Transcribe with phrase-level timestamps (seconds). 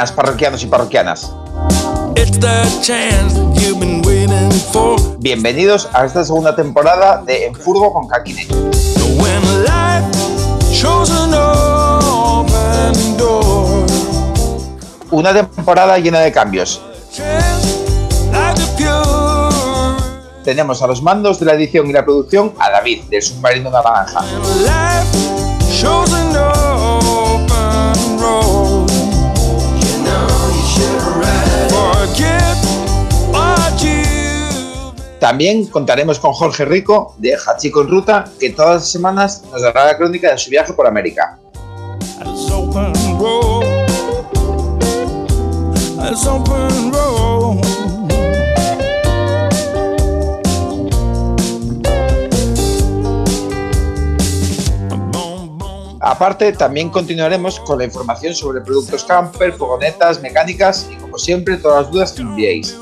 [0.00, 1.30] Buenas, parroquianos y parroquianas.
[5.18, 8.48] Bienvenidos a esta segunda temporada de En Furgo con Kakine.
[15.10, 16.80] Una temporada llena de cambios.
[20.42, 24.24] Tenemos a los mandos de la edición y la producción a David, del submarino naranja.
[35.20, 39.84] También contaremos con Jorge Rico de Hachiko en Ruta, que todas las semanas nos dará
[39.84, 41.38] la crónica de su viaje por América.
[56.00, 61.82] Aparte, también continuaremos con la información sobre productos camper, fogonetas, mecánicas y, como siempre, todas
[61.82, 62.74] las dudas que enviéis.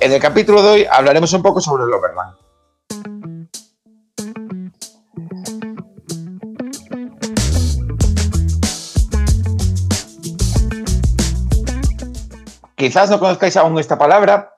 [0.00, 2.36] En el capítulo de hoy hablaremos un poco sobre el Overland.
[12.76, 14.55] Quizás no conozcáis aún esta palabra,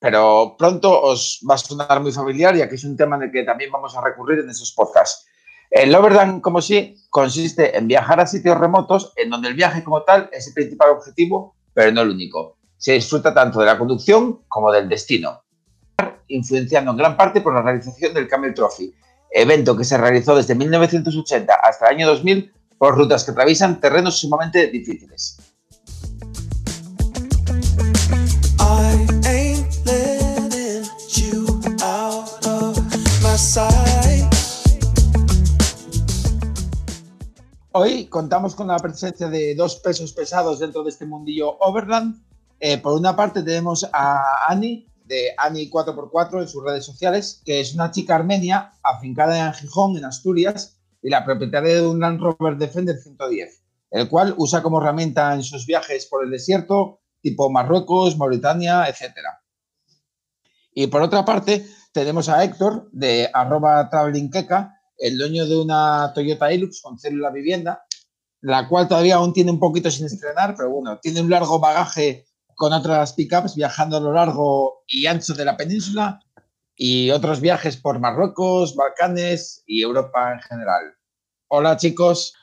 [0.00, 3.44] pero pronto os va a sonar muy familiar, ya que es un tema en que
[3.44, 5.26] también vamos a recurrir en esos podcasts.
[5.70, 10.02] El Overland, como sí, consiste en viajar a sitios remotos en donde el viaje como
[10.02, 12.56] tal es el principal objetivo, pero no el único.
[12.78, 15.42] Se disfruta tanto de la conducción como del destino,
[16.28, 18.92] influenciando en gran parte por la realización del Camel Trophy,
[19.30, 24.18] evento que se realizó desde 1980 hasta el año 2000 por rutas que atraviesan terrenos
[24.18, 25.36] sumamente difíciles.
[37.72, 42.20] Hoy contamos con la presencia de dos pesos pesados dentro de este mundillo Overland.
[42.58, 47.60] Eh, por una parte tenemos a Ani, de Ani 4x4 en sus redes sociales, que
[47.60, 52.20] es una chica armenia afincada en Gijón, en Asturias, y la propietaria de un Land
[52.20, 57.50] Rover Defender 110, el cual usa como herramienta en sus viajes por el desierto, tipo
[57.50, 59.14] Marruecos, Mauritania, etc.
[60.74, 66.52] Y por otra parte, tenemos a Héctor de arroba travelingkeka, el dueño de una Toyota
[66.52, 67.84] Hilux con célula vivienda,
[68.42, 72.26] la cual todavía aún tiene un poquito sin estrenar, pero bueno, tiene un largo bagaje
[72.54, 76.20] con otras pickups viajando a lo largo y ancho de la península
[76.76, 80.94] y otros viajes por Marruecos, Balcanes y Europa en general.
[81.48, 82.34] Hola chicos.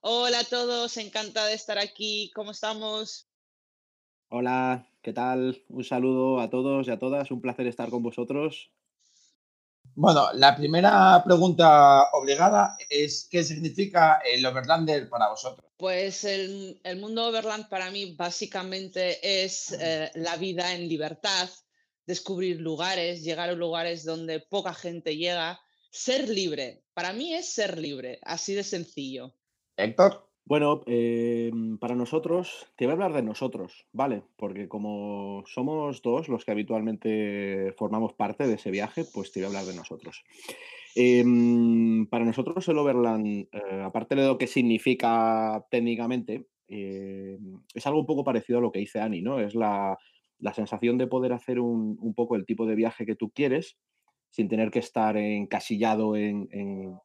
[0.00, 2.30] Hola a todos, encantada de estar aquí.
[2.34, 3.28] ¿Cómo estamos?
[4.28, 5.62] Hola, ¿qué tal?
[5.68, 8.70] Un saludo a todos y a todas, un placer estar con vosotros.
[9.98, 15.70] Bueno, la primera pregunta obligada es ¿qué significa el Overlander para vosotros?
[15.78, 21.48] Pues el, mundo Overland para mí básicamente es eh, la vida en libertad,
[22.04, 25.58] descubrir lugares, llegar a lugares donde poca gente llega,
[25.90, 26.84] ser libre.
[26.92, 29.34] Para mí es ser libre, así de sencillo.
[29.78, 30.25] Héctor.
[30.48, 34.22] Bueno, em, para nosotros, te voy a hablar de nosotros, ¿vale?
[34.36, 39.46] Porque como somos dos los que habitualmente formamos parte de ese viaje, pues te voy
[39.46, 40.22] a hablar de nosotros.
[40.94, 47.98] Em, para nosotros el Overland, eh, aparte de lo que significa técnicamente, em, es algo
[48.00, 49.40] un poco parecido a lo que dice Ani, ¿no?
[49.40, 49.98] Es la,
[50.54, 53.78] sensación de poder hacer un, poco el tipo de viaje que tú quieres
[54.30, 56.98] sin tener que estar encasillado en en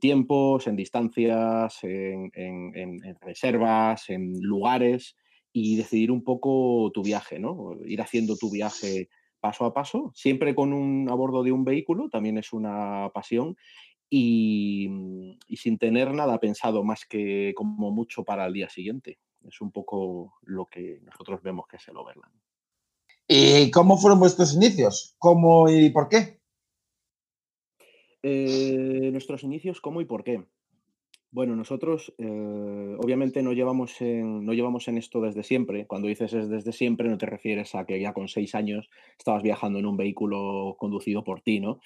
[0.00, 5.16] tiempos, en distancias, en, reservas, en lugares
[5.52, 7.72] y decidir un poco tu viaje, ¿no?
[7.84, 9.08] Ir haciendo tu viaje
[9.40, 13.56] paso a paso, siempre con un a bordo de un vehículo, también es una pasión
[14.10, 14.88] y,
[15.46, 19.18] y, sin tener nada pensado más que como mucho para el día siguiente.
[19.46, 22.34] Es un poco lo que nosotros vemos que es el Overland.
[23.28, 25.14] ¿Y cómo fueron vuestros inicios?
[25.18, 26.37] ¿Cómo y por qué?
[28.22, 30.42] Eh, nuestros inicios, ¿cómo y por qué?
[31.30, 35.86] Bueno, nosotros eh, obviamente no llevamos, en, esto desde siempre.
[35.86, 38.88] Cuando dices es desde siempre, no te refieres a que ya con seis años
[39.18, 41.80] estabas viajando en un vehículo conducido por ti, ¿no?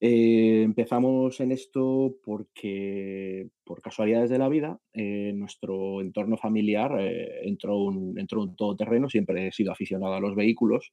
[0.00, 7.00] Eh, empezamos en esto porque, por casualidades de la vida, nuestro entorno familiar
[7.42, 9.08] entró, un, un todoterreno.
[9.08, 10.92] Siempre he sido aficionado a los vehículos,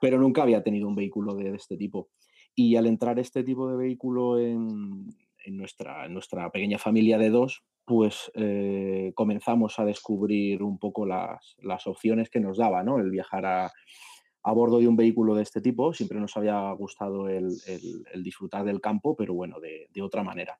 [0.00, 2.08] pero nunca había tenido un vehículo de este tipo.
[2.54, 5.08] Y al entrar este tipo de vehículo en,
[5.46, 12.30] nuestra, nuestra pequeña familia de dos, pues eh, comenzamos a descubrir un poco las, opciones
[12.30, 12.98] que nos daba, ¿no?
[12.98, 13.72] El viajar a,
[14.54, 15.92] bordo de un vehículo de este tipo.
[15.92, 17.48] Siempre nos había gustado el,
[18.22, 20.58] disfrutar del campo, pero bueno, de, otra manera.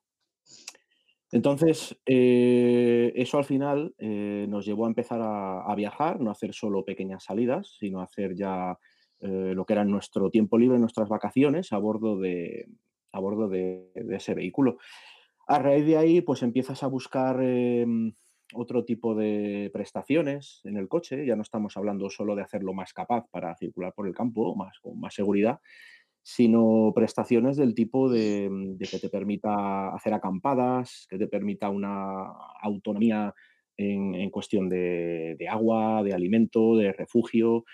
[1.31, 6.85] Entonces, eh, eso al final eh, nos llevó a empezar a, viajar, no hacer solo
[6.85, 8.77] pequeñas salidas, sino hacer ya
[9.21, 12.67] lo que era nuestro tiempo libre, nuestras vacaciones a bordo de,
[13.11, 14.77] a bordo de ese vehículo.
[15.47, 18.13] A raíz de ahí, pues empiezas a buscar em,
[18.53, 21.25] otro tipo de prestaciones en el coche.
[21.25, 24.79] Ya no estamos hablando solo de hacerlo más capaz para circular por el campo, más,
[24.79, 25.59] con más seguridad,
[26.23, 32.25] sino prestaciones del tipo de, que te permita hacer acampadas, que te permita una
[32.61, 33.33] autonomía
[33.77, 37.65] en, cuestión de, agua, de alimento, de refugio.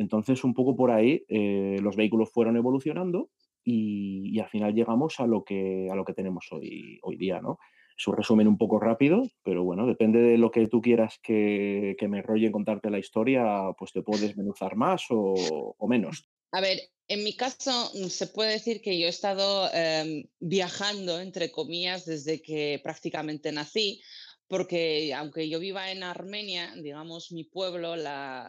[0.00, 3.28] Entonces, un poco por ahí, eh, los vehículos fueron evolucionando
[3.62, 7.58] y, al final llegamos a lo que, a lo que tenemos hoy, hoy día, ¿no?
[7.98, 11.94] Es un resumen un poco rápido, pero bueno, depende de lo que tú quieras que,
[12.08, 13.44] me enrolle en contarte la historia,
[13.76, 16.26] pues te puedo desmenuzar más o, menos.
[16.52, 21.20] A ver, en mi caso mm, se puede decir que yo he estado em, viajando,
[21.20, 24.00] entre comillas, desde que prácticamente nací,
[24.50, 27.94] porque aunque yo viva en Armenia, digamos, mi pueblo,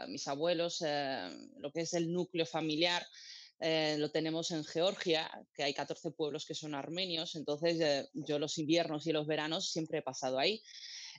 [0.08, 3.06] mis abuelos, eh, lo que es el núcleo familiar,
[3.60, 8.40] eh, lo tenemos en Georgia, que hay 14 pueblos que son armenios, entonces eh, yo
[8.40, 10.64] los inviernos y los veranos siempre he pasado ahí.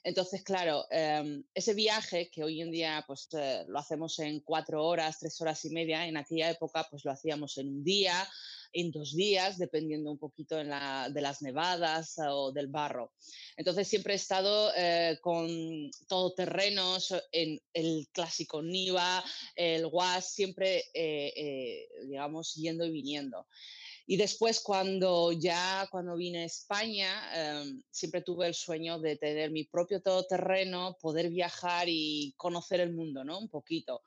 [0.02, 3.28] Entonces, claro, em, ese viaje que hoy en día pues
[3.68, 7.56] lo hacemos en cuatro horas, tres horas y media, en aquella época pues lo hacíamos
[7.58, 8.28] en un día,
[8.72, 13.12] en dos días, dependiendo un poquito de las nevadas o del barro.
[13.56, 19.22] Entonces siempre he estado eh, con todoterrenos, en el clásico Niva,
[19.54, 23.46] el WAS, siempre, eh, eh, digamos, yendo y viniendo.
[24.06, 29.50] Y después cuando ya, cuando vine a España, em, siempre tuve el sueño de tener
[29.50, 33.38] mi propio todoterreno, poder viajar y conocer el mundo, ¿no?
[33.38, 34.02] Un poquito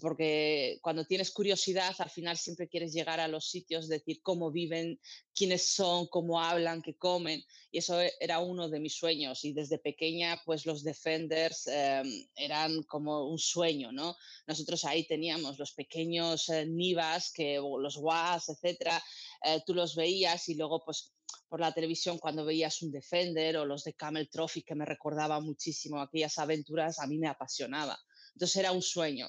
[0.00, 5.00] porque cuando tienes curiosidad, al final siempre quieres llegar a los sitios, decir cómo viven,
[5.34, 7.42] quiénes son, cómo hablan, qué comen.
[7.70, 9.44] Y eso e, era uno de mis sueños.
[9.44, 14.14] Y desde pequeña, pues los Defenders em, eran como un sueño, ¿no?
[14.46, 19.02] Nosotros ahí teníamos los pequeños eh, Nivas, que, los WAS, etcétera.
[19.42, 21.14] Eh, tú los veías y luego, pues
[21.48, 25.40] por la televisión cuando veías un Defender o los de Camel Trophy que me recordaba
[25.40, 27.98] muchísimo aquellas aventuras, a mí me apasionaba.
[28.34, 29.28] Entonces era un sueño.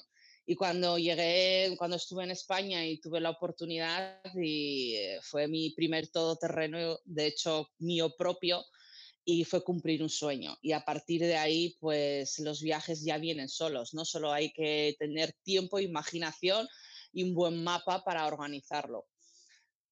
[0.50, 5.70] Y cuando llegué, cuando estuve en España y tuve la oportunidad, y eh, fue mi
[5.70, 8.64] primer todoterreno, de hecho mío propio,
[9.24, 10.58] y fue cumplir un sueño.
[10.60, 14.96] Y a partir de ahí, pues los viajes ya vienen solos, no solo hay que
[14.98, 16.66] tener tiempo, imaginación
[17.12, 19.06] y un buen mapa para organizarlo.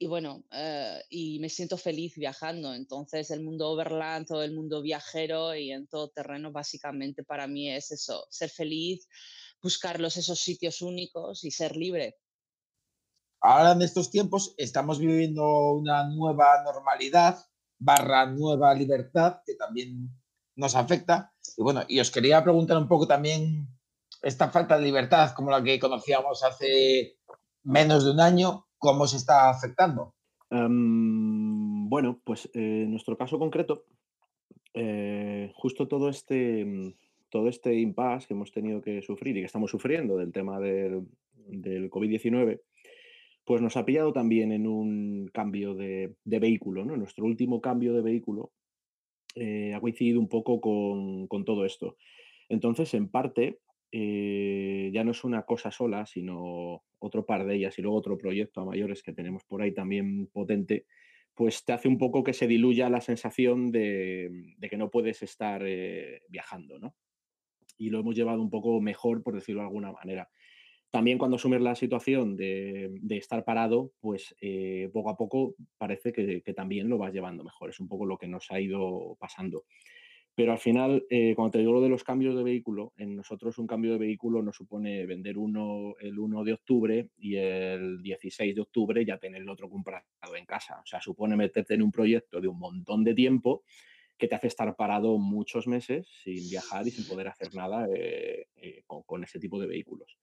[0.01, 2.75] Y bueno, eh, y me siento feliz viajando.
[2.75, 7.71] Entonces, el mundo overland, todo el mundo viajero y en todo terreno, básicamente para mí
[7.71, 9.09] es eso, ser feliz,
[9.63, 12.17] buscarlos esos sitios únicos y ser libre.
[13.41, 17.39] Ahora en estos tiempos estamos viviendo una nueva normalidad
[17.79, 20.11] barra nueva libertad que también
[20.57, 21.33] nos afecta.
[21.57, 23.69] Y bueno, y os quería preguntar un poco también
[24.23, 27.19] esta falta de libertad como la que conocíamos hace
[27.63, 30.15] menos de un año, ¿cómo se está afectando?
[30.51, 33.85] Em, bueno, pues eh, en nuestro caso concreto,
[34.75, 36.97] eh, justo todo este
[37.31, 41.07] todo este impasse que hemos tenido que sufrir y que estamos sufriendo del tema del,
[41.91, 42.61] COVID-19,
[43.45, 46.85] pues nos ha pillado también en un cambio de, vehículo.
[46.85, 46.97] ¿no?
[46.97, 48.53] Nuestro último cambio de vehículo
[49.35, 51.97] eh, ha coincidido un poco con, todo esto.
[52.49, 53.61] Entonces, en parte,
[53.93, 58.19] eh, ya no es una cosa sola, sino otro par de ellas y luego otro
[58.19, 60.87] proyecto a mayores que tenemos por ahí también potente,
[61.35, 65.63] pues te hace un poco que se diluya la sensación de, que no puedes estar
[65.65, 66.97] eh, viajando, ¿no?
[67.79, 70.29] Y lo hemos llevado un poco mejor, por decirlo de alguna manera.
[70.91, 76.41] También cuando asumes la situación de, estar parado, pues eh, poco a poco parece que,
[76.55, 77.71] también lo vas llevando mejor.
[77.71, 79.65] Es un poco lo que nos ha ido pasando.
[80.35, 83.59] Pero al final, eh, cuando te digo lo de los cambios de vehículo, en nosotros
[83.59, 88.55] un cambio de vehículo nos supone vender uno el 1 de octubre y el 16
[88.55, 90.05] de octubre ya tener el otro comprado
[90.37, 90.81] en casa.
[90.81, 93.65] O sea, supone meterte en un proyecto de un montón de tiempo
[94.19, 98.49] que te hace estar parado muchos meses sin viajar y sin poder hacer nada eh,
[98.57, 100.19] eh, con, ese tipo de vehículos.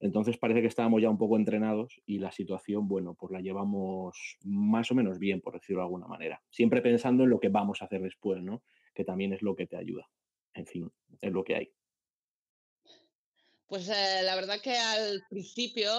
[0.00, 4.38] Entonces parece que estábamos ya un poco entrenados y la situación, bueno, pues la llevamos
[4.42, 6.42] más o menos bien, por decirlo de alguna manera.
[6.50, 8.62] Siempre pensando en lo que vamos a hacer después, ¿no?
[8.94, 10.08] Que también es lo que te ayuda.
[10.54, 11.72] En fin, es lo que hay.
[13.66, 15.90] Pues eh, la verdad que al principio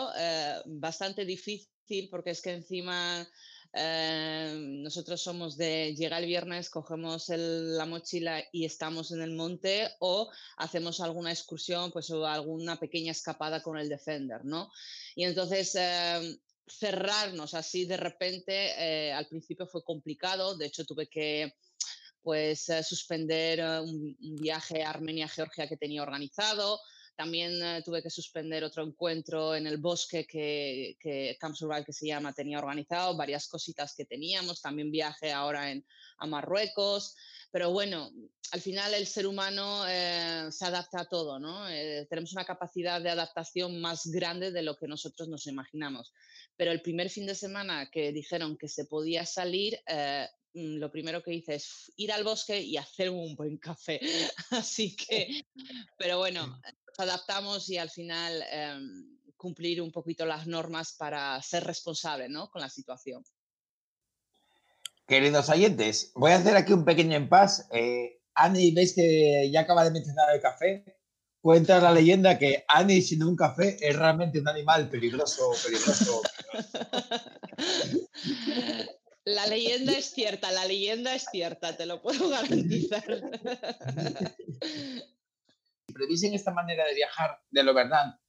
[0.66, 1.70] bastante difícil
[2.10, 3.28] porque es que encima
[3.78, 9.90] Em, nosotros somos de llega el viernes, cogemos la mochila y estamos en el monte
[10.00, 14.72] o hacemos alguna excursión pues, o alguna pequeña escapada con el Defender, ¿no?
[15.14, 21.10] Y entonces em, cerrarnos así de repente eh, al principio fue complicado, de hecho tuve
[21.10, 21.54] que
[22.22, 26.80] pues eh, suspender eh, un, un, viaje a Armenia-Georgia que tenía organizado,
[27.16, 31.94] también eh, tuve que suspender otro encuentro en el bosque que, que Camp Survival, que
[31.94, 35.86] se llama, tenía organizado, varias cositas que teníamos, también viaje ahora en,
[36.18, 37.16] a Marruecos.
[37.52, 38.12] Pero bueno,
[38.52, 41.70] al final el ser humano eh, se adapta a todo, ¿no?
[41.70, 46.14] Eh, tenemos una capacidad de adaptación más grande de lo que nosotros nos imaginamos.
[46.58, 49.80] Pero el primer fin de semana que dijeron que se podía salir,
[50.54, 54.00] mm, lo primero que hice es ir al bosque y hacer un buen café.
[54.50, 55.42] Así que,
[55.98, 56.60] pero bueno,
[56.98, 62.50] adaptamos y al final em, cumplir un poquito las normas para ser responsable ¿no?
[62.50, 63.24] con la situación.
[65.08, 67.68] Queridos oyentes, voy a hacer aquí un pequeño impas.
[67.72, 70.84] Eh, Ani, ves que ya acaba de mencionar el café.
[71.42, 76.24] Cuenta la leyenda que Ani sin un café es realmente un animal peligroso, peligroso.
[79.26, 83.04] La leyenda es cierta, la leyenda es cierta, te lo puedo garantizar.
[85.96, 88.20] previsen esta manera de viajar de lo verdad,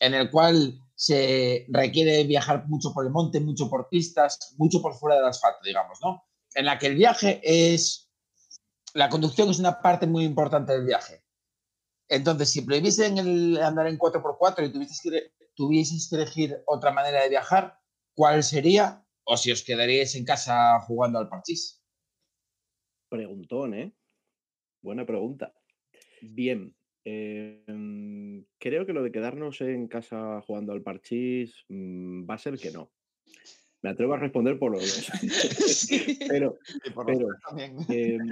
[0.00, 4.94] en el cual se requiere viajar mucho por el monte, mucho por pistas, mucho por
[4.94, 6.24] fuera del asfalto, digamos, ¿no?
[6.54, 8.10] En la que el viaje es,
[8.92, 11.22] la conducción es una parte muy importante del viaje.
[12.08, 17.22] Entonces, si prohibiesen el andar en 4x4 y tuvieses que, tuvieses que elegir otra manera
[17.22, 17.78] de viajar,
[18.14, 19.06] ¿cuál sería?
[19.24, 21.82] O si os quedaríais en casa jugando al parchís.
[23.08, 23.96] Preguntón, ¿eh?
[24.82, 25.52] Buena pregunta.
[26.22, 26.74] Bien,
[27.08, 32.58] Em, creo que lo de quedarnos en casa jugando al parchís mm, va a ser
[32.58, 32.90] que no.
[33.80, 35.08] Me atrevo a responder por los dos.
[36.28, 36.58] pero,
[37.88, 38.28] em,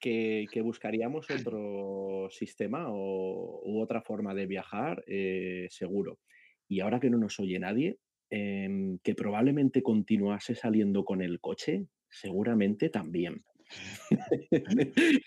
[0.00, 6.18] que, buscaríamos otro sistema o, u otra forma de viajar, eh, seguro.
[6.66, 7.98] Y ahora que no nos oye nadie,
[8.28, 13.44] em, que probablemente continuase saliendo con el coche, seguramente también.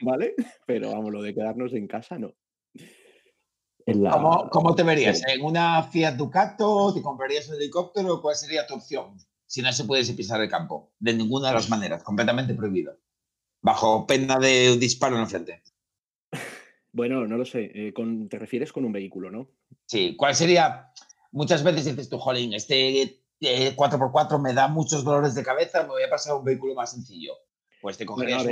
[0.01, 0.33] ¿Vale?
[0.65, 2.35] Pero vamos, lo de quedarnos en casa no.
[4.51, 5.21] ¿Cómo, te verías?
[5.27, 6.93] ¿En una Fiat Ducato?
[6.93, 8.21] ¿Te comprarías un helicóptero?
[8.21, 9.17] ¿Cuál sería tu opción?
[9.45, 10.91] Si no se pudiese pisar el campo.
[10.99, 12.03] De ninguna de las maneras.
[12.03, 12.97] Completamente prohibido.
[13.61, 15.63] Bajo pena de disparo en la frente.
[16.93, 17.69] Bueno, no lo sé.
[17.75, 17.93] Eh,
[18.27, 19.51] te refieres con un vehículo, ¿no?
[19.85, 20.15] Sí.
[20.17, 20.91] ¿Cuál sería?
[21.31, 25.89] Muchas veces dices tú, Jolín, este 4x4 eh, me da muchos dolores de cabeza, me
[25.89, 27.33] voy a pasar a un vehículo más sencillo.
[27.81, 28.43] Pues te cogerías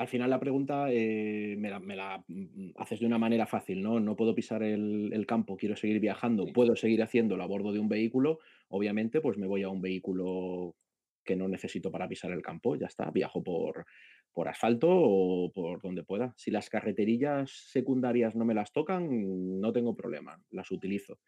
[0.00, 4.00] al final la pregunta eh, me, la, mm, haces de una manera fácil, ¿no?
[4.00, 7.90] No puedo pisar el, campo, quiero seguir viajando, puedo seguir haciéndolo a bordo de un
[7.90, 8.38] vehículo,
[8.68, 10.74] obviamente pues me voy a un vehículo
[11.22, 13.84] que no necesito para pisar el campo, ya está, viajo por,
[14.32, 16.32] por asfalto o por donde pueda.
[16.34, 21.18] Si las carreterillas secundarias no me las tocan, no tengo problema, las utilizo.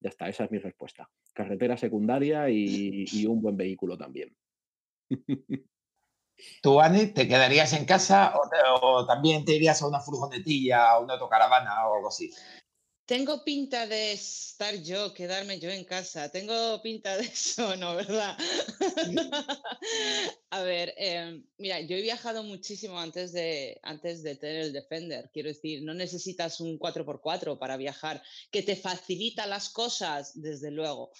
[0.00, 1.10] Ya está, esa es mi respuesta.
[1.34, 4.36] Carretera secundaria y, y un buen vehículo también.
[6.62, 8.34] ¿Tú, Ani, te quedarías en casa
[8.82, 12.30] o, también te irías a una furgonetilla, a una autocaravana o algo así?
[13.10, 16.30] Tengo pinta de estar yo, quedarme yo en casa.
[16.30, 17.96] Tengo pinta de eso, ¿no?
[17.96, 18.38] ¿Verdad?
[20.50, 25.28] a ver, em, mira, yo he viajado muchísimo antes de, antes de tener el Defender.
[25.32, 31.10] Quiero decir, no necesitas un 4x4 para viajar, que te facilita las cosas, desde luego.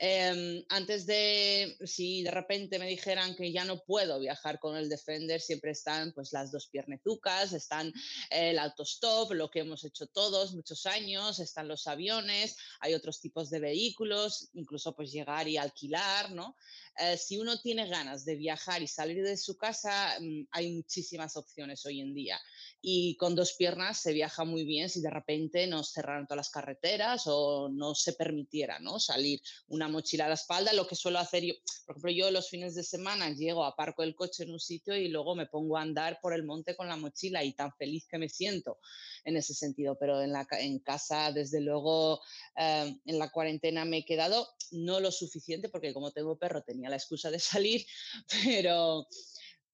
[0.00, 4.88] Em, antes de, si de repente me dijeran que ya no puedo viajar con el
[4.88, 7.92] Defender, siempre están pues las dos piernezucas, están
[8.30, 13.50] el autostop, lo que hemos hecho todos muchos años, están los aviones, hay otros tipos
[13.50, 16.56] de vehículos, incluso pues llegar y alquilar, ¿no?
[17.00, 21.36] Eh, si uno tiene ganas de viajar y salir de su casa, mm, hay muchísimas
[21.36, 22.40] opciones hoy en día
[22.80, 26.50] y con dos piernas se viaja muy bien si de repente nos cerraran todas las
[26.50, 29.00] carreteras o no se permitiera ¿no?
[29.00, 31.54] salir una mochila a la espalda, lo que suelo hacer yo,
[31.86, 35.08] por ejemplo, yo los fines de semana llego, aparco el coche en un sitio y
[35.08, 38.18] luego me pongo a andar por el monte con la mochila y tan feliz que
[38.18, 38.78] me siento
[39.24, 42.20] en ese sentido, pero en, la, en casa, desde luego,
[42.56, 46.90] eh, en la cuarentena me he quedado no lo suficiente porque como tengo perro tenía
[46.90, 47.84] la excusa de salir,
[48.44, 49.06] pero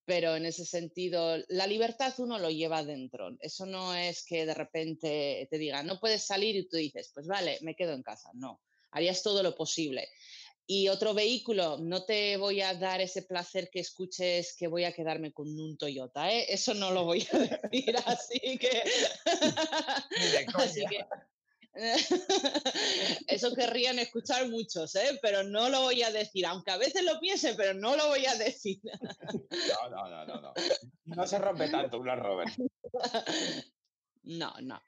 [0.04, 3.36] pero en ese sentido, la libertad uno lo lleva dentro.
[3.40, 7.26] Eso no es que de repente te digan, no puedes salir y tú dices, pues
[7.26, 8.30] vale, me quedo en casa.
[8.34, 10.08] No, harías todo lo posible.
[10.66, 14.92] Y otro vehículo, no te voy a dar ese placer que escuches que voy a
[14.92, 16.46] quedarme con un Toyota, ¿eh?
[16.48, 17.38] Eso no lo voy a
[17.70, 18.82] decir, así que...
[20.54, 21.04] así que
[23.26, 25.18] Eso querrían escuchar muchos, ¿eh?
[25.20, 28.26] pero no lo voy a decir, aunque a veces lo piense, pero no lo voy
[28.26, 28.80] a decir.
[28.84, 30.40] No, no, no, no.
[30.40, 30.52] No,
[31.16, 32.52] no se rompe tanto una Robert.
[34.26, 34.80] No, no.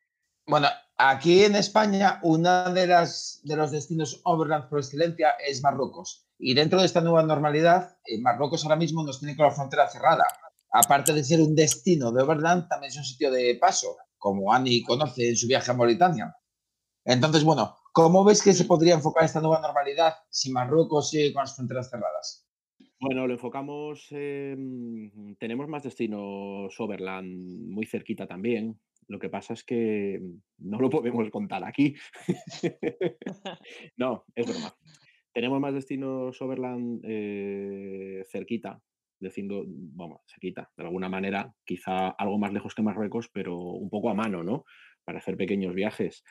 [0.46, 6.26] Bueno, aquí en España, uno de, las, de los destinos overland por excelencia es Marruecos.
[6.38, 9.90] Y dentro de esta nueva normalidad, eh, Marruecos ahora mismo nos tiene con la frontera
[9.90, 10.24] cerrada.
[10.72, 14.82] Aparte de ser un destino de overland, también es un sitio de paso, como Ani
[14.82, 16.34] conoce en su viaje a Mauritania.
[17.06, 21.42] Entonces, bueno, ¿cómo ves que se podría enfocar esta nueva normalidad si Marruecos sigue con
[21.42, 22.48] las fronteras cerradas?
[22.98, 28.80] Bueno, lo enfocamos, tenemos más destinos overland muy cerquita también.
[29.06, 30.20] Lo que pasa es que
[30.58, 31.94] no lo podemos contar aquí.
[33.96, 34.74] no, es broma.
[35.32, 38.82] Tenemos más destinos overland eh, cerquita,
[39.20, 44.10] diciendo, vamos, cerquita, de alguna manera, quizá algo más lejos que Marruecos, pero un poco
[44.10, 44.64] a mano, ¿no?
[45.04, 46.24] Para hacer pequeños viajes.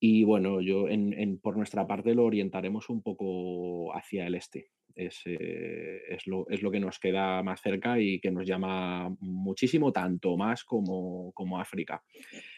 [0.00, 4.70] Y bueno, yo en, por nuestra parte lo orientaremos un poco hacia el este.
[4.94, 10.36] Es, eh, es, lo, que nos queda más cerca y que nos llama muchísimo, tanto
[10.36, 12.02] más como, como África.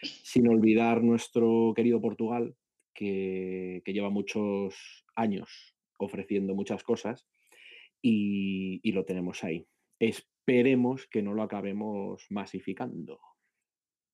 [0.02, 2.54] Sin olvidar nuestro querido Portugal,
[2.94, 7.26] que, lleva muchos años ofreciendo muchas cosas
[8.02, 9.66] y, y lo tenemos ahí.
[9.98, 13.20] Esperemos que no lo acabemos masificando.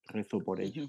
[0.08, 0.86] Rezo por ello.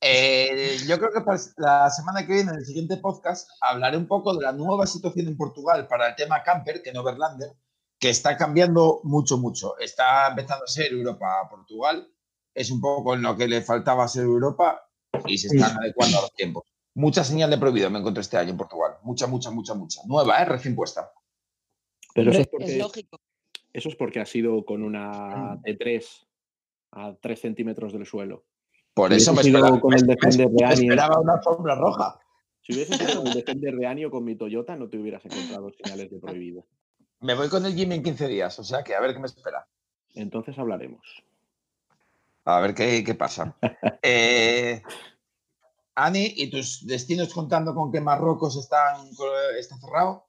[0.00, 4.06] Eh, yo creo que pues, la semana que viene, en el siguiente podcast, hablaré un
[4.06, 7.52] poco de la nueva situación en Portugal para el tema camper, que no Overlander,
[7.98, 9.78] que está cambiando mucho, mucho.
[9.78, 12.10] Está empezando a ser Europa a Portugal.
[12.54, 14.82] Es un poco en lo que le faltaba ser Europa
[15.26, 16.64] y se están adecuando a los tiempos.
[16.94, 18.94] Mucha señal de prohibido me encontré este año en Portugal.
[19.02, 20.00] Mucha, mucha, mucha, mucha.
[20.06, 20.44] Nueva, ¿eh?
[20.46, 21.12] Recién puesta.
[22.14, 23.20] Pero eso es, porque, lógico.
[23.72, 25.62] Eso es porque ha sido con una mm.
[25.62, 26.26] T3
[26.92, 28.44] a 3 centímetros del suelo.
[29.00, 30.92] Por eso me esperaba, con el Defender de Anio.
[30.92, 32.20] esperaba una alfombra roja.
[32.60, 36.10] Si hubiese sido el Defender de Anio con mi Toyota, no te hubieras encontrado señales
[36.10, 36.66] de prohibido.
[37.20, 39.26] Me voy con el Jimmy en 15 días, o sea que a ver qué me
[39.26, 39.66] espera.
[40.14, 41.00] Entonces hablaremos.
[42.44, 43.56] A ver qué, qué pasa.
[44.02, 44.82] eh,
[45.94, 48.96] Ani, ¿y tus destinos contando con que Marruecos está
[49.80, 50.26] cerrado?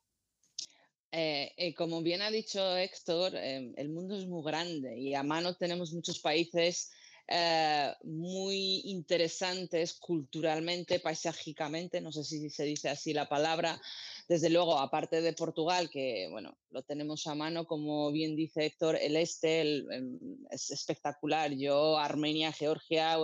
[1.11, 5.23] Eh, eh, como bien ha dicho Héctor, eh, el mundo es muy grande y a
[5.23, 6.91] mano tenemos muchos países
[7.33, 13.79] eh, muy interesantes culturalmente, paisajísticamente, no sé si se dice así la palabra.
[14.31, 18.95] Desde luego, aparte de Portugal, que bueno, lo tenemos a mano, como bien dice Héctor,
[18.95, 20.17] el este em,
[20.49, 21.51] es espectacular.
[21.51, 23.17] Yo, Armenia, Georgia,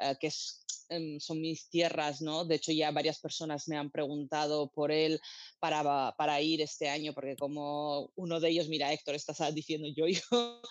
[0.00, 2.44] eh, que es Em, son mis tierras, ¿no?
[2.44, 5.20] De hecho, ya varias personas me han preguntado por él
[5.58, 10.06] para, para ir este año, porque como uno de ellos, mira, Héctor, estás diciendo yo,
[10.08, 10.62] yo,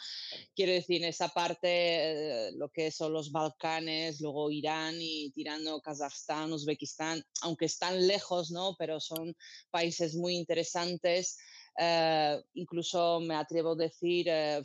[0.55, 6.53] quiero decir, esa parte, eh, lo que son los Balcanes, luego Irán y tirando Kazajstán,
[6.53, 8.75] Uzbekistán, aunque están lejos, ¿no?
[8.77, 9.35] Pero son
[9.71, 9.82] países
[10.15, 11.37] muy interesantes.
[11.77, 14.61] Eh, incluso me atrevo a decir, eh,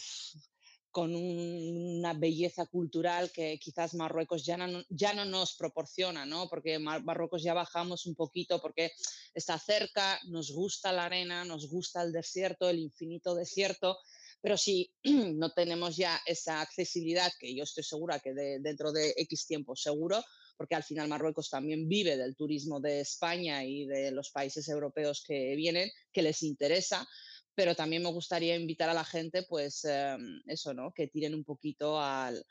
[0.91, 6.49] con una belleza cultural que quizás Marruecos ya no, ya no nos proporciona, ¿no?
[6.49, 8.91] Porque Marruecos ya bajamos un poquito porque
[9.35, 13.99] está cerca, nos gusta la arena, nos gusta el desierto, el infinito desierto,
[14.41, 19.47] pero si no tenemos ya esa accesibilidad, que yo estoy segura que dentro de X
[19.47, 20.25] tiempo seguro,
[20.59, 25.25] porque al final Marruecos también vive del turismo de España y de los países europeos
[25.27, 27.09] que vienen, que les interesa,
[27.55, 30.93] pero también me gustaría invitar a la gente, pues em, eso, ¿no?
[30.93, 32.45] Que tiren un poquito al,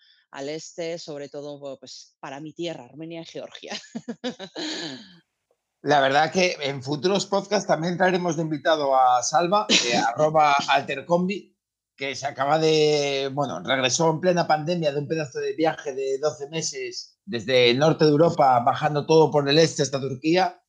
[0.47, 3.77] este, sobre todo pues, para mi tierra, Armenia y Georgia.
[5.81, 11.56] La verdad que en futuros podcasts también traeremos de invitado a Salva, de arroba altercombi,
[11.97, 16.19] que se acaba de, bueno, regresó en plena pandemia de un pedazo de viaje de
[16.19, 20.61] 12 meses desde el norte de Europa, bajando todo por el este hasta Turquía,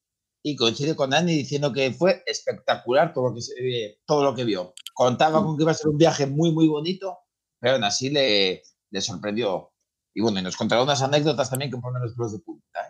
[0.42, 4.72] y coincide con Dani diciendo que fue espectacular todo lo que, todo lo que vio.
[4.94, 7.18] Contaba con que iba a ser un viaje muy, muy bonito,
[7.60, 9.72] pero aún así le, le sorprendió.
[10.14, 12.80] Y bueno, y nos contaron unas anécdotas también que ponen los pelos de punta.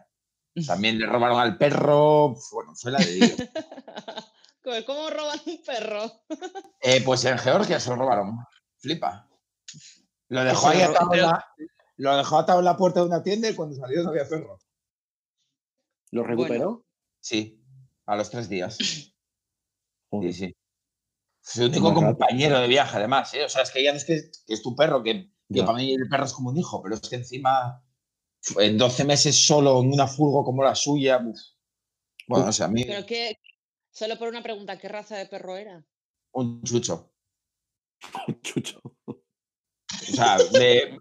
[0.55, 0.63] ¿eh?
[0.67, 3.33] También le robaron al perro, bueno, fue la de Dios.
[4.63, 6.25] ¿Cómo roban un perro?
[6.81, 8.39] Eh, pues en Georgia se lo robaron.
[8.79, 9.29] Flipa.
[10.29, 11.47] Lo dejó ahí atado, la,
[11.97, 14.59] lo dejó atado en la puerta de una tienda y cuando salió no había perro.
[16.11, 16.85] ¿Lo recuperó?
[17.21, 17.63] Sí,
[18.07, 18.79] a los tres días.
[20.11, 20.57] Sí, sí.
[21.43, 23.35] Su único compañero de viaje, además.
[23.35, 23.45] ¿eh?
[23.45, 26.09] O sea, es que ya no es que, es tu perro, que, para mí el
[26.09, 27.85] perro es como un hijo, pero es que encima
[28.59, 31.23] en 12 meses solo en una furgo como la suya.
[32.27, 32.85] Bueno, o sea, a mí.
[32.87, 33.05] Pero
[33.99, 35.85] solo por una pregunta, ¿qué raza de perro era?
[36.33, 37.13] Un chucho.
[38.29, 38.81] Un chucho.
[39.07, 39.17] O
[40.15, 40.97] sea, de,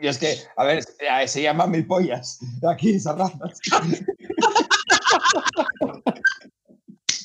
[0.00, 0.82] y es que, a ver,
[1.28, 3.60] se llama mil pollas aquí, esas razas.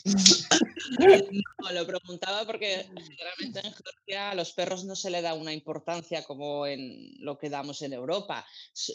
[1.60, 2.86] No, lo preguntaba porque
[3.17, 7.38] realmente en Georgia a los perros no se le da una importancia como en lo
[7.38, 8.45] que damos en Europa.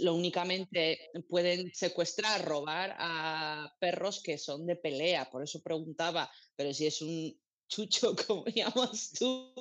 [0.01, 5.29] Lo únicamente pueden secuestrar, robar a perros que son de pelea.
[5.31, 7.37] Por eso preguntaba, pero si es un
[7.73, 9.53] chucho, como llamas tú,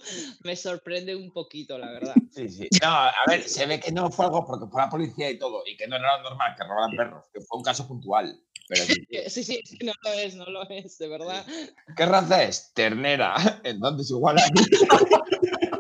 [0.44, 2.16] me sorprende un poquito, la verdad.
[2.32, 2.68] Sí, sí.
[2.82, 5.64] No, a ver, se ve que no fue algo porque fue la policía y todo,
[5.66, 8.38] y que no era normal que robaran perros, que fue un caso puntual.
[9.28, 11.46] sí, sí, no lo es, no lo es, de verdad.
[11.96, 12.72] ¿Qué raza es?
[12.74, 13.36] Ternera.
[13.64, 14.38] Entonces igual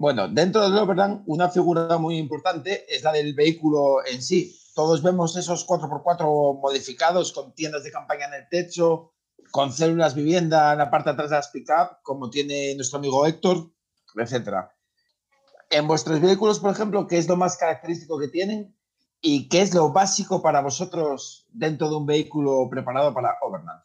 [0.00, 4.58] Bueno, dentro del Overland, una figura muy importante es la del vehículo en sí.
[4.74, 9.12] Todos vemos esos 4x4 modificados con tiendas de campaña en el techo,
[9.50, 13.26] con células vivienda en la parte de atrás de las pick-up, como tiene nuestro amigo
[13.26, 13.72] Héctor,
[14.16, 14.70] etc.
[15.68, 18.74] En vuestros vehículos, por ejemplo, ¿qué es lo más característico que tienen?
[19.20, 23.82] ¿Y qué es lo básico para vosotros dentro de un vehículo preparado para Overland?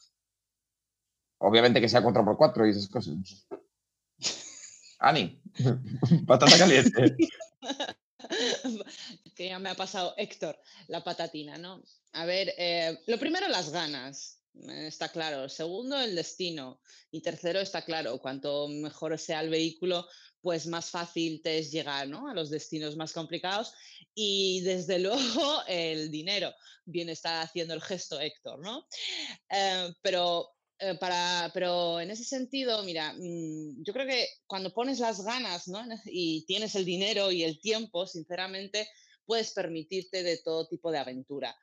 [1.39, 3.15] Obviamente que sea 4x4 y esas cosas.
[5.05, 5.39] Ani,
[6.25, 7.15] patata caliente.
[9.35, 11.83] que ya me ha pasado Héctor, la patatina, ¿no?
[12.13, 15.47] A ver, eh, lo primero, las ganas, eh, está claro.
[15.47, 16.79] Segundo, el destino.
[17.11, 20.07] Y tercero, está claro, cuanto mejor sea el vehículo,
[20.41, 22.27] pues más fácil te es llegar ¿no?
[22.27, 23.73] a los destinos más complicados.
[24.15, 26.51] Y desde luego, el dinero.
[26.83, 28.87] Bien está haciendo el gesto Héctor, ¿no?
[29.51, 34.99] Eh, pero eh, para, pero en ese sentido, mira, mm, yo creo que cuando pones
[34.99, 35.81] las ganas ¿no?
[36.05, 38.89] y tienes el dinero y el tiempo, sinceramente,
[39.25, 41.55] puedes permitirte de todo tipo de aventura.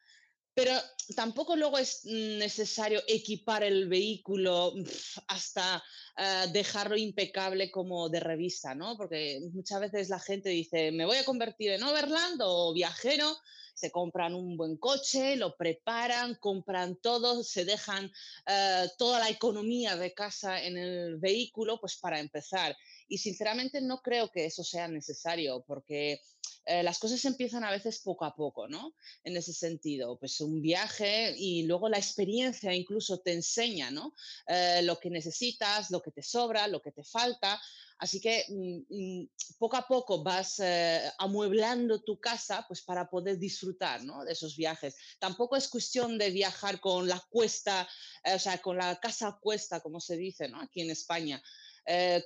[0.54, 0.72] Pero
[1.16, 4.74] tampoco luego es necesario equipar el vehículo
[5.28, 5.82] hasta
[6.16, 8.96] eh, dejarlo impecable como de revista, ¿no?
[8.96, 13.34] Porque muchas veces la gente dice, me voy a convertir en Overland o viajero,
[13.74, 18.10] se compran un buen coche, lo preparan, compran todo, se dejan
[18.46, 22.76] eh, toda la economía de casa en el vehículo, pues para empezar.
[23.08, 26.20] Y sinceramente no creo que eso sea necesario, porque
[26.64, 28.94] eh, las cosas empiezan a veces poco a poco, ¿no?
[29.24, 34.14] En ese sentido, pues un viaje y luego la experiencia incluso te enseña, ¿no?
[34.46, 37.60] Eh, lo que necesitas, lo que te sobra, lo que te falta.
[38.02, 43.38] Así que mm, mm, poco a poco vas eh, amueblando tu casa pues para poder
[43.38, 44.24] disfrutar ¿no?
[44.24, 44.96] de esos viajes.
[45.20, 47.88] Tampoco es cuestión de viajar con la cuesta,
[48.24, 50.60] o sea, con la casa cuesta, como se dice ¿no?
[50.60, 51.40] aquí en España.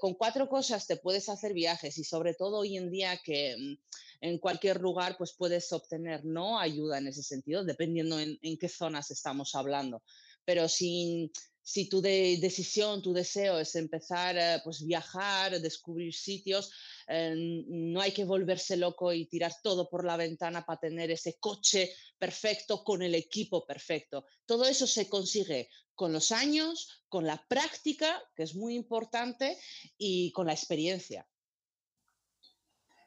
[0.00, 3.76] con cuatro cosas te puedes hacer viajes y sobre todo hoy en día que mm,
[4.22, 9.10] en cualquier lugar pues puedes obtener no ayuda en ese sentido, dependiendo en, qué zonas
[9.10, 10.02] estamos hablando.
[10.46, 11.30] Pero si,
[11.66, 16.70] si tu decisión, tu deseo es empezar a pues viajar, descubrir sitios,
[17.08, 17.34] eh,
[17.66, 21.90] no hay que volverse loco y tirar todo por la ventana para tener ese coche
[22.16, 24.26] perfecto con el equipo perfecto.
[24.46, 29.58] Todo eso se consigue con los años, con la práctica, que es muy importante,
[29.98, 31.26] y con la experiencia.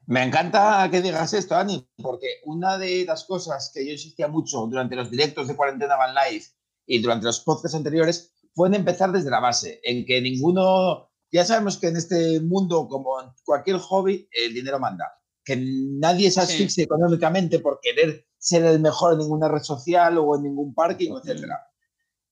[0.05, 4.67] Me encanta que digas esto, Ani, porque una de las cosas que yo insistía mucho
[4.67, 6.51] durante los directos de Cuarentena Van Life
[6.85, 11.45] y durante los podcasts anteriores fue en empezar desde la base, en que ninguno, ya
[11.45, 15.05] sabemos que en este mundo, como en cualquier hobby, el dinero manda,
[15.45, 20.35] que nadie se asfixie económicamente por querer ser el mejor en ninguna red social o
[20.35, 21.45] en ningún parking, etc.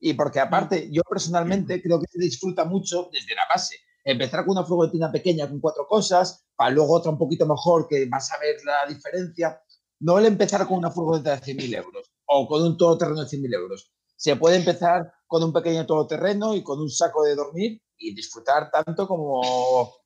[0.02, 4.58] Y porque aparte, yo personalmente creo que se disfruta mucho desde la base empezar con
[4.58, 8.40] una furgonetina pequeña con cuatro cosas, para luego otra un poquito mejor que vas a
[8.40, 9.62] ver la diferencia.
[10.02, 13.54] No el empezar con una furgoneta de 100.000 euros o con un todoterreno de 100.000
[13.56, 13.94] euros.
[14.18, 18.70] Se puede empezar con un pequeño todoterreno y con un saco de dormir y disfrutar
[18.70, 19.42] tanto como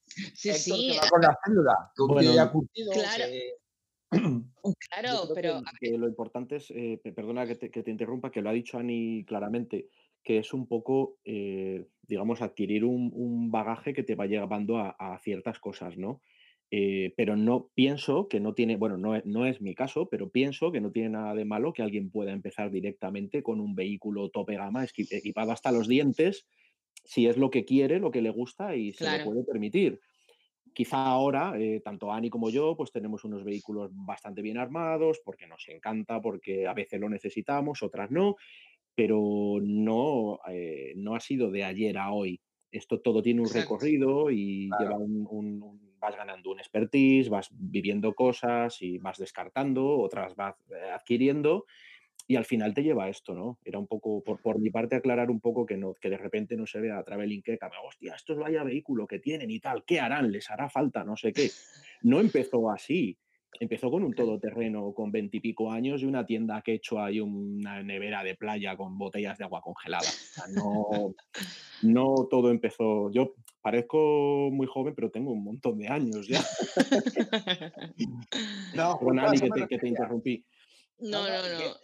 [0.05, 0.99] sí, sí.
[1.09, 1.91] con la célula,
[2.93, 3.23] claro.
[4.89, 5.61] claro, pero...
[5.97, 9.25] lo importante es, eh, perdona que te, que te, interrumpa, que lo ha dicho Ani
[9.25, 9.89] claramente,
[10.23, 15.59] que es un poco, eh, digamos, adquirir un, bagaje que te va llevando a, ciertas
[15.59, 16.21] cosas, ¿no?
[16.73, 20.71] Eh, pero no pienso que no tiene, bueno, no, no, es mi caso, pero pienso
[20.71, 24.55] que no tiene nada de malo que alguien pueda empezar directamente con un vehículo tope
[24.55, 26.47] gama equipado hasta los dientes,
[27.03, 29.99] si es lo que quiere, lo que le gusta y se lo puede permitir.
[30.73, 35.47] quizá ahora, eh, tanto Ani como yo, pues tenemos unos vehículos bastante bien armados, porque
[35.47, 38.37] nos encanta, porque a veces lo necesitamos, otras no,
[38.95, 42.39] pero no, eh, no ha sido de ayer a hoy.
[42.71, 48.81] Esto todo tiene un recorrido y lleva un, vas ganando un expertise, vas viviendo cosas
[48.81, 51.65] y vas descartando, otras vas eh, adquiriendo
[52.27, 53.59] y al final te lleva a esto, ¿no?
[53.63, 56.55] Era un poco, por, por mi parte, aclarar un poco que, no, que de repente
[56.55, 59.99] no se vea Traveling que hostia, esto es vaya vehículo que tienen y tal, ¿qué
[59.99, 60.31] harán?
[60.31, 61.03] ¿Les hará falta?
[61.03, 61.49] No sé qué.
[62.03, 63.17] No empezó así.
[63.59, 67.83] Empezó con un todoterreno con veintipico años y una tienda que he hecho ahí una
[67.83, 70.07] nevera de playa con botellas de agua congelada.
[70.55, 71.13] no,
[71.81, 73.11] no todo empezó.
[73.11, 76.43] Yo parezco muy joven, pero tengo un montón de años ya.
[78.75, 80.45] no, bueno, que te, que te interrumpí.
[80.99, 81.75] No, no, no.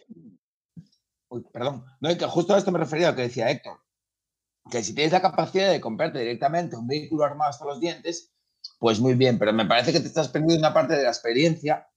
[1.30, 1.84] Uy, perdón.
[2.00, 3.78] No, que justo a esto me refería a lo que decía Héctor.
[4.70, 8.32] Que si tienes la capacidad de comprarte directamente un vehículo armado hasta los dientes,
[8.78, 11.88] pues muy bien, pero me parece que te estás perdiendo una parte de la experiencia.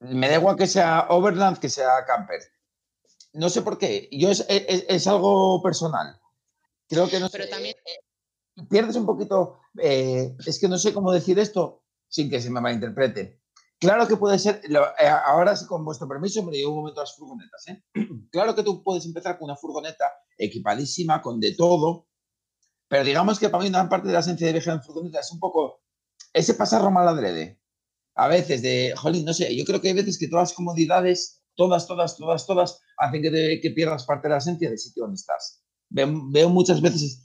[0.00, 2.40] Me da igual que sea Overland que sea camper.
[3.32, 4.08] No sé por qué.
[4.10, 6.18] Yo es, es, algo personal.
[6.88, 7.74] Creo que no Pero también.
[8.68, 9.60] Pierdes un poquito.
[9.78, 13.40] Eh, es que no sé cómo decir esto sin que se me malinterprete.
[13.78, 17.14] Claro que puede ser, eh, ahora con vuestro permiso me llevo un momento a las
[17.14, 17.68] furgonetas.
[17.68, 17.84] ¿eh?
[18.32, 22.08] Claro que tú puedes empezar con una furgoneta equipadísima, con de todo,
[22.88, 25.30] pero digamos que para mí una parte de la esencia de viajar en furgoneta es
[25.30, 25.82] un poco
[26.32, 27.60] ese pasar mal adrede.
[28.14, 31.42] A veces de, jolín, no sé, yo creo que hay veces que todas las comodidades,
[31.54, 35.16] todas, todas, todas, todas, hacen que, que pierdas parte de la esencia del sitio donde
[35.16, 35.62] estás.
[35.90, 37.22] Veo, muchas veces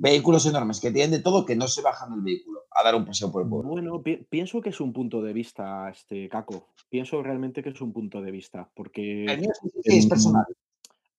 [0.00, 3.04] vehículos enormes que tienen de todo que no se bajan del vehículo a dar un
[3.04, 3.68] paseo por el pueblo.
[3.68, 6.68] Bueno, pienso que es un punto de vista, este Caco.
[6.88, 9.26] Pienso realmente que es un punto de vista, porque
[9.84, 10.46] es personal.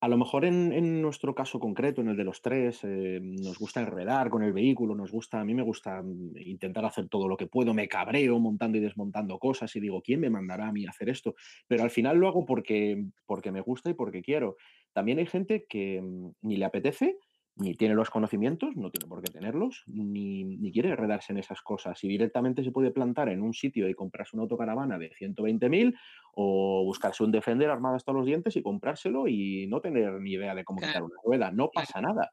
[0.03, 3.81] A lo mejor en, nuestro caso concreto, en el de los tres, eh, nos gusta
[3.81, 7.37] enredar con el vehículo, nos gusta, a mí me gusta mm, intentar hacer todo lo
[7.37, 10.87] que puedo, me cabreo montando y desmontando cosas y digo, ¿quién me mandará a mí
[10.87, 11.35] a hacer esto?
[11.67, 14.57] Pero al final lo hago porque, porque me gusta y porque quiero.
[14.91, 17.19] También hay gente que mm, ni le apetece,
[17.55, 22.03] ni tiene los conocimientos, no tiene por qué tenerlos, ni, quiere enredarse en esas cosas.
[22.03, 25.95] Y directamente se puede plantar en un sitio y comprarse una autocaravana de 120.000
[26.33, 30.55] o buscarse un Defender armado hasta los dientes y comprárselo y no tener ni idea
[30.55, 31.51] de cómo quitar una rueda.
[31.51, 32.31] No pasa nada.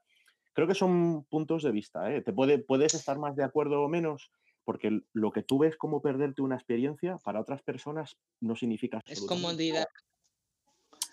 [0.52, 2.12] Creo que son puntos de vista.
[2.12, 2.22] ¿eh?
[2.22, 4.30] Te puede, puedes estar más de acuerdo o menos,
[4.64, 9.00] porque lo que tú ves como perderte una experiencia, para otras personas no significa...
[9.04, 9.86] Es comodidad.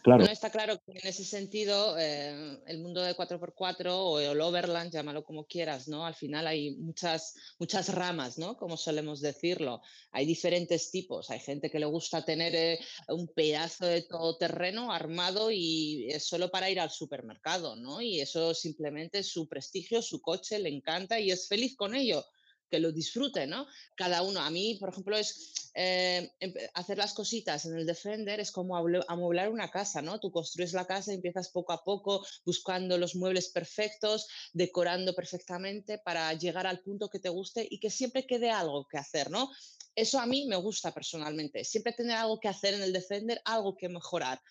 [0.05, 0.23] Claro.
[0.25, 5.23] está claro que en ese sentido eh, el mundo de 4x4 o el Overland, llámalo
[5.23, 6.05] como quieras, ¿no?
[6.05, 8.55] Al final hay muchas, muchas ramas, ¿no?
[8.55, 9.81] Como solemos decirlo.
[10.11, 11.31] Hay diferentes tipos.
[11.31, 16.51] Hay gente que le gusta tener eh, un pedazo de todoterreno armado y es solo
[16.51, 17.99] para ir al supermercado, ¿no?
[17.99, 22.23] Y eso simplemente es su prestigio, su coche, le encanta y es feliz con ello
[22.69, 23.67] que lo disfrute, ¿no?
[23.95, 26.31] Cada uno, a mí, por ejemplo, es eh,
[26.73, 30.21] hacer las cositas en el Defender es como amueblar una casa, ¿no?
[30.21, 35.97] Tú construyes la casa y empiezas poco a poco buscando los muebles perfectos, decorando perfectamente
[35.97, 39.51] para llegar al punto que te guste y que siempre quede algo que hacer, ¿no?
[39.93, 43.75] Eso a mí me gusta personalmente, siempre tener algo que hacer en el Defender, algo
[43.75, 44.41] que mejorar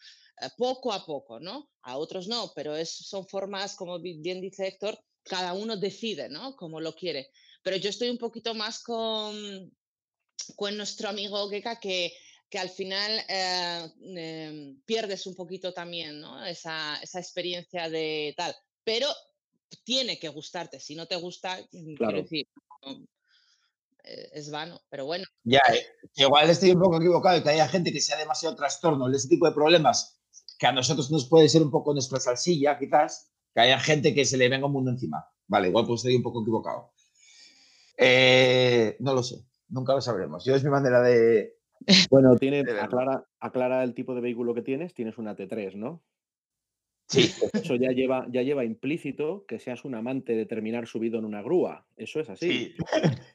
[0.42, 1.70] eh, poco a poco, ¿no?
[1.82, 6.54] A otros no, pero es, son formas, como bien dice Héctor, cada uno decide, ¿no?
[6.56, 7.30] Como lo quiere.
[7.64, 9.74] Pero yo estoy un poquito más con,
[10.54, 12.12] con nuestro amigo Geka que,
[12.48, 16.44] que al final eh, em, pierdes un poquito también ¿no?
[16.44, 18.54] esa, esa, experiencia de tal.
[18.84, 19.08] Pero
[19.82, 20.78] tiene que gustarte.
[20.78, 22.46] Si no te gusta, mm, quiero decir,
[24.04, 25.24] eh, es vano, pero bueno.
[25.42, 29.08] Ya, eh, igual estoy un poco equivocado y que haya gente que sea demasiado trastorno
[29.08, 30.20] ese tipo de problemas
[30.58, 34.26] que a nosotros nos puede ser un poco nuestra salsilla, quizás, que haya gente que
[34.26, 35.26] se le venga un mundo encima.
[35.46, 36.93] Vale, igual pues estoy un poco equivocado.
[37.96, 40.44] Eh, no lo sé, nunca lo sabremos.
[40.44, 41.56] Yo es mi manera de.
[42.10, 46.02] Bueno, tiene, aclara, aclara, el tipo de vehículo que tienes, tienes una T3, ¿no?
[47.06, 47.34] Sí.
[47.38, 51.26] Pues eso ya lleva, ya lleva implícito que seas un amante de terminar subido en
[51.26, 51.86] una grúa.
[51.96, 52.74] Eso es así.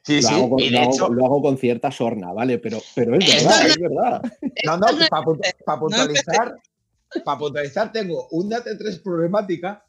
[0.02, 0.22] Sí, sí.
[0.22, 2.58] Lo, hago, lo, hago, con cierta sorna, ¿vale?
[2.58, 4.22] Pero, pero es verdad, es verdad.
[4.66, 6.54] No, no, para puntualizar,
[7.24, 9.84] para puntualizar, tengo una T3 problemática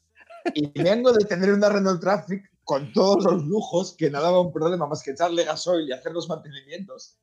[0.54, 4.54] y vengo de tener una Renault Traffic con todos los lujos que nada daba un
[4.54, 7.18] problema más que echarle gasoil y hacer los mantenimientos.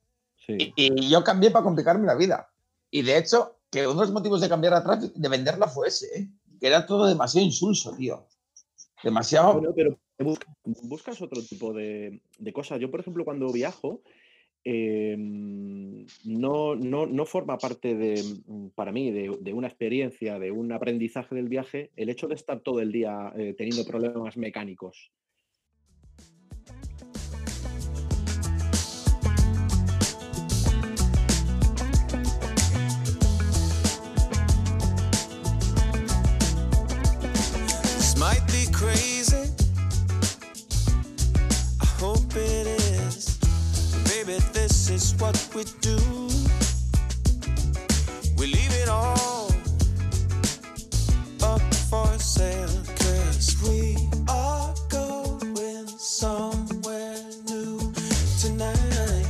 [0.46, 2.50] Y, yo cambié para complicarme la vida.
[2.90, 5.88] Y de hecho, que uno de los motivos de cambiar a Traffic, de venderla fue
[5.88, 6.28] ese, ¿eh?
[6.60, 8.26] que era todo demasiado insulso, tío.
[9.02, 9.54] Demasiado.
[9.54, 9.98] Bueno, pero
[10.82, 12.78] buscas otro tipo de, de cosas.
[12.78, 14.02] Yo, por ejemplo, cuando viajo,
[14.64, 18.22] Em, no, no, no, forma parte de,
[18.74, 22.60] para mí de, de, una experiencia, de un aprendizaje del viaje, el hecho de estar
[22.60, 25.10] todo el día eh, teniendo problemas mecánicos.
[44.90, 45.96] Is what we do.
[48.38, 49.50] We leave it all
[51.42, 52.68] up for sale.
[52.96, 53.96] Cause we
[54.28, 57.78] are going somewhere new
[58.40, 59.28] tonight.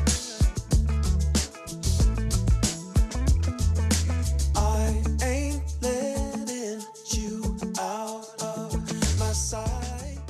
[4.55, 8.75] I ain't letting you out of
[9.19, 10.21] my sight.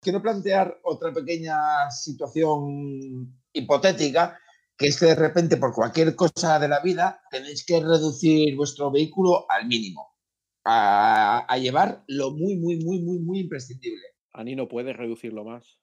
[0.00, 4.38] Quiero plantear otra pequeña situación hipotética,
[4.76, 8.90] que es que de repente por cualquier cosa de la vida tenéis que reducir vuestro
[8.90, 10.16] vehículo al mínimo,
[10.64, 14.04] a, a llevar lo muy, muy, muy, muy, muy imprescindible.
[14.32, 15.80] Ani no puede reducirlo más.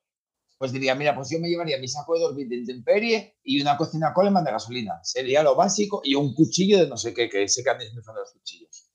[0.59, 3.75] Pues diría, mira, pues yo me llevaría mi saco de dormir de intemperie y una
[3.75, 4.99] cocina Coleman de gasolina.
[5.03, 8.03] Sería lo básico y un cuchillo de no sé qué, que sé que andáis muy
[8.03, 8.89] fan de los cuchillos.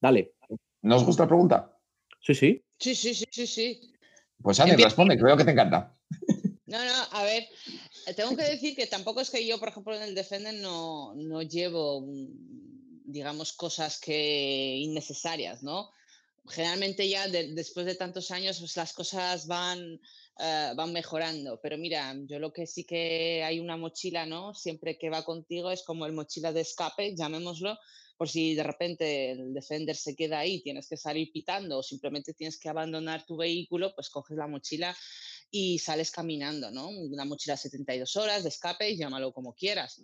[0.00, 0.34] Dale.
[0.82, 1.78] ¿No os gusta la pregunta?
[2.20, 2.64] Sí, sí.
[2.78, 3.92] Sí, sí, sí, sí, sí.
[4.40, 5.98] Pues Ani, responde, creo que te encanta.
[6.66, 7.48] No, no, a ver,
[8.16, 11.42] tengo que decir que tampoco es que yo, por ejemplo, en el Defender no, no
[11.42, 12.04] llevo,
[13.04, 15.90] digamos, cosas que innecesarias, ¿no?
[16.48, 20.00] Generalmente ya de- después de tantos años, pues las cosas van,
[20.40, 21.60] eh, van mejorando.
[21.62, 24.54] Pero mira, yo lo que sí que hay una mochila, ¿no?
[24.54, 27.76] Siempre que va contigo es como el mochila de escape, llamémoslo,
[28.16, 32.32] por si de repente el Defender se queda ahí, tienes que salir pitando o simplemente
[32.34, 34.96] tienes que abandonar tu vehículo, pues coges la mochila
[35.50, 36.88] y sales caminando, ¿no?
[36.88, 40.00] Una mochila 72 horas de escape, llámalo como quieras.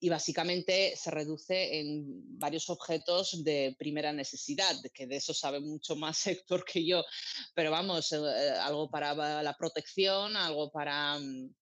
[0.00, 5.96] Y básicamente se reduce en varios objetos de primera necesidad, que de eso sabe mucho
[5.96, 7.04] más Héctor que yo,
[7.54, 11.54] pero vamos, eh, eh, algo para la protección, algo para, mm,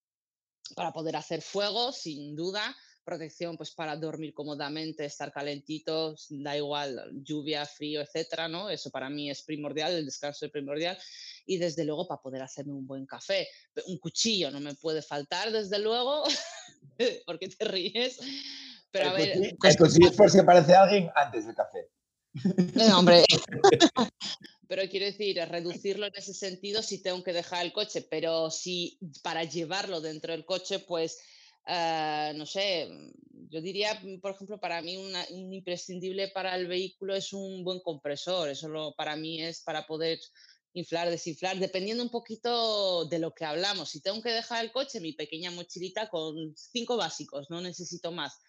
[0.74, 7.10] para poder hacer fuego, sin duda, protección pues para dormir cómodamente, estar calentitos, da igual,
[7.22, 8.70] lluvia, frío, etcétera, ¿no?
[8.70, 10.96] Eso para mí es primordial, el descanso es primordial
[11.46, 13.48] y desde luego para poder hacerme un buen café.
[13.86, 16.24] Un cuchillo no me puede faltar, desde luego,
[17.26, 18.18] porque te ríes.
[18.90, 21.88] Pero a ver, el cuchillo es por si aparece alguien antes del café.
[22.74, 23.24] No, hombre.
[24.72, 28.98] Pero quiero decir, reducirlo en ese sentido si tengo que dejar el coche, pero si
[29.22, 31.18] para llevarlo dentro del coche, pues,
[31.66, 36.54] ah, no sé, mm, yo diría, mm, por ejemplo, para mí una- un imprescindible para
[36.56, 38.48] el vehículo es un buen compresor.
[38.48, 40.18] Eso lo, para mí es para poder
[40.74, 43.90] inflar, desinflar, dependiendo un poquito de lo que hablamos.
[43.90, 48.40] Si tengo que dejar el coche, mi pequeña mochilita con cinco básicos, no necesito más.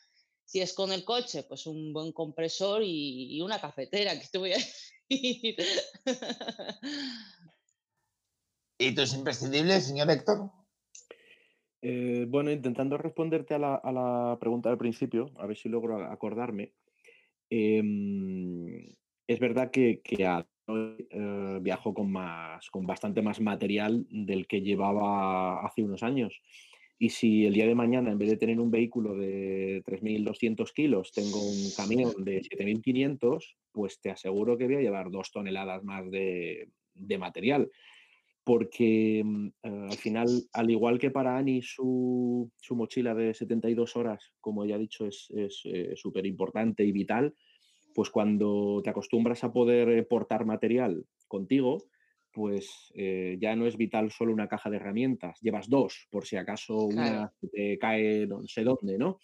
[0.45, 4.53] Si es con el coche, pues un buen compresor y, una cafetera, que te voy
[4.53, 4.57] a
[5.09, 5.55] decir.
[8.77, 10.62] ¿Y tus imprescindibles, señor Héctor?
[11.85, 15.97] Eh, bueno, intentando responderte a la, a la pregunta del principio, a ver si logro
[16.05, 16.73] acordarme.
[17.49, 18.95] em,
[19.27, 24.61] es verdad que, que a- eh, viajo con más, con bastante más material del que
[24.61, 26.41] llevaba hace unos años.
[26.99, 31.11] Y si el día de mañana, en vez de tener un vehículo de 3.200 kilos,
[31.13, 36.09] tengo un camión de 7.500, pues te aseguro que voy a llevar dos toneladas más
[36.11, 37.71] de, de material
[38.43, 43.95] porque mm, eh, al final, al igual que para Ani su, su mochila de 72
[43.95, 45.29] horas, como ya he dicho, es
[45.95, 47.33] súper importante y vital,
[47.93, 51.77] pues cuando te acostumbras a poder eh, portar material contigo,
[52.31, 56.35] pues eh, ya no es vital solo una caja de herramientas, llevas dos, por si
[56.35, 57.19] acaso Claro.
[57.19, 59.19] una te cae no sé dónde, ¿no?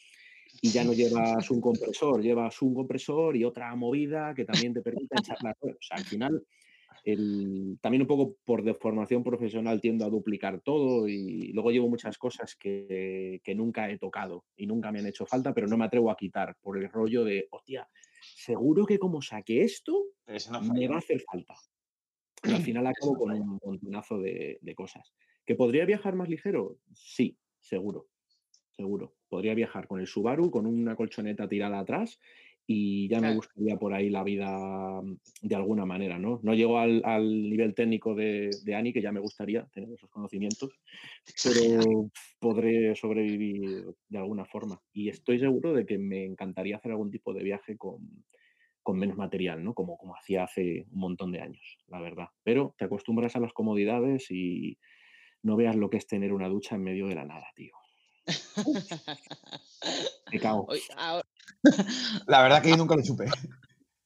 [0.62, 4.82] Y ya no llevas un compresor, llevas un compresor y otra movida que también te
[4.82, 5.75] permite echar la rueda.
[5.75, 6.43] O sea, al final
[7.12, 12.17] el- también un poco por deformación profesional tiendo a duplicar todo y luego llevo muchas
[12.17, 15.86] cosas que, que nunca he tocado y nunca me han hecho falta, pero no me
[15.86, 17.88] atrevo a quitar por el rollo de, hostia,
[18.22, 20.05] seguro que como saqué esto,
[20.51, 21.55] no me va a hacer falta.
[22.43, 25.14] Al final acabo no con un montonazo de, de cosas.
[25.45, 26.78] ¿Que podría viajar más ligero?
[26.93, 28.07] Sí, seguro,
[28.72, 29.16] seguro.
[29.28, 32.20] Podría viajar con el Subaru, con una colchoneta tirada atrás
[32.72, 34.47] y ya me gustaría por ahí la vida
[35.01, 36.39] mm, de alguna manera, ¿no?
[36.43, 40.07] No llego al, al nivel técnico de, de Ani, que ya me gustaría tener esos
[40.11, 40.80] conocimientos,
[41.43, 44.80] pero podré sobrevivir de alguna forma.
[44.93, 48.24] Y estoy seguro de que me encantaría hacer algún tipo de viaje con,
[48.84, 49.74] con menos material, ¿no?
[49.74, 52.28] Como, como hacía hace un montón de años, la verdad.
[52.43, 54.78] Pero te acostumbras a las comodidades y
[55.41, 57.74] no veas lo que es tener una ducha en medio de la nada, tío.
[60.32, 60.65] Me cago.
[60.67, 61.27] Oye, ahora-
[62.27, 63.25] La verdad que yo nunca lo supe.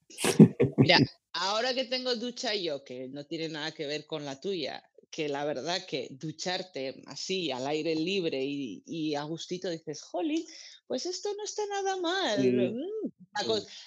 [0.77, 0.97] Mira,
[1.33, 5.29] ahora que tengo ducha yo, que no tiene nada que ver con la tuya, que
[5.29, 10.43] la verdad que ducharte así al aire libre y, y a gustito dices, jolín,
[10.87, 12.41] pues esto no está nada mal.
[12.41, 12.49] Sí.
[12.51, 12.75] mm".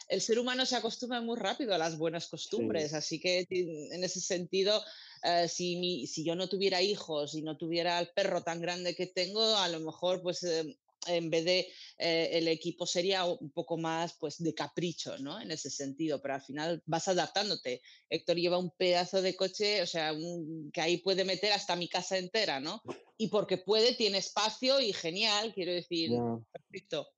[0.08, 4.20] el ser humano se acostumbra muy rápido a las buenas costumbres, así que en ese
[4.20, 4.82] sentido,
[5.22, 8.94] eh, si, mi- si yo no tuviera hijos y no tuviera el perro tan grande
[8.96, 10.76] que tengo, a lo mejor pues eh,
[11.06, 15.40] en vez de eh, el equipo sería un poco más pues de capricho, ¿no?
[15.40, 17.82] En ese sentido, pero al final vas adaptándote.
[18.10, 21.88] Héctor lleva un pedazo de coche, o sea, un- que ahí puede meter hasta mi
[21.88, 22.82] casa entera, ¿no?
[23.18, 26.10] Y porque puede, tiene espacio y genial, quiero decir,
[26.52, 27.08] perfecto.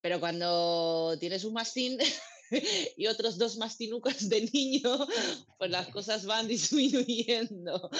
[0.00, 1.98] Pero cuando tienes un mastín
[2.96, 5.06] y otros dos mastinucas de niño,
[5.58, 7.90] pues las cosas van disminuyendo.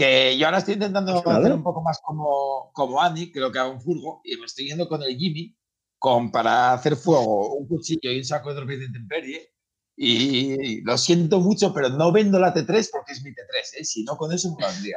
[0.00, 1.40] Que yo ahora estoy intentando Pues nada.
[1.40, 4.66] hacer un poco más como, como Annie, creo que hago un furgo, y me estoy
[4.66, 5.54] yendo con el Jimmy
[5.98, 9.52] con, para hacer fuego un cuchillo y un saco de dormir de intemperie.
[9.96, 13.84] Y lo siento mucho, pero no vendo la T3 porque es mi T3, ¿eh?
[13.84, 14.96] si no con eso me valdría.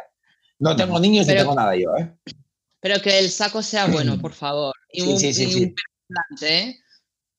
[0.59, 2.15] No tengo niños ni Pero- tengo nada yo, ¿eh?
[2.79, 4.73] Pero que el saco sea bueno, por favor.
[4.89, 5.63] Y Sí, un, sí, sí, y sí.
[5.65, 5.75] un
[6.39, 6.79] aislante, ¿eh?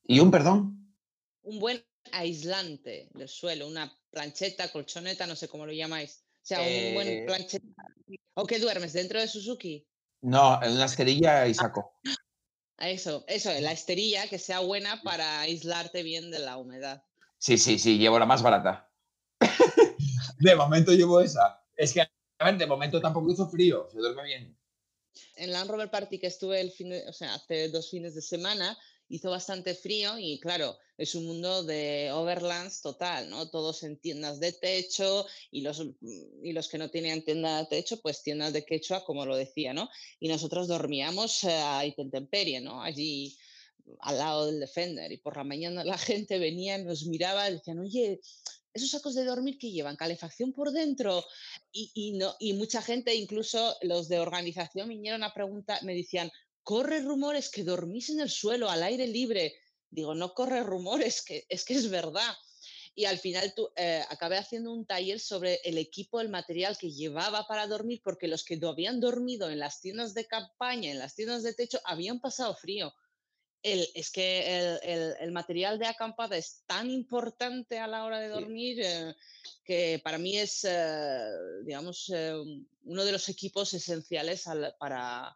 [0.03, 0.93] ¿Y un perdón?
[1.41, 6.21] Un buen aislante del suelo, una plancheta, colchoneta, no sé cómo lo llamáis.
[6.45, 7.65] O sea, un Eh, buen plancheta.
[8.35, 8.93] ¿O qué duermes?
[8.93, 9.87] ¿Dentro de Suzuki?
[10.21, 11.99] No, en una esterilla y saco.
[12.77, 17.03] A Eso, eso, la esterilla que sea buena para aislarte bien de la humedad.
[17.39, 18.91] Sí, sí, sí, llevo la más barata.
[20.39, 21.63] de momento llevo esa.
[21.75, 22.09] Es que, a
[22.45, 24.59] ver, de momento tampoco hizo frío, se duerme bien.
[25.35, 28.21] En Land Rover Party que estuve el fin de- o sea, hace dos fines de
[28.21, 28.77] semana,
[29.09, 33.49] hizo bastante frío y claro, es un mundo de overlands total, ¿no?
[33.49, 37.65] Todos en tiendas de techo y los, mm, y los que no tenían tienda de
[37.65, 39.89] techo, pues tiendas de quechua, como lo decía, ¿no?
[40.19, 42.81] Y nosotros dormíamos eh, a intemperie, ¿no?
[42.81, 43.37] Allí
[43.99, 47.79] al lado del Defender y por la mañana la gente venía, nos miraba y decían,
[47.79, 48.21] oye,
[48.73, 51.23] esos sacos de dormir que llevan calefacción por dentro
[51.71, 56.29] y, y no, y mucha gente, incluso los de organización, vinieron a preguntar, me decían,
[56.65, 59.53] corre rumores que dormís en el suelo, al aire libre.
[59.89, 62.33] Digo, no corre rumores, que, es que es verdad.
[62.95, 66.91] Y al final tu- eh, acabé haciendo un taller sobre el equipo, el material que
[66.91, 71.13] llevaba para dormir, porque los que habían dormido en las tiendas de campaña, en las
[71.15, 72.93] tiendas de techo, habían pasado frío.
[73.61, 78.19] El, es que el, el- el material de acampada es tan importante a la hora
[78.19, 79.15] de dormir eh,
[79.63, 81.29] que para mí es, eh,
[81.65, 82.33] digamos, eh,
[82.83, 85.35] uno de los equipos esenciales al- para,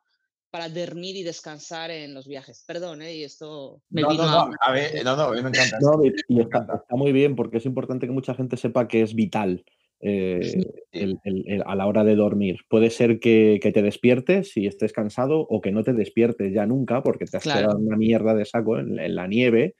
[0.49, 2.63] para dormir y descansar en los viajes.
[2.67, 3.15] Perdón, ¿eh?
[3.15, 5.77] Y esto me No, vino no, no, a ver, no, no, a mí me encanta.
[5.79, 9.13] No, y, está, está muy bien porque es importante que mucha gente sepa que es
[9.13, 9.63] vital
[10.01, 10.65] eh, Sí.
[10.93, 12.59] el- el- el- a la hora de dormir.
[12.69, 16.65] Puede ser que, que te despiertes y estés cansado o que no te despiertes ya
[16.65, 17.59] nunca porque te has Claro.
[17.67, 19.75] quedado en una mierda de saco en, en la nieve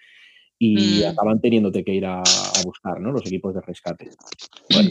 [0.59, 1.09] y Mm.
[1.11, 3.11] acaban teniéndote que ir a, a buscar ¿no?
[3.11, 4.09] los equipos de rescate.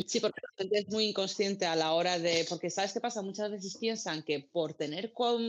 [0.07, 2.45] Sí, porque la gente es muy inconsciente a la hora de.
[2.49, 3.23] Porque, ¿sabes qué pasa?
[3.23, 5.43] Muchas veces piensan que por tener con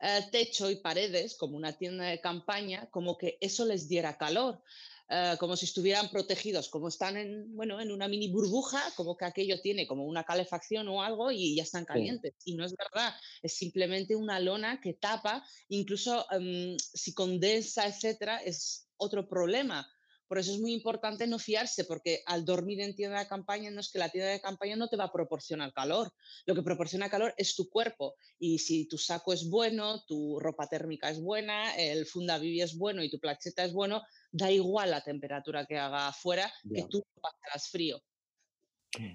[0.00, 4.62] eh, techo y paredes, como una tienda de campaña, como que eso les diera calor.
[5.10, 9.24] eh, como si estuvieran protegidos, como están en, bueno, en una mini burbuja, como que
[9.24, 12.34] aquello tiene como una calefacción o algo y ya están calientes.
[12.44, 18.38] Y no es verdad, es simplemente una lona que tapa, incluso em, si condensa, etcétera,
[18.44, 19.86] es otro problema.
[20.28, 23.80] Por eso es muy importante no fiarse, porque al dormir en tienda de campaña no
[23.80, 26.12] es que la tienda de campaña no te va a proporcionar calor.
[26.44, 28.14] Lo que proporciona calor es tu cuerpo.
[28.38, 33.02] Y si tu saco es bueno, tu ropa térmica es buena, el fundavivi es bueno
[33.02, 37.22] y tu plancheta es bueno, da igual la temperatura que haga afuera, que tú no
[37.22, 37.98] pasarás frío.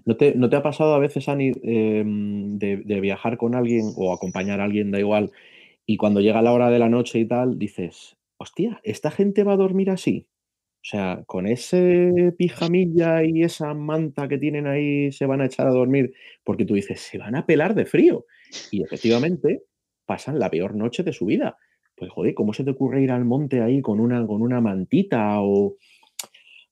[0.06, 3.92] ¿No te, no te ha pasado a veces, Ani, em, de, de viajar con alguien
[3.96, 5.32] o acompañar a alguien, da igual,
[5.86, 9.54] y cuando llega la hora de la noche y tal, dices, hostia, ¿esta gente va
[9.54, 10.28] a dormir así?
[10.84, 15.66] O sea, con ese pijamilla y esa manta que tienen ahí se van a echar
[15.68, 16.14] a dormir,
[16.44, 18.26] porque tú dices, se van a pelar de frío.
[18.70, 19.64] Y efectivamente
[20.06, 21.58] pasan la peor noche de su vida.
[21.96, 25.42] Pues joder, ¿cómo se te ocurre ir al monte ahí con una, con una mantita
[25.42, 25.78] o...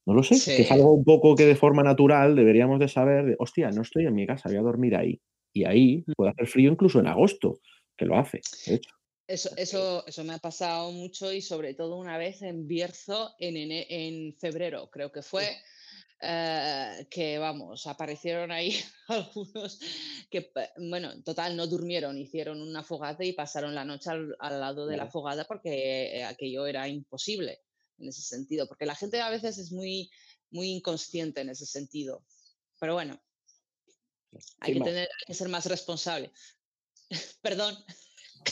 [0.06, 3.24] No lo sé, que es algo un poco que de forma natural deberíamos de saber,
[3.24, 5.22] de, hostia, no estoy en mi casa, voy a dormir ahí.
[5.54, 7.60] Y ahí puede hacer frío incluso en agosto,
[7.96, 8.90] que lo hace, de hecho.
[9.32, 13.56] Eso, eso, eso me ha pasado mucho y sobre todo una vez en Bierzo en,
[13.56, 15.58] ene- en febrero, creo que fue,
[16.22, 18.76] eh, que vamos, aparecieron ahí
[19.08, 19.80] algunos
[20.30, 24.60] que, bueno, en total no durmieron, hicieron una fogata y pasaron la noche al, al
[24.60, 27.62] lado de la fogata porque eh, aquello era imposible
[28.00, 30.12] en ese sentido, porque la gente a veces es muy,
[30.50, 32.26] muy inconsciente en ese sentido.
[32.80, 33.22] Pero bueno,
[34.60, 36.32] hay que, tener, hay que ser más responsable.
[37.42, 37.78] Perdón.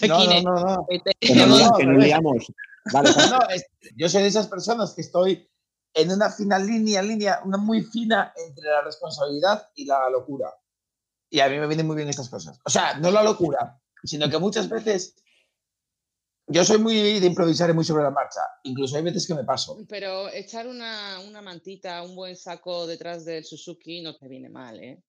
[0.07, 0.87] No, no, no, no.
[1.19, 2.45] Que nos, No, no, liamos.
[2.91, 3.09] Vale,
[3.55, 3.65] es-
[3.95, 5.49] yo soy de esas personas que estoy
[5.93, 10.53] en una fina línea, línea, una muy fina entre la responsabilidad y la locura.
[11.29, 12.59] Y a mí me vienen muy bien estas cosas.
[12.65, 15.15] O sea, no la locura, sino que muchas veces
[16.51, 18.41] Yo soy muy de improvisar y muy sobre la marcha.
[18.63, 19.77] Incluso hay veces que me paso.
[19.87, 24.79] Pero echar una, una mantita, un buen saco detrás del Suzuki no te viene mal,
[24.79, 25.03] ¿eh?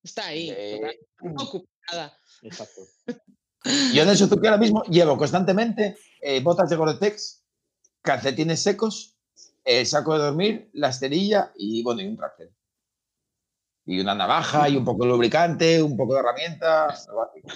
[0.00, 2.16] Está ahí, Eh, total, no ocupa nada.
[2.42, 2.82] Exacto.
[3.92, 7.44] Yo en el Suzuki ahora mismo llevo constantemente eh, botas de Gore-Tex,
[8.02, 9.16] calcetines secos,
[9.64, 12.50] el saco de dormir, la esterilla y, bueno, y un tractor.
[13.84, 17.48] Y una navaja y un poco de lubricante, un poco de básico.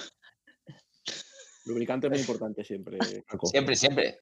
[1.66, 2.98] Lubricante es muy importante siempre.
[3.44, 4.20] Siempre, siempre.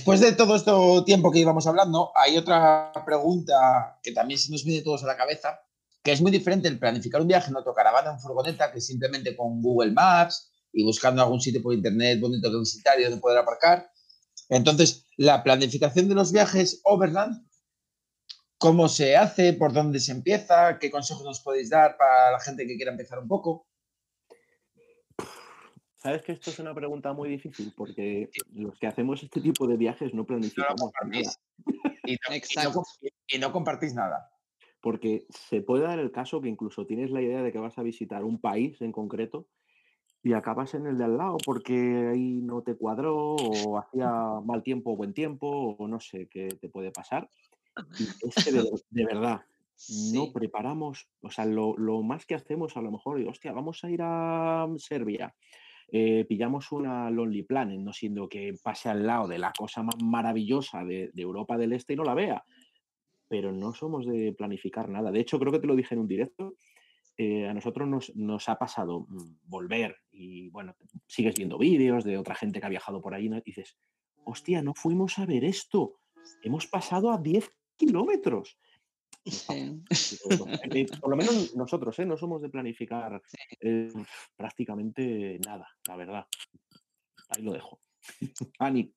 [0.00, 0.72] Después de todo este
[1.04, 5.14] tiempo que íbamos hablando, hay otra pregunta que también se nos viene todos a la
[5.14, 5.60] cabeza,
[6.02, 9.60] que es muy diferente el planificar un viaje en autocaravana en furgoneta que simplemente con
[9.60, 13.90] Google Maps y buscando algún sitio por internet bonito que visitar y donde poder aparcar.
[14.48, 17.46] Entonces, la planificación de los viajes overland,
[18.56, 19.52] ¿cómo se hace?
[19.52, 20.78] ¿Por dónde se empieza?
[20.78, 23.66] ¿Qué consejos nos podéis dar para la gente que quiera empezar un poco?
[26.02, 29.76] Sabes que esto es una pregunta muy difícil porque los que hacemos este tipo de
[29.76, 31.22] viajes no planificamos nada.
[32.04, 34.30] Y no, y y compartís nada.
[34.80, 37.82] Porque se puede dar el caso que incluso tienes la idea de que vas a
[37.82, 39.46] visitar un país en concreto
[40.22, 44.10] y acabas en el de al lado porque ahí no te cuadró o hacía
[44.42, 47.28] mal tiempo o buen tiempo o no sé qué te puede pasar.
[47.98, 49.42] Y es que de, de verdad,
[50.12, 53.84] no preparamos, o sea, lo, lo más que hacemos a lo mejor, digo, hostia, vamos
[53.84, 55.34] a ir a Serbia,
[55.92, 59.96] eh, pillamos una Lonely Planet, no siendo que pase al lado de la cosa más
[60.02, 62.44] maravillosa de, Europa del Este y no la vea.
[63.28, 65.10] Pero no somos de planificar nada.
[65.10, 66.54] De hecho, creo que te lo dije en un directo.
[67.16, 70.74] eh, a nosotros nos, nos ha pasado mm, volver y bueno,
[71.06, 73.76] sigues viendo vídeos de otra gente que ha viajado por ahí y dices,
[74.24, 75.96] hostia, no fuimos a ver esto.
[76.42, 78.58] Hemos pasado a 10 kilómetros.
[79.24, 79.82] Sí.
[81.00, 82.06] Por lo menos nosotros, ¿eh?
[82.06, 83.20] No somos de planificar
[83.60, 83.92] eh,
[84.36, 86.26] prácticamente nada, la verdad.
[87.28, 87.80] Ahí lo dejo.
[88.58, 88.92] Ani,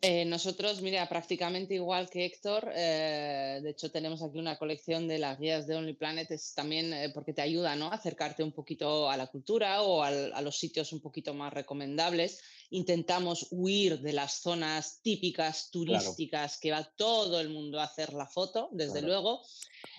[0.00, 5.18] Eh, nosotros, mira, prácticamente igual que Héctor, eh, de hecho tenemos aquí una colección de
[5.18, 7.86] las guías de Only Planet, es también eh, porque te ayuda ¿no?
[7.88, 11.52] a acercarte un poquito a la cultura o al- a los sitios un poquito más
[11.52, 12.40] recomendables.
[12.70, 18.26] Intentamos huir de las zonas típicas turísticas que va todo el mundo a hacer la
[18.26, 19.06] foto, desde Claro.
[19.08, 19.42] luego.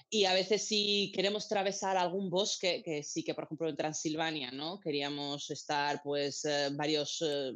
[0.09, 4.51] Y a veces si queremos atravesar algún bosque, que sí que por ejemplo en Transilvania,
[4.51, 4.79] ¿no?
[4.79, 7.53] Queríamos estar pues eh, varios, eh,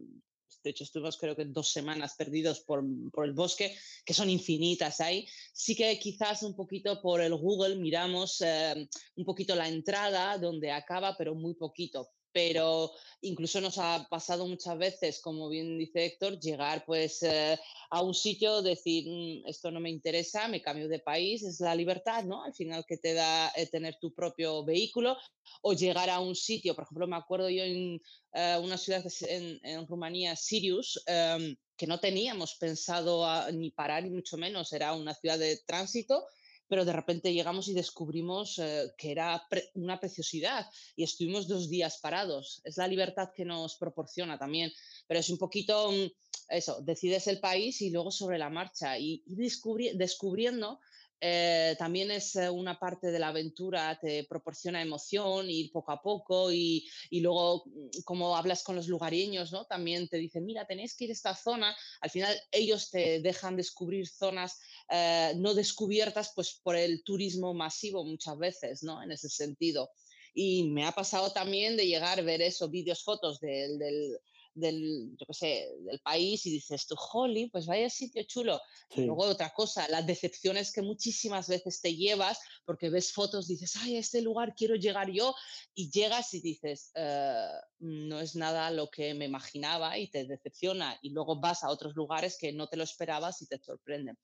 [0.64, 5.00] de hecho estuvimos creo que dos semanas perdidos por, por el bosque, que son infinitas
[5.00, 5.28] ahí.
[5.54, 10.72] Sí que quizás un poquito por el Google miramos eh, un poquito la entrada donde
[10.72, 12.10] acaba, pero muy poquito.
[12.32, 17.58] Pero incluso nos ha pasado muchas veces, como bien dice Héctor, llegar pues eh,
[17.90, 21.76] a un sitio, decir, "Mm, esto no me interesa, me cambio de país, es la
[21.76, 22.44] libertad, ¿no?
[22.44, 25.18] Al final que te da eh, tener tu propio vehículo
[25.62, 28.00] o llegar a un sitio, por ejemplo, me acuerdo yo en
[28.34, 34.04] eh, una ciudad en, en Rumanía, Sirius, em, que no teníamos pensado a- ni parar,
[34.04, 36.26] ni mucho menos, era una ciudad de tránsito,
[36.70, 41.98] pero de repente llegamos y descubrimos eh, que era una preciosidad y estuvimos dos días
[41.98, 42.62] parados.
[42.64, 44.72] Es la libertad que nos proporciona también,
[45.08, 46.08] pero es un poquito mm,
[46.50, 50.80] eso, decides el país y luego sobre la marcha y, y descubri- descubriendo.
[51.22, 56.02] Eh, también es eh, una parte de la aventura, te proporciona emoción, ir poco a
[56.02, 59.66] poco y, y luego mm, como hablas con los lugareños, ¿no?
[59.66, 61.76] También te dicen, mira, tenéis que ir a esta zona.
[62.02, 64.60] Al final ellos te dejan descubrir zonas
[64.92, 69.04] eh, no descubiertas pues por el turismo masivo muchas veces, ¿no?
[69.04, 69.92] En ese sentido.
[70.34, 74.18] Y me ha pasado también de llegar a ver eso, vídeos, fotos del, del,
[74.60, 78.62] del, yo qué sé, del país y dices tú, jolly, pues vaya sitio chulo.
[78.94, 79.06] Y Sí.
[79.06, 83.96] luego otra cosa, las decepciones que muchísimas veces te llevas porque ves fotos, dices, ay,
[83.96, 85.34] a este lugar quiero llegar yo
[85.74, 87.48] y llegas y dices, "Eh,
[87.80, 91.96] no es nada lo que me imaginaba y te decepciona y luego vas a otros
[91.96, 94.18] lugares que no te lo esperabas y te sorprenden.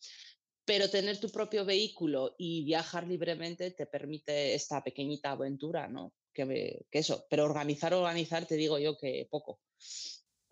[0.66, 6.14] Pero tener tu propio vehículo y viajar libremente te permite esta pequeñita aventura, ¿no?
[6.34, 9.62] Que, me- que eso, pero organizar, organizar, te digo yo que poco.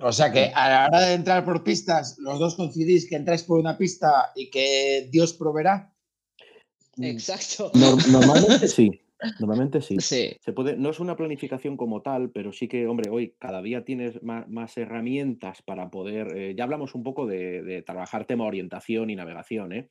[0.03, 3.43] O sea que a la hora de entrar por pistas, los dos coincidís que entráis
[3.43, 5.93] por una pista y que Dios proveerá.
[6.97, 7.71] Exacto.
[7.73, 8.99] Nor- normalmente sí.
[9.39, 9.95] Normalmente sí.
[10.01, 10.35] Sí.
[10.43, 13.85] Se puede, no es una planificación como tal, pero sí que, hombre, hoy cada día
[13.85, 16.35] tienes más, más herramientas para poder.
[16.35, 19.89] eh, ya hablamos un poco de, de trabajar tema orientación y navegación, ¿eh?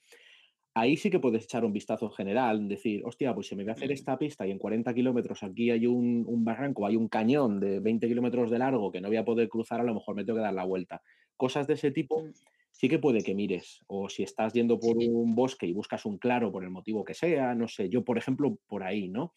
[0.75, 3.75] Ahí sí que puedes echar un vistazo general, decir, hostia, pues si me voy a
[3.75, 7.61] hacer esta pista y en 40 kilómetros aquí hay un, un barranco, hay un cañón
[7.61, 10.25] de 20 kilómetros de largo que no voy a poder cruzar, a lo mejor me
[10.25, 11.03] tengo que dar la vuelta.
[11.37, 12.31] Cosas de ese tipo Mm.
[12.71, 13.85] sí que puede que mires.
[13.87, 17.15] O si estás yendo por un bosque y buscas un claro por el motivo que
[17.15, 19.35] sea, no sé, yo por ejemplo por ahí, ¿no?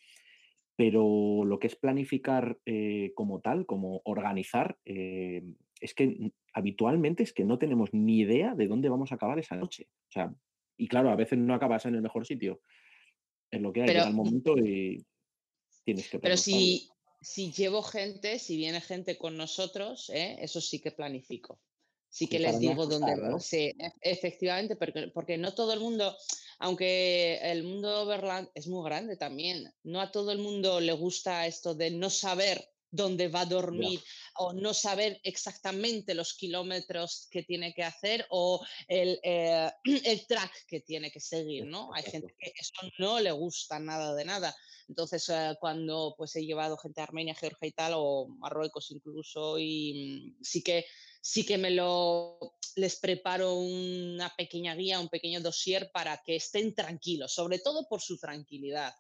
[0.77, 5.41] Pero lo que es planificar eh, como tal, como organizar, eh,
[5.79, 9.55] es que habitualmente es que no tenemos ni idea de dónde vamos a acabar esa
[9.55, 9.87] noche.
[10.09, 10.33] O sea,
[10.77, 12.61] y claro, a veces no acabas en el mejor sitio.
[13.51, 15.05] Es lo que hay, Pero- llega el momento y
[15.83, 16.37] tienes que Pero pernoctarlo.
[16.37, 16.89] si,
[17.21, 20.37] si llevo gente, si viene gente con nosotros, ¿eh?
[20.39, 21.59] eso sí que planifico.
[22.09, 23.15] Sí que les digo dónde.
[23.17, 23.39] ¿no?
[23.41, 26.15] Sí, e- efectivamente, porque, porque no todo el mundo,
[26.59, 30.93] aunque el mundo de Overland es muy grande también, no a todo el mundo le
[30.93, 34.01] gusta esto de no saber dónde va a dormir
[34.37, 39.71] o no saber exactamente los kilómetros que tiene que hacer o el, eh,
[40.05, 41.93] el track que tiene que seguir, ¿no?
[41.93, 44.55] Hay gente que eso no le gusta nada de nada.
[44.87, 49.57] Entonces, eh, cuando pues he llevado gente a Armenia, Georgia y tal, o Marruecos incluso,
[49.57, 50.85] y mm, sí que
[51.25, 52.37] sí que me lo
[52.75, 57.99] les preparo una pequeña guía, un pequeño dossier para que estén tranquilos, sobre todo por
[58.01, 58.93] su tranquilidad.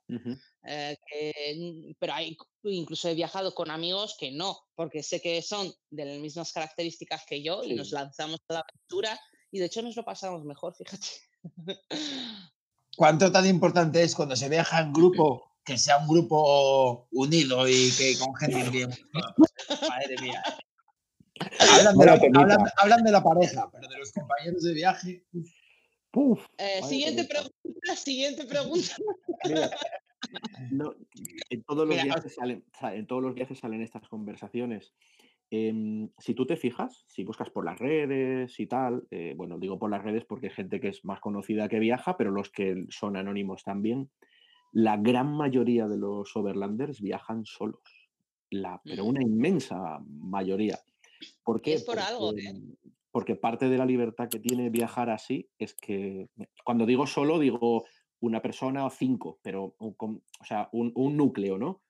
[0.63, 5.41] Eh, que, mm, pero hay, incluso he viajado con amigos que no, porque sé que
[5.43, 9.19] son de las mismas características que yo y nos lanzamos a la aventura
[9.51, 11.07] y de hecho nos lo pasamos mejor, fíjate.
[12.97, 17.91] ¿Cuánto tan importante es cuando se viaja en grupo que sea un grupo unido y
[17.91, 18.89] que con gente bien?
[19.89, 20.41] Madre mía.
[21.59, 25.25] Hablan de, la, hablan, hablan de la pareja, pero de los compañeros de viaje.
[25.33, 25.49] uf.
[26.11, 27.49] Puf, Eh, siguiente temita.
[27.61, 28.95] pregunta, siguiente pregunta.
[29.43, 29.69] Mira,
[30.71, 30.95] no,
[31.49, 34.93] en todos los Mira, viajes salen, sa- en todos los viajes salen estas conversaciones.
[35.51, 39.77] Em, si tú te fijas, si buscas por las redes y tal, eh, bueno, digo
[39.77, 42.85] por las redes porque hay gente que es más conocida que viaja, pero los que
[42.89, 44.09] son anónimos también,
[44.71, 48.09] la gran mayoría de los overlanders viajan solos,
[48.49, 50.79] la, pero una inmensa mayoría.
[51.43, 51.73] ¿Por Y qué?
[51.75, 52.53] es por algo, Porque, ¿eh?
[53.11, 56.29] porque parte de la libertad que tiene viajar así es que,
[56.63, 57.85] cuando digo solo, digo
[58.19, 61.83] una persona o cinco, pero un, o sea, un, un núcleo, ¿no?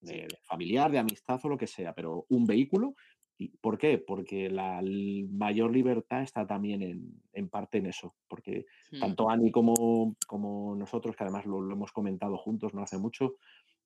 [0.00, 2.94] De, de familiar, de amistad o lo que sea, pero un vehículo.
[3.38, 3.98] ¿Y ¿Por qué?
[3.98, 4.82] Porque la
[5.30, 8.98] mayor libertad está también en, en parte en eso, porque Mm.
[9.00, 13.36] tanto Ani como, como nosotros, que además lo, lo hemos comentado juntos no hace mucho,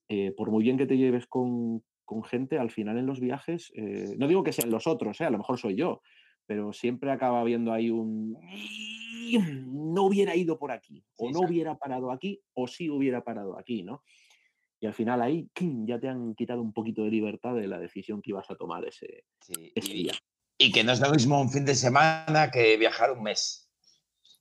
[0.09, 3.71] eh, por muy bien que te lleves con, con gente, al final en los viajes,
[3.75, 6.01] eh, no digo que sean los otros, eh, a lo mejor soy yo,
[6.47, 8.39] pero siempre acaba habiendo ahí un...
[9.67, 13.59] No hubiera ido por aquí, o Sí, no hubiera parado aquí, o sí hubiera parado
[13.59, 14.03] aquí, ¿no?
[14.79, 15.49] Y al final ahí
[15.85, 18.87] ya te han quitado un poquito de libertad de la decisión que ibas a tomar
[18.87, 20.13] ese, Sí, ese y, día.
[20.59, 23.69] y que no es lo mismo un fin de semana que viajar un mes.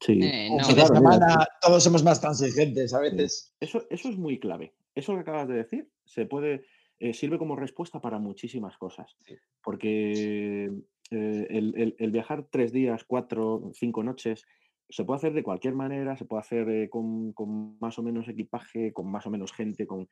[0.02, 0.20] Sí.
[0.22, 0.64] Eh, no.
[0.66, 3.56] fin de semana todos somos más transigentes a veces.
[3.60, 4.76] Eso, eso es muy clave.
[4.94, 6.66] Eso que acabas de decir se puede,
[7.10, 9.16] eh, sirve como respuesta para muchísimas cosas.
[9.26, 9.36] Sí.
[9.64, 10.72] Porque
[11.12, 14.46] eh, el, el- el viajar tres días, cuatro, cinco noches,
[14.90, 18.28] se puede hacer de cualquier manera, se puede hacer eh, con, con más o menos
[18.28, 20.08] equipaje, con más o menos gente, con...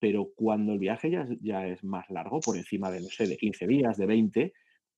[0.00, 3.26] pero cuando el viaje ya, es- ya es más largo, por encima de, no sé,
[3.26, 4.52] de 15 días, de 20,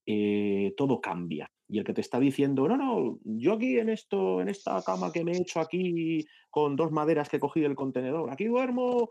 [0.07, 1.51] eh, todo cambia.
[1.69, 5.13] Y el que te está diciendo, no, no, yo aquí en esto, en esta cama
[5.13, 9.11] que me he hecho aquí con dos maderas que he cogido del contenedor, aquí duermo.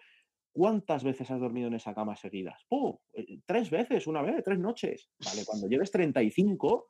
[0.57, 2.65] ¿Cuántas veces has dormido en esa cama seguidas?
[3.13, 5.11] Eh, Tres veces, una vez, tres noches.
[5.23, 6.87] Vale, cuando lleves 35,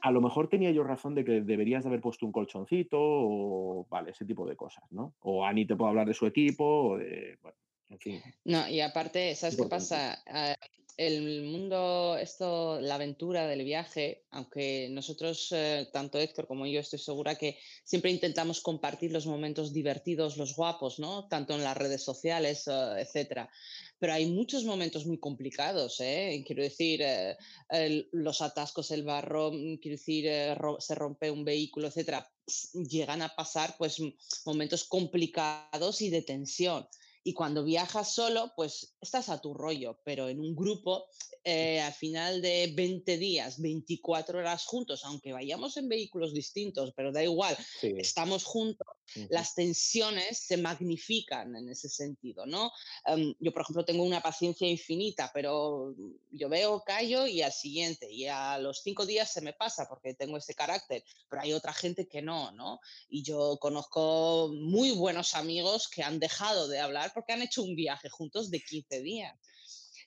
[0.00, 3.86] a lo mejor tenía yo razón de que deberías de haber puesto un colchoncito o,
[3.88, 5.14] vale, ese tipo de cosas, ¿no?
[5.20, 7.56] O Ani te puede hablar de su equipo o de, bueno,
[7.90, 8.22] en fin.
[8.44, 10.22] No, y aparte, ¿sabes qué pasa?
[10.26, 10.56] Ah,
[10.96, 16.98] el mundo, esto, la aventura del viaje, aunque nosotros, eh, tanto Héctor como yo, estoy
[16.98, 21.28] segura que siempre intentamos compartir los momentos divertidos, los guapos, ¿no?
[21.28, 23.50] Tanto en las redes sociales, eh, etcétera.
[23.98, 26.42] Pero hay muchos momentos muy complicados, ¿eh?
[26.46, 27.36] Quiero decir, eh,
[27.68, 30.26] el- los atascos, el barro, mm, quiero decir,
[30.56, 32.26] ro- se rompe un vehículo, etcétera.
[32.72, 34.14] Llegan a pasar, pues, m-
[34.46, 36.86] momentos complicados y de tensión.
[37.26, 41.06] Y cuando viajas solo, pues estás a tu rollo, pero en un grupo,
[41.42, 47.10] eh, al final de 20 días, 24 horas juntos, aunque vayamos en vehículos distintos, pero
[47.10, 48.86] da igual, Sí, estamos juntos,
[49.30, 52.70] Las tensiones se magnifican en ese sentido, ¿no?
[53.04, 55.94] Em, yo, por ejemplo, tengo una paciencia infinita, pero
[56.30, 60.14] yo veo, callo y al siguiente, y a los cinco días se me pasa porque
[60.14, 62.80] tengo ese carácter, pero hay otra gente que no, ¿no?
[63.08, 67.74] Y yo conozco muy buenos amigos que han dejado de hablar porque han hecho un
[67.74, 69.38] viaje juntos de 15 días.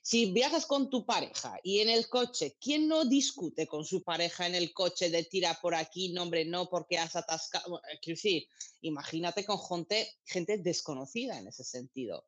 [0.02, 4.46] Si viajas con tu pareja y en el coche, ¿quién no discute con su pareja
[4.46, 7.82] en el coche de tira por aquí, no hombre, no, porque has atascado?
[7.90, 8.48] Eh, Quiero decir,
[8.80, 12.26] imagínate con gente, gente desconocida en ese sentido.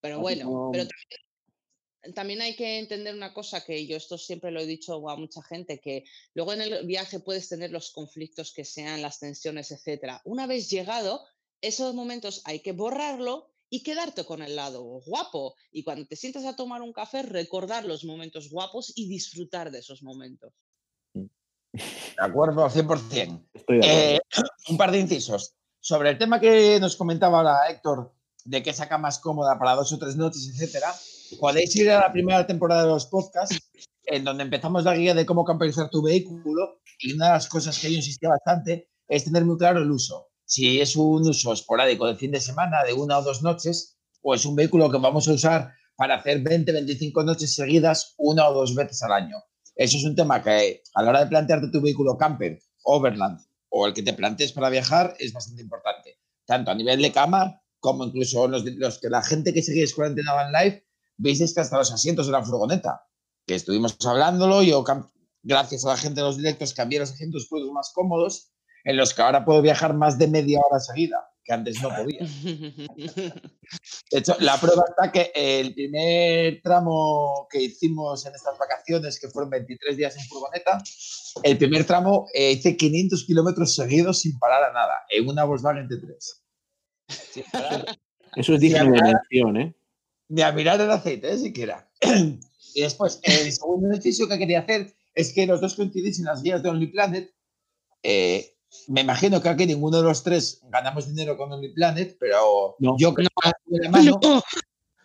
[0.00, 4.60] Pero bueno, pero también, también hay que entender una cosa que yo esto siempre lo
[4.60, 8.64] he dicho a mucha gente, que luego en el viaje puedes tener los conflictos que
[8.64, 10.20] sean, las tensiones, etcétera.
[10.24, 11.24] Una vez llegado,
[11.60, 15.54] esos momentos hay que borrarlo y quedarte con el lado guapo.
[15.70, 19.78] Y cuando te sientas a tomar un café, recordar los momentos guapos y disfrutar de
[19.78, 20.52] esos momentos.
[21.72, 21.80] De
[22.18, 23.48] acuerdo, al 100%.
[23.54, 24.04] Estoy de acuerdo.
[24.04, 24.20] Eh,
[24.68, 25.54] un par de incisos.
[25.80, 28.12] Sobre el tema que nos comentaba ahora Héctor,
[28.44, 30.94] de qué saca más cómoda para dos o tres noches, etcétera,
[31.40, 33.58] podéis ir a la primera temporada de los podcasts,
[34.04, 36.82] en donde empezamos la guía de cómo camperizar tu vehículo.
[36.98, 40.31] Y una de las cosas que yo insistía bastante es tener muy claro el uso.
[40.54, 44.34] Si es un uso esporádico de fin de semana, de una o dos noches, o
[44.34, 48.52] es un vehículo que vamos a usar para hacer 20, 25 noches seguidas, una o
[48.52, 49.38] dos veces al año.
[49.76, 53.40] Eso es un tema que a la hora de plantearte tu vehículo camper, overland
[53.70, 57.58] o el que te plantees para viajar es bastante importante, tanto a nivel de cama
[57.80, 60.84] como incluso los, los que la gente que seguís Cuarentena Van Live,
[61.16, 63.06] veis que hasta los asientos de la furgoneta,
[63.46, 64.84] que estuvimos hablándolo, yo
[65.42, 68.51] gracias a la gente de los directos cambié los asientos puestos más cómodos,
[68.84, 72.26] en los que ahora puedo viajar más de media hora seguida, que antes no podía.
[74.10, 79.28] De hecho, la prueba está que el primer tramo que hicimos en estas vacaciones, que
[79.28, 80.82] fueron 23 días en furgoneta,
[81.42, 85.88] el primer tramo eh, hice 500 kilómetros seguidos sin parar a nada, en una Volkswagen
[85.88, 86.16] T3.
[87.08, 87.98] Sin parar
[88.36, 89.74] Eso es digno de mención, ¿eh?
[90.32, 91.38] ni a mirar el aceite, ¿eh?
[91.38, 91.90] siquiera.
[92.74, 96.42] y después, el segundo ejercicio que quería hacer es que los dos coincidís en las
[96.42, 97.34] guías de OnlyPlanet.
[98.02, 98.56] Eh,
[98.88, 102.96] me imagino que aquí ninguno de los tres ganamos dinero con OnlyPlanet, pero No.
[102.98, 104.20] yo creo que de la mano,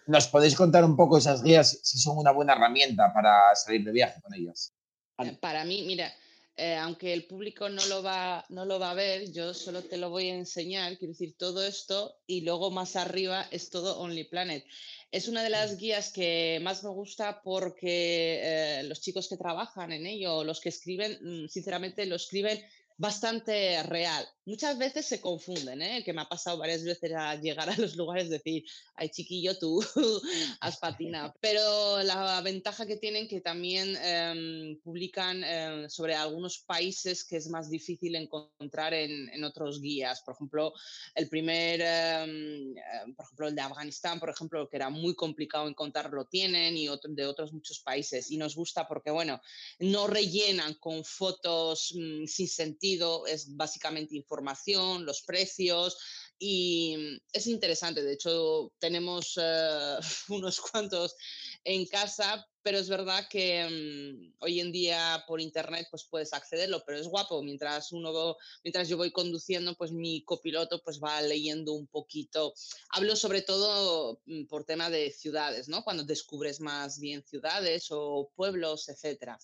[0.07, 3.91] nos podéis contar un poco esas guías si son una buena herramienta para salir de
[3.91, 4.73] viaje con ellas.
[5.19, 6.13] Eh, Para mí, mira,
[6.55, 9.97] eh, aunque el público no lo, va, no lo va a ver, yo solo te
[9.97, 14.65] lo voy a enseñar, quiero decir, todo esto y luego más arriba es todo OnlyPlanet.
[15.11, 19.91] Es una de las guías que más me gusta porque eh, los chicos que trabajan
[19.91, 22.59] en ello, los que escriben, mm, sinceramente lo escriben
[22.97, 24.27] bastante real.
[24.45, 26.03] Muchas veces se confunden, ¿eh?
[26.05, 28.63] que me ha pasado varias veces a llegar a los lugares decir,
[28.95, 29.83] ay chiquillo, tú
[30.61, 31.33] has patinado.
[31.41, 37.49] Pero la ventaja que tienen que también em, publican em, sobre algunos países que es
[37.49, 40.21] más difícil encontrar en, en otros guías.
[40.21, 40.73] Por ejemplo,
[41.13, 45.67] el primer, em, em, por ejemplo, el de Afganistán, por ejemplo, que era muy complicado
[45.67, 48.31] encontrar, lo tienen y otro, de otros muchos países.
[48.31, 49.41] Y nos gusta porque, bueno,
[49.79, 52.86] no rellenan con fotos mm, sin sentido,
[53.27, 55.97] es básicamente información, los precios
[56.39, 58.03] y mm, es interesante.
[58.03, 59.97] De hecho, tenemos eh,
[60.29, 61.15] unos cuantos
[61.63, 66.83] en casa, pero es verdad que mm, hoy en día por internet pues puedes accederlo,
[66.85, 67.41] pero es guapo.
[67.41, 72.53] Mientras uno, mientras yo voy conduciendo, pues mi copiloto pues va leyendo un poquito.
[72.89, 75.83] Hablo sobre todo mm, por tema de ciudades, ¿no?
[75.83, 79.39] Cuando descubres más bien ciudades o pueblos, etcétera.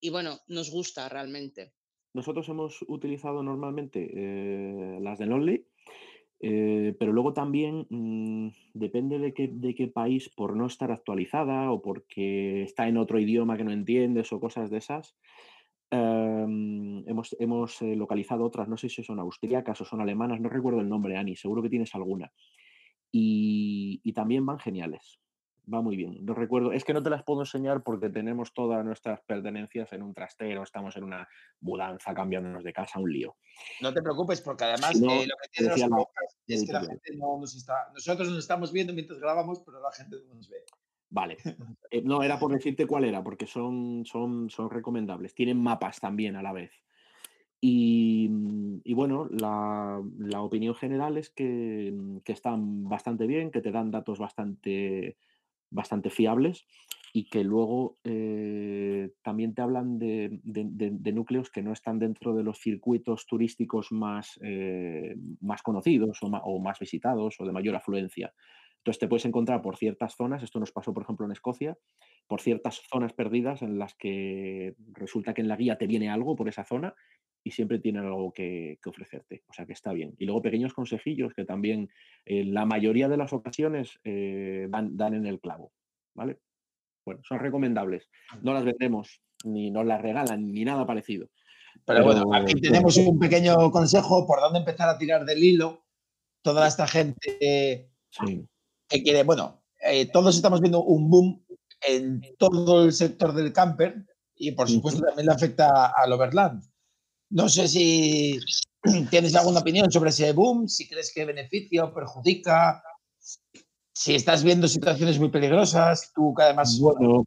[0.00, 1.75] Y bueno, nos gusta realmente.
[2.16, 5.66] Nosotros hemos utilizado normalmente eh, las de Lonely,
[6.40, 11.70] eh, pero luego también mm, depende de qué, de qué país, por no estar actualizada
[11.70, 15.14] o porque está en otro idioma que no entiendes o cosas de esas,
[15.90, 20.48] em, hemos, hemos eh, localizado otras, no sé si son austríacas o son alemanas, no
[20.48, 22.32] recuerdo el nombre, Ani, seguro que tienes alguna.
[23.12, 25.20] Y, y también van geniales,
[25.72, 26.24] va muy bien.
[26.24, 30.02] No recuerdo, es que no te las puedo enseñar porque tenemos todas nuestras pertenencias en
[30.02, 31.28] un trastero, estamos en una
[31.60, 33.36] mudanza, cambiándonos de casa, un lío.
[33.80, 36.72] No te preocupes, porque además no, eh, lo que tiene los la podcasts es que
[36.72, 37.90] la gente no nos está.
[37.92, 40.64] Nosotros nos estamos viendo mientras grabamos, pero la gente no nos ve.
[41.10, 41.36] Vale.
[41.88, 45.36] Eh, no, era por decirte cuál era, porque son, son, son recomendables.
[45.36, 46.72] Tienen mapas también a la vez.
[47.60, 48.28] Y,
[48.82, 51.94] y bueno, la, la opinión general es que,
[52.24, 55.16] que están bastante bien, que te dan datos bastante,
[55.70, 56.66] bastante fiables
[57.12, 62.42] y que luego eh, también te hablan de, de- núcleos que no están dentro de
[62.42, 67.74] los circuitos turísticos más, eh, más conocidos o ma- o más visitados o de mayor
[67.76, 68.34] afluencia.
[68.78, 71.76] Entonces te puedes encontrar por ciertas zonas, esto nos pasó por ejemplo en Escocia,
[72.28, 76.36] por ciertas zonas perdidas en las que resulta que en la guía te viene algo
[76.36, 76.94] por esa zona
[77.46, 79.44] y siempre tienen algo que, que ofrecerte.
[79.46, 80.16] O sea que está bien.
[80.18, 81.88] Y luego pequeños consejillos que también
[82.24, 85.70] en la mayoría de las ocasiones eh, dan, dan en el clavo.
[86.14, 86.40] ¿Vale?
[87.04, 88.10] Bueno, son recomendables.
[88.42, 91.28] No las vendemos, ni nos las regalan, ni nada parecido.
[91.84, 95.84] Pero, bueno, aquí tenemos un pequeño consejo por dónde empezar a tirar del hilo.
[96.42, 98.44] Toda esta gente eh, Sí.
[98.88, 101.46] que quiere, bueno, eh, todos estamos viendo un boom
[101.86, 106.64] en todo el sector del camper y por supuesto también le afecta al Overland.
[107.30, 108.38] No sé si
[109.10, 112.82] tienes alguna opinión sobre ese boom, si crees que beneficia o perjudica,
[113.92, 116.78] si estás viendo situaciones muy peligrosas, tú que además...
[116.80, 117.24] Bueno,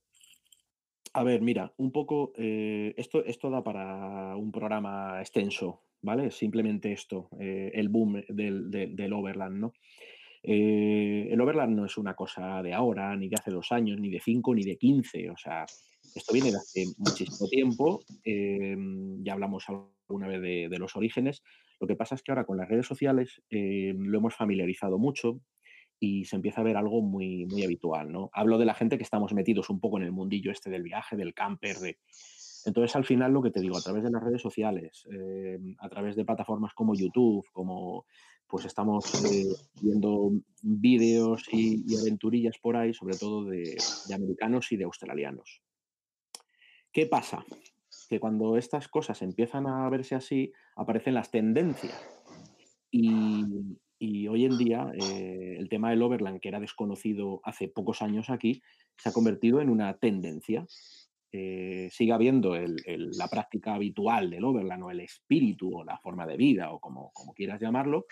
[1.14, 6.30] a ver, mira, un poco, eh, esto, esto da para un programa extenso, ¿vale?
[6.32, 9.74] Simplemente esto, eh, el boom del, del- del Overland, ¿no?
[10.44, 14.10] Eh, el Overland no es una cosa de ahora, ni de hace dos años, ni
[14.10, 15.66] de cinco, ni de quince, o sea,
[16.16, 18.76] esto viene de hace muchísimo tiempo, eh,
[19.22, 21.44] ya hablamos alguna vez de, los orígenes,
[21.80, 25.42] lo que pasa es que ahora con las redes sociales eh, lo hemos familiarizado mucho,
[26.00, 28.30] y se empieza a ver algo muy, muy habitual, ¿no?
[28.34, 31.16] Hablo de la gente que estamos metidos un poco en el mundillo este del viaje,
[31.18, 31.98] del camper, de...
[32.66, 35.90] Entonces, al final, lo que te digo, a través de las redes sociales, eh, a
[35.90, 38.06] través de plataformas como YouTube, como
[38.48, 39.46] pues estamos eh,
[39.82, 40.32] viendo
[40.62, 43.78] vídeos y, aventurillas por ahí, sobre todo de
[44.14, 45.62] americanos y de australianos.
[46.92, 47.46] ¿Qué pasa?
[48.10, 51.94] Que cuando estas cosas empiezan a verse así, aparecen las tendencias.
[52.92, 58.30] Y, hoy en día eh, el tema del Overland, que era desconocido hace pocos años
[58.30, 58.62] aquí,
[58.98, 60.66] se ha convertido en una tendencia.
[61.32, 66.38] Eh, sigue habiendo la práctica habitual del Overland o el espíritu o la forma de
[66.38, 68.08] vida o como quieras llamarlo,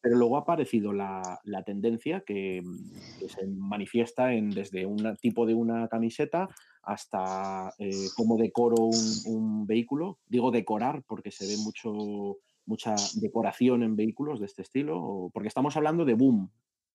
[0.00, 5.16] pero luego ha aparecido la, la tendencia que, mm, que se manifiesta en desde un
[5.20, 6.48] tipo de una camiseta
[6.82, 8.96] hasta eh, cómo decoro un,
[9.26, 10.18] un vehículo.
[10.26, 15.76] Digo decorar porque se ve mucho, mucha decoración en vehículos de este estilo, porque estamos
[15.76, 16.50] hablando de boom,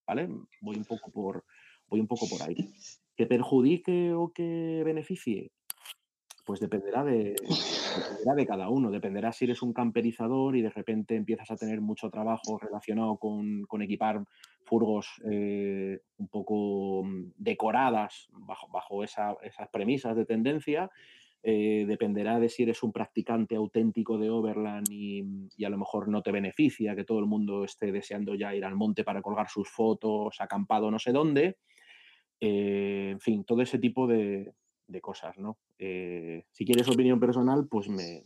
[0.08, 0.30] ¿vale?
[0.62, 1.44] Voy un poco por,
[1.88, 2.56] voy un poco por ahí.
[3.16, 5.52] ¿Que perjudique o que beneficie?
[6.46, 11.16] Pues dependerá de, dependerá de cada uno, dependerá si eres un camperizador y de repente
[11.16, 14.24] empiezas a tener mucho trabajo relacionado con, con equipar
[14.64, 20.92] furgos eh, un poco mm, decoradas bajo, bajo esa- esas premisas de tendencia.
[21.48, 25.24] Eh, dependerá de si eres un practicante auténtico de Overland y,
[25.58, 28.66] y a lo mejor no te beneficia que todo el mundo esté deseando ya ir
[28.66, 31.58] al monte para colgar sus fotos, acampado no sé dónde.
[32.40, 34.54] Eh, en fin, todo ese tipo de,
[34.88, 35.58] de cosas, ¿no?
[35.80, 38.24] Eh, si quieres opinión personal, pues me,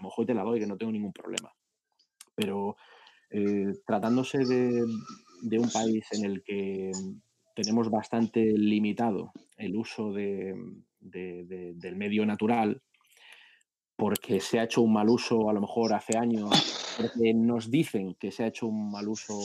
[0.00, 1.52] mojo y te la doy, que no tengo ningún problema.
[2.34, 2.76] Pero
[3.30, 4.82] eh, tratándose de,
[5.58, 6.90] un país en el que
[7.54, 10.54] tenemos bastante limitado el uso de-
[11.00, 12.82] de- de- del medio natural,
[13.96, 16.50] porque se ha hecho un mal uso a lo mejor hace años,
[16.96, 19.38] porque nos dicen que se ha hecho un mal uso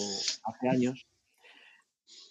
[0.44, 1.06] hace años,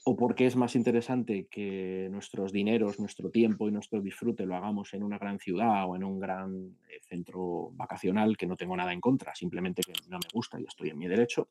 [0.08, 4.94] o porque es más interesante que nuestros dineros, nuestro tiempo y nuestro disfrute lo hagamos
[4.94, 8.92] en una gran ciudad o en un gran eh, centro vacacional, que no tengo nada
[8.92, 11.48] en contra, simplemente que no me gusta y estoy en mi derecho,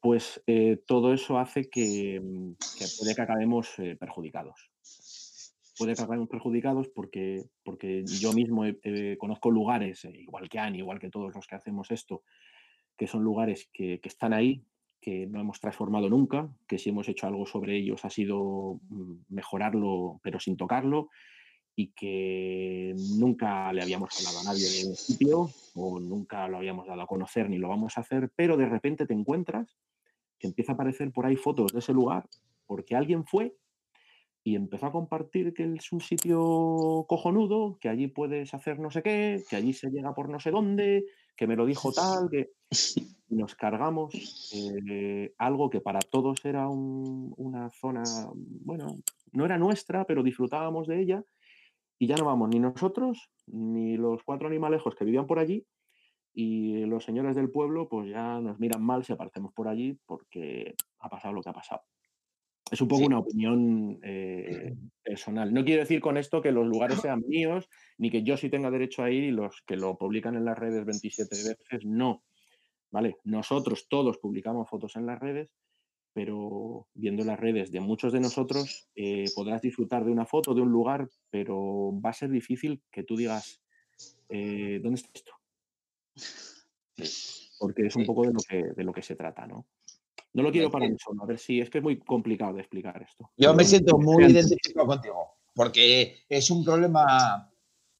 [0.00, 2.52] pues eh, todo eso hace que, mm,
[3.00, 4.70] puede que acabemos eh, perjudicados.
[5.76, 8.62] Puede que acabemos perjudicados porque, porque yo mismo
[9.18, 12.22] conozco lugares, igual que Ani, igual que todos los que hacemos esto,
[12.96, 14.62] que son lugares que están ahí,
[15.00, 19.14] que no hemos transformado nunca, que si hemos hecho algo sobre ellos ha sido mm,
[19.30, 21.08] mejorarlo pero sin tocarlo
[21.74, 27.02] y que nunca le habíamos hablado a nadie de sitio o nunca lo habíamos dado
[27.02, 29.78] a conocer ni lo vamos a hacer, pero de repente te encuentras
[30.38, 32.28] que empieza a aparecer por ahí fotos de ese lugar
[32.66, 33.56] porque alguien fue
[34.42, 39.02] y empezó a compartir que es un sitio cojonudo, que allí puedes hacer no sé
[39.02, 41.04] qué, que allí se llega por no sé dónde,
[41.40, 42.50] que me lo dijo tal, que
[43.30, 44.12] y nos cargamos
[44.52, 48.02] eh, algo que para todos era un- una zona,
[48.34, 48.98] bueno,
[49.32, 51.24] no era nuestra, pero disfrutábamos de ella
[51.98, 55.64] y ya no vamos ni nosotros ni los cuatro animalejos que vivían por allí
[56.34, 60.74] y los señores del pueblo pues ya nos miran mal si aparecemos por allí porque
[60.98, 61.80] ha pasado lo que ha pasado.
[62.70, 63.06] Es un poco Sí.
[63.06, 65.52] una opinión eh, personal.
[65.52, 67.68] No quiero decir con esto que los lugares sean míos,
[67.98, 70.58] ni que yo sí tenga derecho a ir y los que lo publican en las
[70.58, 72.22] redes 27 veces, no.
[72.92, 73.16] ¿Vale?
[73.24, 75.54] Nosotros todos publicamos fotos en las redes,
[76.12, 80.60] pero viendo las redes de muchos de nosotros, eh, podrás disfrutar de una foto, de
[80.60, 83.62] un lugar, pero va a ser difícil que tú digas,
[84.28, 85.32] eh, ¿dónde está esto?
[87.60, 89.66] Porque es un poco de lo que, de lo que se trata, ¿no?
[90.32, 92.60] No lo quiero para mí solo, a ver si es que es muy complicado de
[92.60, 93.30] explicar esto.
[93.36, 97.50] Yo me siento muy identificado contigo, porque es un problema,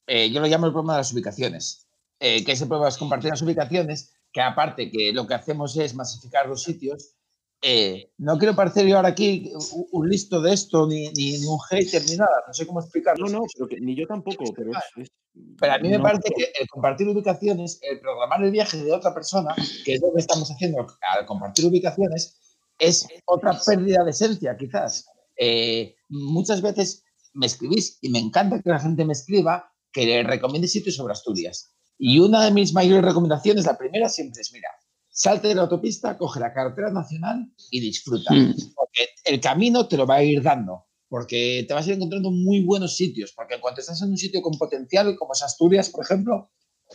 [0.07, 1.87] eh, yo lo llamo el problema de las ubicaciones.
[2.22, 6.47] eh, que se puede compartir las ubicaciones, que aparte que lo que hacemos es masificar
[6.47, 7.14] los sitios,
[7.62, 9.52] eh, no quiero parecer yo ahora aquí
[9.92, 13.26] un, listo de esto, ni, ni, un hater, ni nada, no sé cómo explicarlo.
[13.26, 15.11] No, no, ni yo tampoco, pero es,
[15.58, 19.12] Pero a mí me parece que el compartir ubicaciones, el programar el viaje de otra
[19.12, 19.54] persona,
[19.84, 22.38] que es lo que estamos haciendo al compartir ubicaciones,
[22.78, 25.06] es otra pérdida de esencia, quizás.
[25.36, 27.04] Eh, muchas veces
[27.34, 31.12] me escribís y me encanta que la gente me escriba que le recomiende sitios sobre
[31.12, 31.74] Asturias.
[31.98, 34.68] Y una de mis mayores recomendaciones, la primera siempre es, mira,
[35.11, 38.32] salte de la autopista, coge la carretera nacional y disfruta.
[38.32, 38.54] Mm.
[38.74, 42.30] Porque el camino te lo va a ir dando, porque te vas a ir encontrando
[42.30, 45.88] muy buenos sitios, porque en cuanto estás en un sitio con potencial, como es Asturias,
[45.90, 46.50] por ejemplo,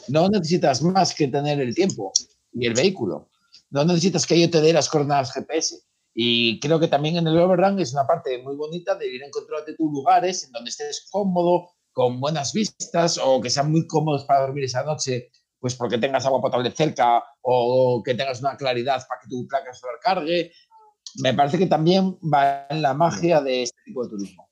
[0.07, 2.11] no necesitas más que tener el tiempo
[2.53, 3.29] y el vehículo.
[3.69, 5.81] No necesitas que yo te dé las coordenadas GPS.
[6.13, 9.73] Y creo que también en el overrun es una parte muy bonita de ir encontrarte
[9.73, 14.41] tus lugares en donde estés cómodo, con buenas vistas o que sean muy cómodos para
[14.41, 15.29] dormir esa noche
[15.65, 19.73] pues porque tengas agua potable cerca o que tengas una claridad para que tu placa
[19.73, 20.51] se recargue.
[21.15, 24.47] Me parece que también va en la magia de este tipo de turismo.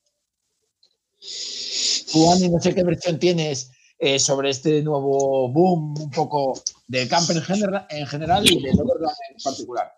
[2.12, 7.36] Juan, no sé qué versión tienes eh, sobre este nuevo boom un poco de camper
[7.36, 9.92] en, en general y de Overland en particular.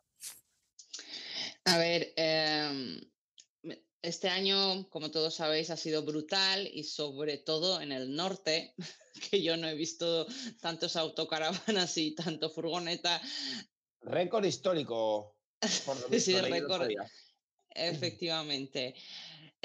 [1.64, 3.00] A ver, em,
[4.06, 8.74] este año, como todos sabéis, ha sido brutal y sobre todo en el norte,
[9.30, 10.26] que yo no he visto
[10.60, 13.20] tantos autocaravanas y tanto furgoneta.
[14.02, 15.36] Récord histórico.
[15.84, 16.88] Por lo sí, récord.
[17.70, 18.94] Efectivamente.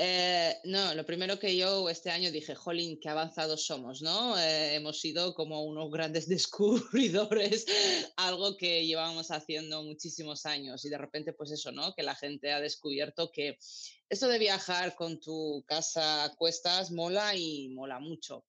[0.03, 4.35] Eh, no, lo primero que yo este año dije, jolín, qué avanzados somos, ¿no?
[4.35, 7.67] Eh, hemos sido como unos grandes descubridores,
[8.15, 11.93] algo que llevábamos haciendo muchísimos años y de repente pues eso, ¿no?
[11.93, 13.59] Que la gente ha descubierto que
[14.09, 18.47] esto de viajar con tu casa a cuestas mola y mola mucho.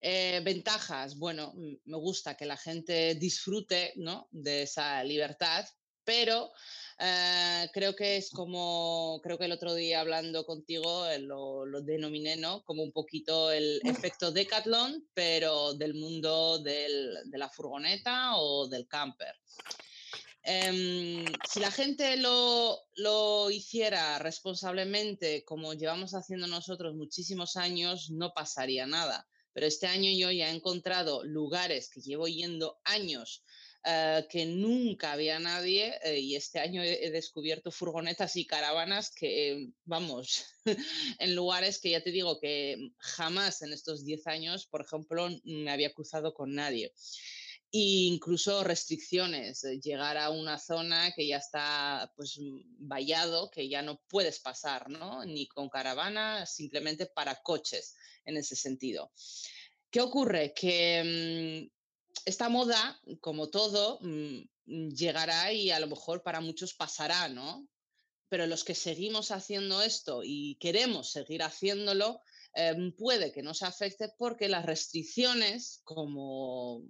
[0.00, 4.28] Eh, ventajas, bueno, me gusta que la gente disfrute ¿no?
[4.30, 5.66] de esa libertad,
[6.06, 6.52] pero
[6.98, 11.82] eh, creo que es como, creo que el otro día hablando contigo eh, lo, lo,
[11.82, 12.64] denominé, ¿no?
[12.64, 18.88] Como un poquito el efecto Decathlon, pero del mundo del, de la furgoneta o del
[18.88, 19.34] camper.
[20.42, 28.32] Em, si la gente lo, lo, hiciera responsablemente, como llevamos haciendo nosotros muchísimos años, no
[28.32, 29.28] pasaría nada.
[29.52, 33.42] Pero este año yo ya he encontrado lugares que llevo yendo años
[33.88, 39.68] eh, que nunca había nadie eh, y este año he, descubierto furgonetas y caravanas que,
[39.84, 40.44] vamos,
[41.20, 45.70] en lugares que ya te digo que jamás en estos 10 años, por ejemplo, me
[45.70, 46.92] había cruzado con nadie.
[47.70, 52.40] E incluso restricciones, eh, llegar a una zona que ya está pues
[52.78, 55.24] vallado, que ya no puedes pasar, ¿no?
[55.24, 59.12] Ni con caravana, simplemente para coches en ese sentido.
[59.90, 60.52] ¿Qué ocurre?
[60.52, 61.75] Que mm,
[62.24, 67.68] esta moda, como todo, mm, mm, llegará y a lo mejor para muchos pasará, ¿no?
[68.28, 72.20] Pero los que seguimos haciendo esto y queremos seguir haciéndolo,
[72.54, 76.82] em, puede que nos afecte porque las restricciones, como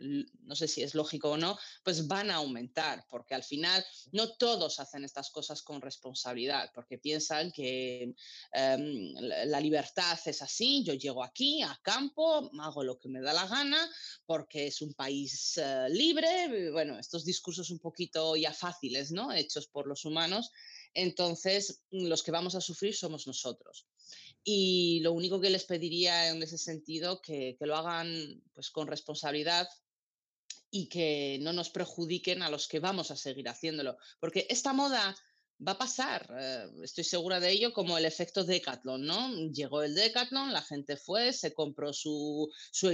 [0.00, 4.36] no sé si es lógico o no, pues van a aumentar, porque al final no
[4.36, 8.14] todos hacen estas cosas con responsabilidad, porque piensan que
[8.52, 9.14] em,
[9.46, 13.46] la libertad es así, yo llego aquí a campo, hago lo que me da la
[13.46, 13.88] gana,
[14.26, 19.32] porque es un país eh, libre, bueno, estos discursos un poquito ya fáciles, ¿no?
[19.32, 20.50] Hechos por los humanos,
[20.94, 23.86] entonces los que vamos a sufrir somos nosotros.
[24.42, 28.86] Y lo único que les pediría en ese sentido, que, que lo hagan pues con
[28.86, 29.68] responsabilidad,
[30.70, 33.96] y que no nos perjudiquen a los que vamos a seguir haciéndolo.
[34.20, 35.16] Porque esta moda
[35.66, 39.34] va a pasar, eh, estoy segura de ello, como el efecto Decathlon, ¿no?
[39.52, 42.88] Llegó el Decathlon, la gente fue, se compró su, su,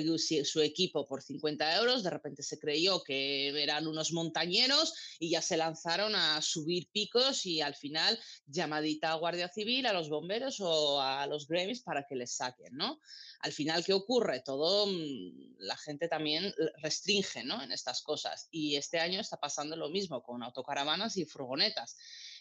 [0.61, 5.57] equipo por 50 euros, de repente se creyó que eran unos montañeros y ya se
[5.57, 11.01] lanzaron a subir picos y al final llamadita a Guardia Civil, a los bomberos o
[11.01, 13.01] a los Grammys para que les saquen, ¿no?
[13.41, 14.41] Al final, ¿qué ocurre?
[14.41, 16.53] Todo, mm, la gente también
[16.83, 17.63] restringe, ¿no?
[17.63, 21.97] En estas cosas y este año está pasando lo mismo con autocaravanas y furgonetas.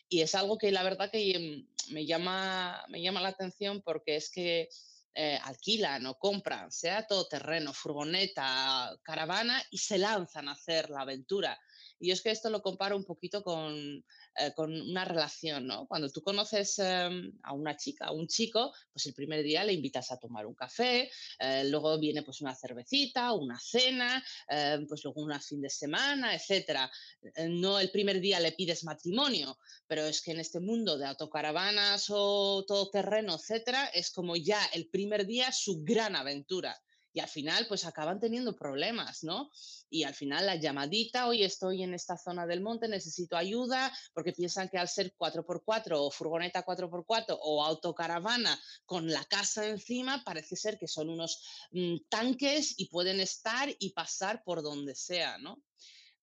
[0.09, 4.15] Y es algo que la verdad que mm, me llama, me llama la atención porque
[4.15, 4.69] es que
[5.17, 11.01] eh, alquilan o compran, sea todo terreno, furgoneta, caravana, y se lanzan a hacer la
[11.01, 11.57] aventura.
[11.99, 14.03] Y es que esto lo comparo un poquito con,
[14.37, 15.87] eh, con una relación, ¿no?
[15.87, 19.73] Cuando tú conoces em, a una chica, a un chico, pues el primer día le
[19.73, 21.09] invitas a tomar un café,
[21.39, 26.35] eh, luego viene pues una cervecita, una cena, eh, pues luego un fin de semana,
[26.35, 26.91] etcétera.
[27.49, 29.57] no el primer día le pides matrimonio,
[29.87, 34.89] pero es que en este mundo de autocaravanas o todoterreno, etcétera, es como ya el
[34.89, 36.75] primer día su gran aventura.
[37.15, 39.49] Y al final pues acaban teniendo problemas, ¿no?
[39.89, 44.33] Y al final la llamadita, hoy estoy en esta zona del monte, necesito ayuda, porque
[44.33, 50.57] piensan que al ser 4x4 o furgoneta 4x4 o autocaravana con la casa encima, parece
[50.57, 51.41] ser que son unos
[51.71, 55.63] mm, tanques y pueden estar y pasar por donde sea, ¿no?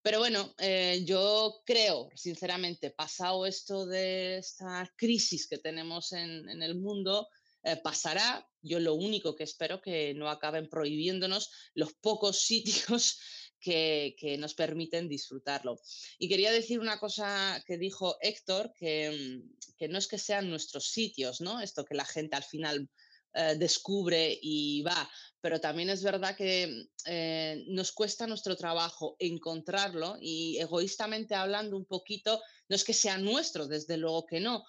[0.03, 6.62] Pero bueno, eh, yo creo, sinceramente, pasado esto de esta crisis que tenemos en, en
[6.62, 7.28] el mundo,
[7.62, 8.46] eh, pasará.
[8.60, 13.18] Yo lo único que espero que no acaben prohibiéndonos los pocos sitios
[13.60, 15.80] que, que, nos permiten disfrutarlo.
[16.18, 20.50] Y quería decir una cosa que dijo Héctor, que, mm, que no es que sean
[20.50, 21.60] nuestros sitios, ¿no?
[21.60, 22.88] Esto que la gente al final
[23.35, 25.09] eh, descubre y va,
[25.43, 31.85] pero también es verdad que eh, nos cuesta nuestro trabajo encontrarlo y egoístamente hablando un
[31.85, 34.64] poquito, no es que sea nuestro, desde luego que no,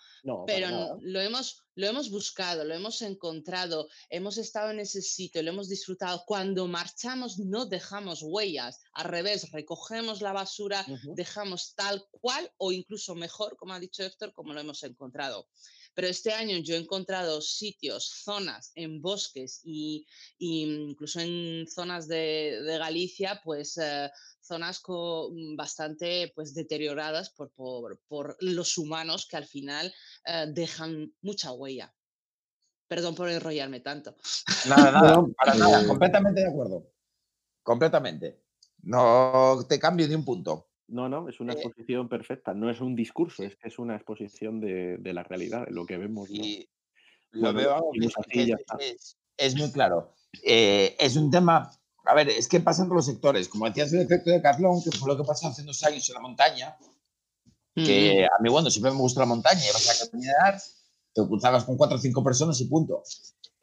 [0.47, 5.51] pero lo hemos, lo hemos buscado, lo hemos encontrado, hemos estado en ese sitio, lo
[5.51, 6.23] hemos disfrutado.
[6.25, 10.85] Cuando marchamos no dejamos huellas, al revés, recogemos la basura,
[11.15, 15.47] dejamos tal cual o incluso mejor, como ha dicho Héctor, como lo hemos encontrado.
[15.93, 22.07] Pero este año yo he encontrado sitios, zonas en bosques y, y incluso en zonas
[22.07, 24.09] de, de Galicia, pues eh,
[24.41, 29.93] zonas co- mm, bastante pues, deterioradas por, por, por los humanos que al final
[30.25, 31.93] eh, dejan mucha huella.
[32.87, 34.15] Perdón por enrollarme tanto.
[34.67, 36.91] Nada, nada, para nada, eh, completamente de acuerdo.
[37.63, 38.43] Completamente.
[38.81, 40.69] No te cambio ni un punto.
[40.87, 42.53] No, no, es una Eh, exposición perfecta.
[42.53, 45.85] No es un discurso, es que es una exposición de, de la realidad, de lo
[45.85, 46.29] que vemos,
[47.31, 50.13] lo Bueno, veo es, así es- es- es muy claro.
[50.43, 51.71] Eh, es un tema,
[52.05, 53.47] a ver, es que pasa en todos los sectores.
[53.47, 56.13] Como decías, el efecto de Decathlon, que fue lo que pasó hace unos años en
[56.15, 56.77] la montaña,
[57.75, 57.85] Ujú.
[57.85, 60.61] que a mí, bueno, siempre me gusta la montaña, ibas a caminar,
[61.13, 63.01] te cruzabas con cuatro o cinco personas y punto.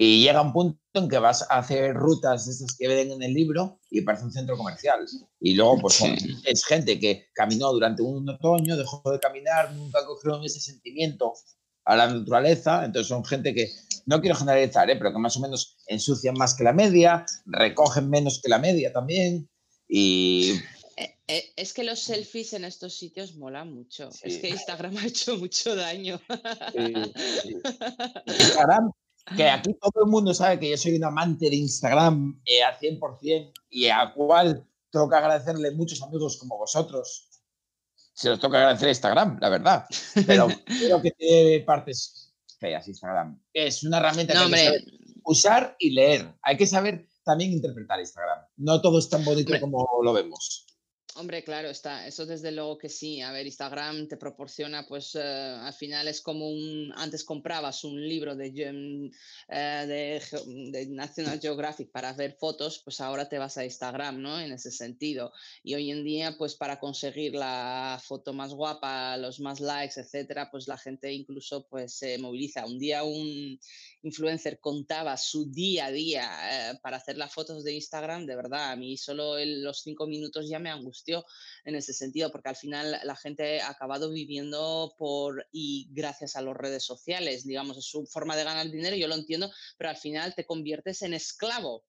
[0.03, 3.23] Y llega un punto en que vas a hacer rutas de esas que ven en
[3.23, 5.05] el libro y parece un centro comercial.
[5.39, 6.03] Y luego, pues,
[6.45, 11.35] es gente que caminó durante un otoño, dejó de caminar, nunca cogieron ese sentimiento
[11.85, 12.83] a la naturaleza.
[12.87, 13.69] Entonces, son gente que,
[14.07, 14.97] no quiero generalizar, ¿eh?
[14.97, 18.95] pero que más o menos ensucian más que la media, recogen menos que la media
[18.95, 19.51] también.
[19.87, 20.53] Y
[20.97, 24.09] Eh, eh, Es que los selfies en estos sitios molan mucho.
[24.23, 24.41] Es Sí.
[24.41, 26.19] que Instagram ha hecho mucho daño.
[26.73, 27.55] Sí,
[28.27, 28.91] Instagram,
[29.37, 32.79] que aquí todo el mundo sabe que yo soy un amante de Instagram eh, al
[32.79, 37.29] 100% y a cual tengo que agradecerle muchos amigos como vosotros.
[38.13, 39.87] Se los tengo que agradecer a Instagram, la verdad.
[40.27, 43.41] Pero creo que tiene partes feas Instagram.
[43.53, 44.85] Es una herramienta No, que hay que saber
[45.25, 46.35] usar y leer.
[46.43, 48.39] Hay que saber también interpretar Instagram.
[48.57, 49.61] No todo es tan bonito Hombre.
[49.61, 50.67] como lo vemos.
[51.21, 53.21] Hombre, claro, está, eso desde luego que sí.
[53.21, 58.01] A ver, Instagram te proporciona, pues eh, al final es como un, antes comprabas un
[58.01, 59.13] libro eh,
[59.51, 64.41] de, National Geographic para ver fotos, pues ahora te vas a Instagram, ¿no?
[64.41, 65.31] En ese sentido.
[65.63, 70.51] Y hoy en día, pues para conseguir la foto más guapa, los más likes, etcétera,
[70.51, 72.65] pues la gente incluso pues se moviliza.
[72.65, 73.61] Un día un
[74.03, 78.71] influencer contaba su día a día eh, para hacer las fotos de Instagram, de verdad,
[78.71, 80.71] a mí solo el- los cinco minutos ya me
[81.65, 86.43] en ese sentido, porque al final la gente ha acabado viviendo por y gracias a
[86.43, 89.97] las redes sociales, digamos, es su forma de ganar dinero, yo lo entiendo, pero al
[89.97, 91.85] final te conviertes en esclavo.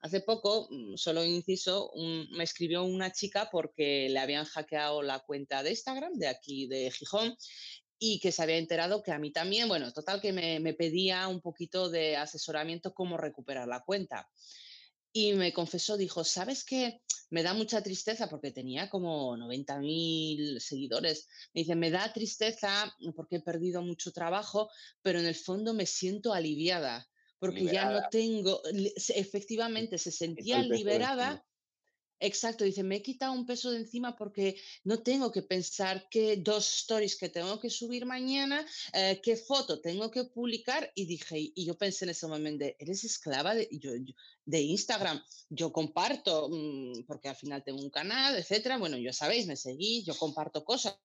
[0.00, 1.90] Hace poco, mm, solo inciso,
[2.30, 6.90] me escribió una chica porque le habían hackeado la cuenta de Instagram de aquí de
[6.90, 7.36] Gijón
[7.98, 11.40] y que se había enterado que a mí también, bueno, total que me pedía un
[11.40, 14.28] poquito de asesoramiento cómo recuperar la cuenta.
[15.16, 17.00] Y me confesó, dijo, ¿sabes qué?
[17.30, 21.26] Me da mucha tristeza porque tenía como 90.000 seguidores.
[21.54, 24.68] Me dice, me da tristeza porque he perdido mucho trabajo,
[25.00, 28.60] pero en el fondo me siento aliviada porque ya no tengo,
[29.08, 31.42] efectivamente se sentía liberada.
[32.18, 36.36] Exacto, dice, me he quitado un peso de encima porque no tengo que pensar qué
[36.38, 38.64] dos stories que tengo que subir mañana,
[38.94, 40.90] eh, qué foto tengo que publicar.
[40.94, 44.14] Y dije, y yo pensé en ese momento, eres esclava de, yo- yo-
[44.46, 45.22] Instagram.
[45.50, 48.78] Yo comparto, mm, porque al final tengo un canal, etcétera.
[48.78, 50.96] Bueno, ya sabéis, me seguís, yo comparto cosas,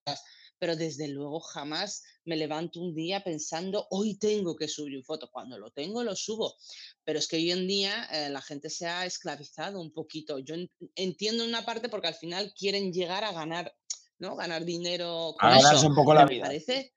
[0.62, 5.28] pero desde luego jamás me levanto un día pensando, hoy tengo que subir una foto.
[5.28, 6.54] Cuando lo tengo, lo subo.
[7.02, 10.38] Pero es que hoy en día eh, la gente se ha esclavizado un poquito.
[10.38, 13.74] Yo en- entiendo una parte porque al final quieren llegar a ganar,
[14.20, 14.36] ¿no?
[14.36, 15.88] Ganar dinero con A ganarse eso.
[15.88, 16.44] un poco Pero la me vida.
[16.44, 16.94] parece,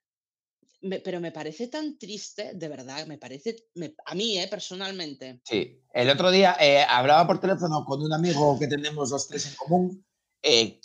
[0.82, 5.40] me- pero me parece tan triste, de verdad, me parece, me- a mí, eh, personalmente.
[5.42, 9.44] Sí, el otro día eh, hablaba por teléfono con un amigo que tenemos los tres
[9.46, 10.06] en común,
[10.40, 10.80] eh,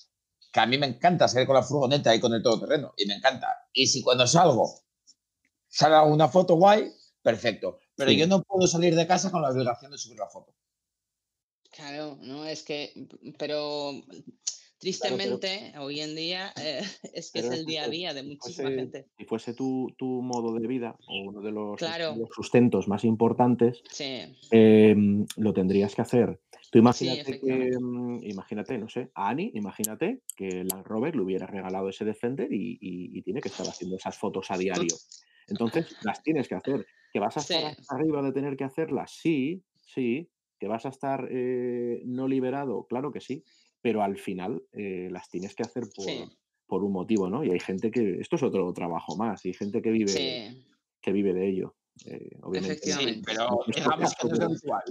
[0.52, 3.16] que a mí me encanta salir con la furgoneta y con el todoterreno, y me
[3.16, 3.48] encanta.
[3.74, 4.82] Y si cuando salgo
[5.68, 6.92] sale una foto guay,
[7.22, 7.80] perfecto.
[7.96, 8.18] Pero Sí.
[8.18, 10.54] yo no puedo salir de casa con la obligación de subir la foto.
[11.72, 13.08] Claro, no, es que,
[13.38, 13.94] pero
[14.82, 16.82] tristemente hoy en día eh,
[17.14, 19.06] es que es el día a día de si muchísima fuese, gente.
[19.18, 23.04] si fuese tu, tu modo de vida o uno de los, Claro, los sustentos más
[23.06, 26.42] importantes, sí, em, lo tendrías que hacer.
[26.72, 31.22] Tú sí, imagínate que, mm, imagínate, no sé, a Annie, imagínate que Land Rover le
[31.24, 34.96] hubiera regalado ese Defender y, y- y tiene que estar haciendo esas fotos a diario.
[35.48, 36.86] Entonces, las tienes que hacer.
[37.14, 39.12] ¿Que vas a estar Sí, arriba de tener que hacerlas?
[39.12, 40.30] Sí, sí.
[40.60, 42.86] ¿Que vas a estar eh, no liberado?
[42.88, 43.44] Claro que sí.
[43.82, 46.24] Pero al final eh, las tienes que hacer por, sí,
[46.68, 47.44] por un motivo, ¿no?
[47.44, 50.64] Y hay gente que, esto es otro trabajo más, y hay gente que vive, sí,
[51.02, 51.76] que vive de ello.
[52.06, 53.22] Eh, obviamente, Sí, efectivamente.
[53.26, 54.84] pero digamos que no es habitual.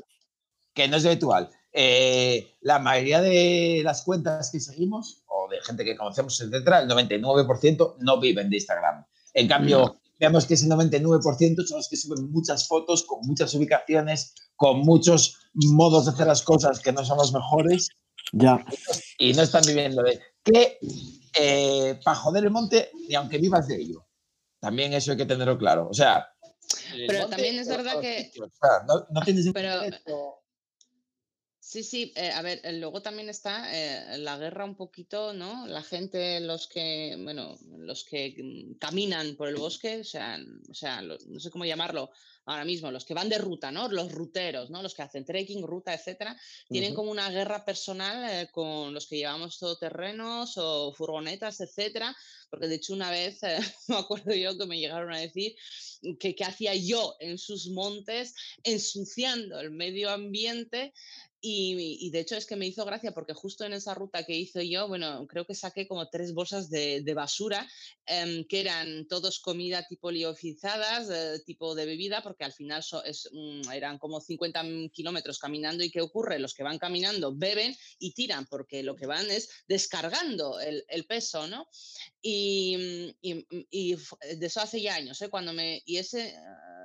[0.75, 1.51] Que no es habitual.
[1.73, 6.89] Eh, la mayoría de las cuentas que seguimos, o de gente que conocemos, etcétera, el
[6.89, 9.05] 99% no viven de Instagram.
[9.35, 13.55] En No, cambio, vemos que ese 99% son los que suben muchas fotos, con muchas
[13.55, 17.89] ubicaciones, con muchos modos de hacer las cosas que no son los mejores
[18.33, 18.65] ya,
[19.19, 20.21] y no están viviendo de.
[20.43, 20.79] Que
[22.05, 24.07] para joder el monte, ni aunque vivas de ello.
[24.61, 25.89] También eso hay que tenerlo claro.
[25.89, 26.29] O sea,
[27.07, 28.49] pero monte también es verdad que, sitios.
[28.49, 30.40] O sea, no, no tienes pero internet o-
[31.71, 35.69] Sí, sí, eh, a ver, luego también está eh, la guerra un poquito, ¿no?
[35.69, 40.37] La gente, los que, bueno, los que mm, caminan por el bosque, o sea,
[40.69, 42.11] o sea, no sé cómo llamarlo
[42.45, 43.89] ahora mismo, los que van de ruta, ¿no?
[43.89, 44.83] Los ruteros, ¿no?
[44.83, 46.37] Los que hacen trekking, ruta, etcétera,
[46.69, 52.17] tienen como una guerra personal eh, con los que llevamos todoterrenos o furgonetas, etcétera,
[52.51, 53.43] porque de hecho una vez,
[53.87, 55.55] me acuerdo yo que me llegaron a decir
[56.19, 58.35] que qué hacía yo en sus montes
[58.65, 60.93] ensuciando el medio ambiente
[61.43, 64.69] y, de hecho es que me hizo gracia porque justo en esa ruta que hice
[64.69, 67.67] yo, bueno, creo que saqué como tres bolsas de, basura,
[68.07, 72.83] em, que eran todos comida tipo liofilizadas, eh, tipo de bebida, porque al final
[73.33, 74.63] mm, eran como 50
[74.93, 76.39] kilómetros caminando y ¿qué ocurre?
[76.39, 81.49] Los que van caminando beben y tiran, porque lo que van es descargando el, peso,
[81.49, 81.67] ¿no?
[82.21, 85.31] Y, mm, y, mm, fu- de eso hace ya años, ¿eh?
[85.31, 86.35] Cuando me, y ese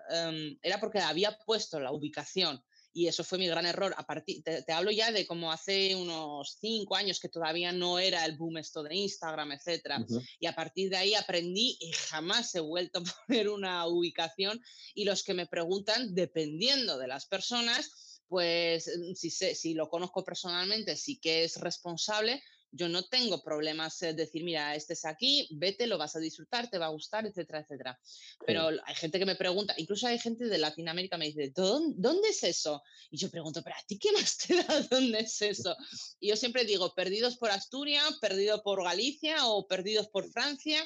[0.10, 2.64] em, era porque había puesto la ubicación
[2.96, 3.94] y eso fue mi gran error.
[3.98, 8.00] A partir, te, te hablo ya de como hace unos cinco años que todavía no
[8.00, 10.06] era el boom esto de Instagram, etcétera.
[10.40, 14.62] Y a partir de ahí aprendí y jamás he vuelto a poner una ubicación.
[14.94, 19.90] Y los que me preguntan, dependiendo de las personas, pues mm, si, sé, si lo
[19.90, 22.42] conozco personalmente, sí que es responsable.
[22.78, 26.70] Yo no tengo problemas en decir, mira, este es aquí, vete, lo vas a disfrutar,
[26.70, 28.00] te va a gustar, etcétera, etcétera.
[28.04, 28.36] Sí.
[28.46, 32.30] Pero hay gente que me pregunta, incluso hay gente de Latinoamérica me dice, "¿Dón- ¿dónde
[32.30, 32.82] es eso?
[33.12, 35.76] Y yo pregunto, pero a ti qué más te da dónde es eso?
[36.20, 40.80] Y yo siempre digo, perdidos por Asturias, perdidos por Galicia o perdidos por Francia,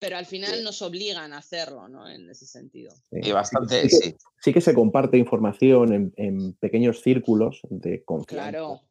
[0.00, 2.08] pero al final nos obligan a hacerlo, ¿no?
[2.08, 2.90] En ese sentido.
[3.10, 3.20] Sí.
[3.22, 4.16] Y bastante, sí que, sí.
[4.42, 8.82] sí que se comparte información en, en pequeños círculos de confianza, Claro,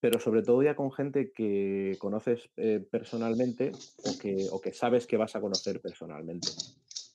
[0.00, 3.72] pero sobre todo ya con gente que conoces eh, personalmente
[4.04, 6.48] o que, o que sabes que vas a conocer personalmente.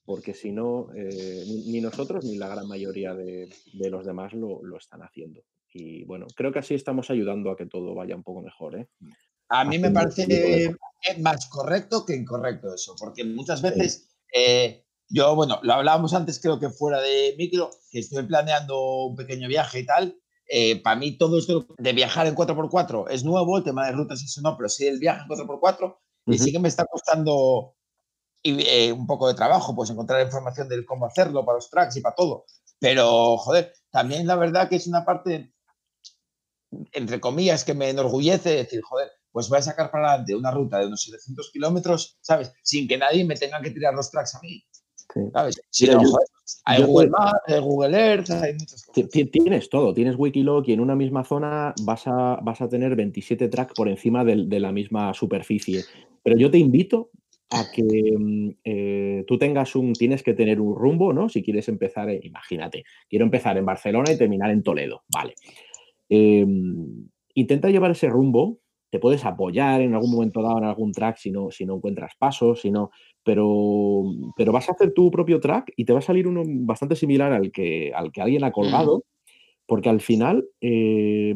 [0.06, 4.64] Porque si no, eh, ni, nosotros ni la gran mayoría de, de los demás lo,
[4.64, 5.42] lo están haciendo.
[5.74, 8.88] Y bueno, creo que así estamos ayudando a que todo vaya un poco mejor, ¿eh?
[9.50, 10.76] A mí me Haciendo parece eh,
[11.20, 16.60] más correcto que incorrecto eso, porque muchas veces eh, yo, bueno, lo hablábamos antes, creo
[16.60, 20.18] que fuera de micro, que estoy planeando un pequeño viaje y tal.
[20.48, 24.22] Eh, para mí todo esto de viajar en 4x4 es nuevo, el tema de rutas
[24.24, 25.98] eso no, pero sí el viaje en 4x4
[26.28, 27.76] y sí que me está costando
[28.44, 32.02] eh, un poco de trabajo, pues encontrar información de cómo hacerlo para los tracks y
[32.02, 32.46] para todo.
[32.80, 35.54] Pero, joder, también la verdad que es una parte,
[36.92, 40.80] entre comillas, que me enorgullece decir, joder, pues voy a sacar para adelante una ruta
[40.80, 42.52] de unos 700 kilómetros, ¿sabes?
[42.64, 44.64] Sin que nadie me tenga que tirar los tracks a mí,
[45.14, 45.20] Sí.
[45.34, 45.60] ¿sabes?
[45.70, 46.28] Si Mira, no, yo- joder,
[46.66, 49.12] hay yo Google Maps, hay Google Earth, hay muchas cosas.
[49.12, 52.96] ti- Tienes todo, tienes Wikiloc y en una misma zona vas a, vas a tener
[52.96, 55.84] 27 tracks por encima de, la misma superficie.
[56.24, 57.10] Pero yo te invito
[57.52, 57.84] a que
[58.18, 61.30] mm, eh, tú tengas un, tienes que tener un rumbo, ¿no?
[61.30, 65.36] Si quieres empezar, eh, imagínate, quiero empezar en Barcelona y terminar en Toledo, vale.
[66.10, 66.46] Eh,
[67.36, 68.60] intenta llevar ese rumbo,
[68.90, 72.14] te puedes apoyar en algún momento dado en algún track si no, si no encuentras
[72.18, 72.92] pasos, si no,
[73.26, 74.04] pero,
[74.38, 77.34] pero vas a hacer tu propio track y te va a salir uno bastante similar
[77.34, 79.04] al que, al que alguien ha colgado,
[79.66, 81.36] porque al final eh,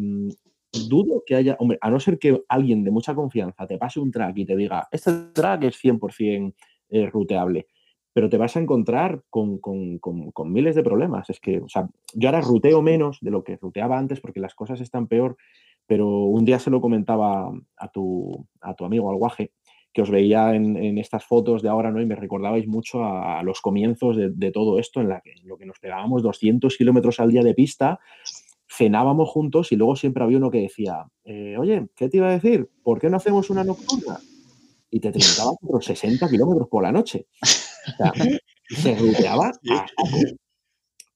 [0.88, 4.12] dudo que haya, hombre, a no ser que alguien de mucha confianza te pase un
[4.12, 6.54] track y te diga, este track es 100%
[6.90, 7.68] eh, ruteable,
[8.14, 11.30] pero te vas a encontrar con, con- con- con miles de problemas.
[11.30, 14.54] Es que, o sea, yo ahora ruteo menos de lo que ruteaba antes porque las
[14.56, 15.38] cosas están peor,
[15.88, 19.52] pero un día se lo comentaba a tu, a tu amigo, al guaje,
[19.94, 22.02] que os veía en, en estas fotos de ahora, ¿no?
[22.02, 25.32] Y me recordabais mucho a, a los comienzos de, de todo esto, en, la que,
[25.32, 28.00] en lo que nos pegábamos 200 kilómetros al día de pista,
[28.70, 32.32] cenábamos juntos y luego siempre había uno que decía, eh, oye, ¿qué te iba a
[32.32, 32.70] decir?
[32.84, 34.20] ¿Por qué no hacemos una nocturna?
[34.92, 37.28] Y te trincabas por 60 kilómetros por la noche.
[37.42, 38.14] O sea,
[38.70, 39.86] se ruteaba a.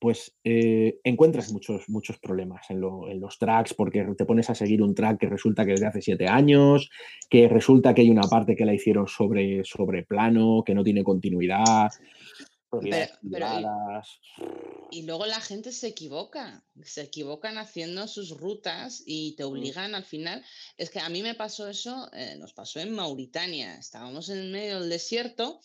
[0.03, 4.55] Pues eh, encuentras muchos, muchos problemas en, lo- en los tracks porque te pones a
[4.55, 6.89] seguir un track que resulta que es de hace siete años,
[7.29, 11.05] que resulta que hay una parte que la hicieron sobre, sobre plano, que no tiene
[11.05, 11.89] continuidad.
[12.69, 14.01] propiedades Pero- pero
[14.91, 20.03] y- luego la gente se equivoca, se equivocan haciendo sus rutas y te obligan al
[20.03, 20.43] final.
[20.75, 23.77] Es que a mí me pasó eso, eh, nos pasó en Mauritania.
[23.77, 25.61] Estábamos en el medio del desierto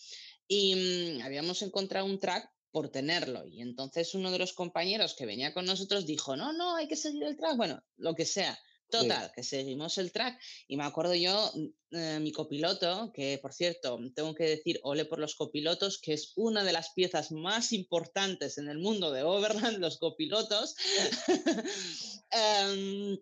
[0.47, 3.45] y mm, habíamos encontrado un track por tenerlo.
[3.47, 6.95] Y entonces uno de los compañeros que venía con nosotros dijo, no, no, hay que
[6.95, 7.57] seguir el track.
[7.57, 8.57] Bueno, lo que sea.
[8.89, 10.39] Total, que seguimos el track.
[10.67, 15.05] Y me acuerdo yo, mm, eh, mi copiloto, que por cierto, tengo que decir, ole
[15.05, 19.21] por los copilotos, que es una de las piezas más importantes en el mundo de
[19.21, 20.75] Overland, los copilotos.
[22.31, 23.17] Em,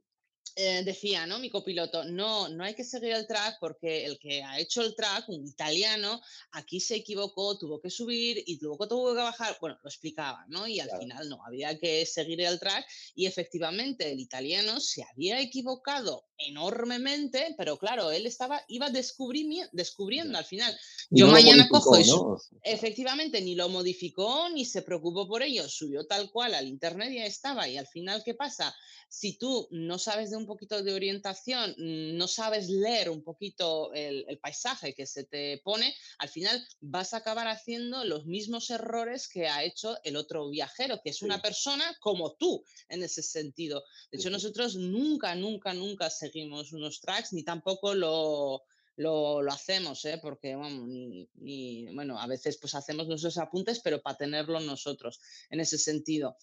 [0.59, 1.37] eh, decía, ¿no?
[1.37, 4.95] Mi copiloto, no, no hay que seguir el track porque el que ha hecho el
[4.95, 6.19] track, un italiano,
[6.51, 9.55] aquí se equivocó, tuvo que subir y luego tuvo que bajar.
[9.61, 10.67] Bueno, lo explicaba, ¿no?
[10.67, 11.03] Y al Claro.
[11.03, 17.53] final no, había que seguir el track y efectivamente el italiano se había equivocado enormemente,
[17.57, 20.75] pero claro, él estaba, iba descubriendo al final.
[21.11, 22.37] Yo no mañana cojo ¿no?
[22.63, 27.15] Efectivamente, ni lo modificó ni se preocupó por ello, subió tal cual al internet y
[27.17, 27.67] ya estaba.
[27.67, 28.75] Y al final, ¿qué pasa?
[29.09, 33.93] Si tú no sabes de un poquito de orientación, mm, no sabes leer un poquito
[33.93, 38.69] el, el paisaje que se te pone, al final vas a acabar haciendo los mismos
[38.71, 41.41] errores que ha hecho el otro viajero, que es una Sí.
[41.43, 43.83] persona como tú en ese sentido.
[44.11, 44.33] De hecho, sí.
[44.33, 48.63] nosotros nunca, nunca, nunca seguimos unos tracks ni tampoco lo,
[48.95, 50.19] lo, lo hacemos, ¿eh?
[50.21, 55.19] porque vamos, ni, ni- bueno, a veces pues hacemos nuestros apuntes, pero para tenerlo nosotros
[55.49, 56.35] en ese sentido.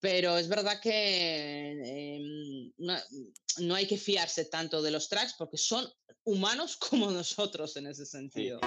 [0.00, 2.96] Pero es verdad que em, no,
[3.58, 5.86] no hay que fiarse tanto de los tracks porque son
[6.24, 8.60] humanos como nosotros en ese sentido.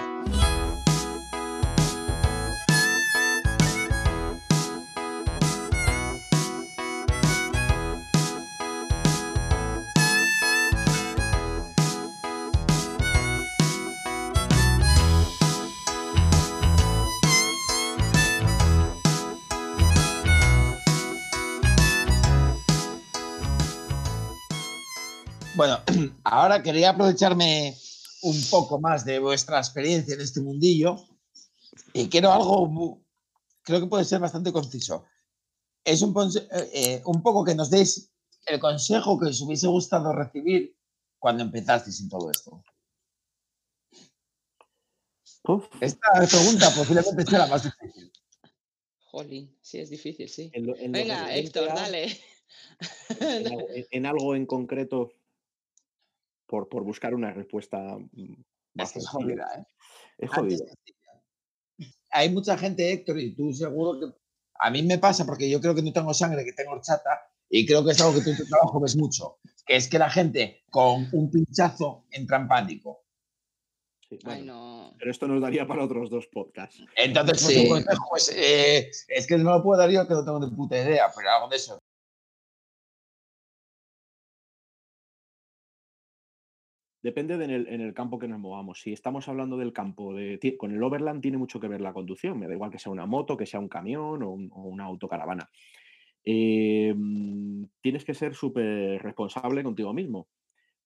[25.60, 25.78] Bueno,
[26.24, 27.76] ahora quería aprovecharme
[28.22, 30.96] un poco más de vuestra experiencia en este mundillo
[31.92, 33.02] y quiero algo,
[33.60, 35.04] creo que puede ser bastante conciso.
[35.84, 38.10] Es un, eh, eh, un poco que nos deis
[38.46, 40.74] el consejo que os hubiese gustado recibir
[41.18, 42.64] cuando empezasteis en todo esto.
[45.44, 48.10] Uf, Esta pregunta posiblemente sea la más difícil.
[49.10, 50.50] Jolín, sí, es difícil, sí.
[50.54, 52.18] en lo- en lo Venga, Héctor, dale.
[53.90, 55.12] en algo en concreto
[56.50, 58.34] por, por buscar una respuesta mm,
[58.74, 59.64] más Es jodida, ¿eh?
[60.18, 60.64] Es sencilla.
[62.10, 64.06] Hay mucha gente, Héctor, y tú seguro que
[64.58, 67.64] a mí me pasa porque yo creo que no tengo sangre, que tengo horchata, y
[67.64, 70.10] creo que es algo que tú en tu trabajo ves mucho, que es que la
[70.10, 73.04] gente con un pinchazo entra en pánico.
[74.08, 74.94] Sí, Ay, bueno, no.
[74.98, 76.82] Pero esto nos daría para otros dos podcasts.
[76.96, 77.68] Entonces, Sí.
[78.10, 81.06] pues, eh, es que no lo puedo dar yo, que no tengo ni puta idea,
[81.16, 81.78] pero algo de eso.
[87.02, 88.80] Depende de en el, campo que nos movamos.
[88.80, 92.38] Si estamos hablando del campo, de, con el overland tiene mucho que ver la conducción.
[92.38, 94.84] Me da igual que sea una moto, que sea un camión o, un- o una
[94.84, 95.48] autocaravana.
[96.26, 100.28] Mm, tienes que ser súper responsable contigo mismo.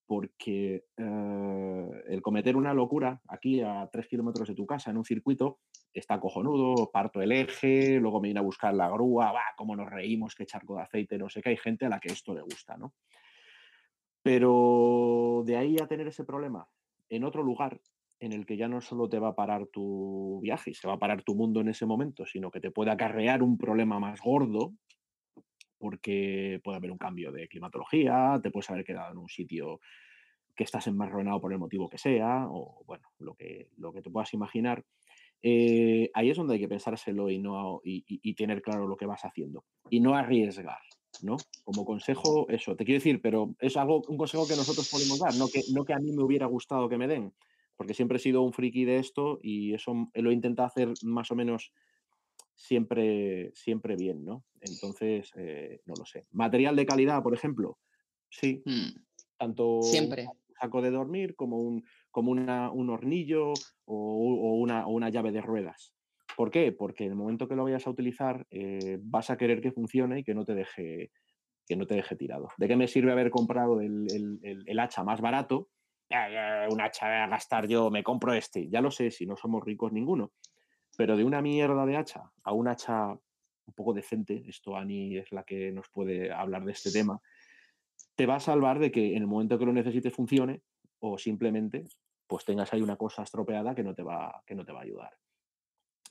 [0.06, 5.04] Porque eh, el cometer una locura aquí a tres kilómetros de tu casa en un
[5.04, 5.60] circuito
[5.94, 9.88] está cojonudo, parto el eje, luego me viene a buscar la grúa, va, cómo nos
[9.88, 11.50] reímos, qué charco de aceite, no sé qué.
[11.50, 12.94] Hay gente a la que esto le gusta, ¿no?
[14.24, 16.66] Pero de ahí a tener ese problema
[17.10, 17.82] en otro lugar
[18.20, 20.94] en el que ya no solo te va a parar tu viaje y se va
[20.94, 24.22] a parar tu mundo en ese momento, sino que te puede acarrear un problema más
[24.22, 24.72] gordo,
[25.76, 29.80] porque puede haber un cambio de climatología, te puedes haber quedado en un sitio
[30.56, 34.10] que estás enmarronado por el motivo que sea, o bueno, lo que, lo que te
[34.10, 34.86] puedas imaginar.
[35.42, 39.26] eh, ahí es donde hay que pensárselo y, no, y, tener claro lo que vas
[39.26, 39.66] haciendo.
[39.90, 40.80] Y no arriesgar,
[41.20, 41.46] ¿no?
[41.64, 45.34] Como consejo, eso, te quiero decir, pero es algo, un consejo que nosotros podemos dar,
[45.34, 47.34] no que, no que a mí me hubiera gustado que me den,
[47.76, 51.30] porque siempre he sido un friki de esto y eso lo he intentado hacer más
[51.30, 51.72] o menos
[52.54, 54.44] siempre, siempre bien, ¿no?
[54.60, 56.26] Entonces, eh, no lo sé.
[56.30, 57.78] Material de calidad, por ejemplo,
[58.30, 59.04] sí, Mm,
[59.38, 60.28] tanto un Siempre.
[60.60, 65.32] saco de dormir como un, como una- un hornillo o, o una, o una llave
[65.32, 65.93] de ruedas.
[66.36, 66.72] ¿Por qué?
[66.72, 70.20] Porque en el momento que lo vayas a utilizar eh, vas a querer que funcione
[70.20, 71.10] y que no te deje
[71.66, 72.48] que no te deje tirado.
[72.58, 75.68] ¿De qué me sirve haber comprado el, hacha más barato?
[76.10, 78.68] Ya, un hacha a gastar yo, me compro este.
[78.68, 80.32] Ya lo sé, si no somos ricos ninguno.
[80.96, 83.12] Pero de una mierda de hacha a un hacha
[83.66, 87.18] un poco decente, esto Ani es la que nos puede hablar de este tema,
[88.14, 90.62] te va a salvar de que en el momento que lo necesites funcione
[90.98, 91.84] o simplemente
[92.26, 94.82] pues tengas ahí una cosa estropeada que no te va, que no te va a
[94.82, 95.10] ayudar.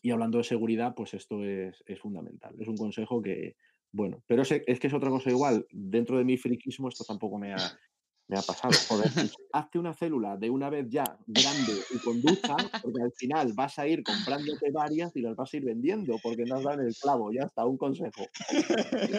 [0.04, 2.54] Y hablando de seguridad, pues esto es, es fundamental.
[2.60, 3.56] Es un consejo que,
[3.92, 5.66] bueno, pero es que es otra cosa igual.
[5.72, 7.80] Dentro de mi friquismo esto tampoco me ha,
[8.28, 8.74] me ha pasado.
[8.90, 9.10] Joder,
[9.54, 13.80] hazte una célula de una vez ya grande y con ducha, porque al final vas
[13.80, 16.88] a ir comprándote varias y las vas a ir vendiendo porque no has dado en
[16.88, 17.32] el clavo.
[17.32, 18.28] Ya está, un consejo.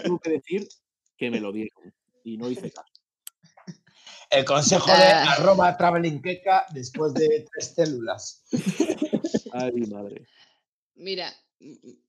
[0.02, 0.68] Tengo que decir
[1.16, 1.94] que me lo dieron
[2.24, 2.92] y no hice caso.
[4.28, 5.32] El consejo de Ah.
[5.38, 8.44] arroba travelingqueca después de tres células.
[9.52, 10.26] Ay, madre.
[10.94, 11.34] Mira,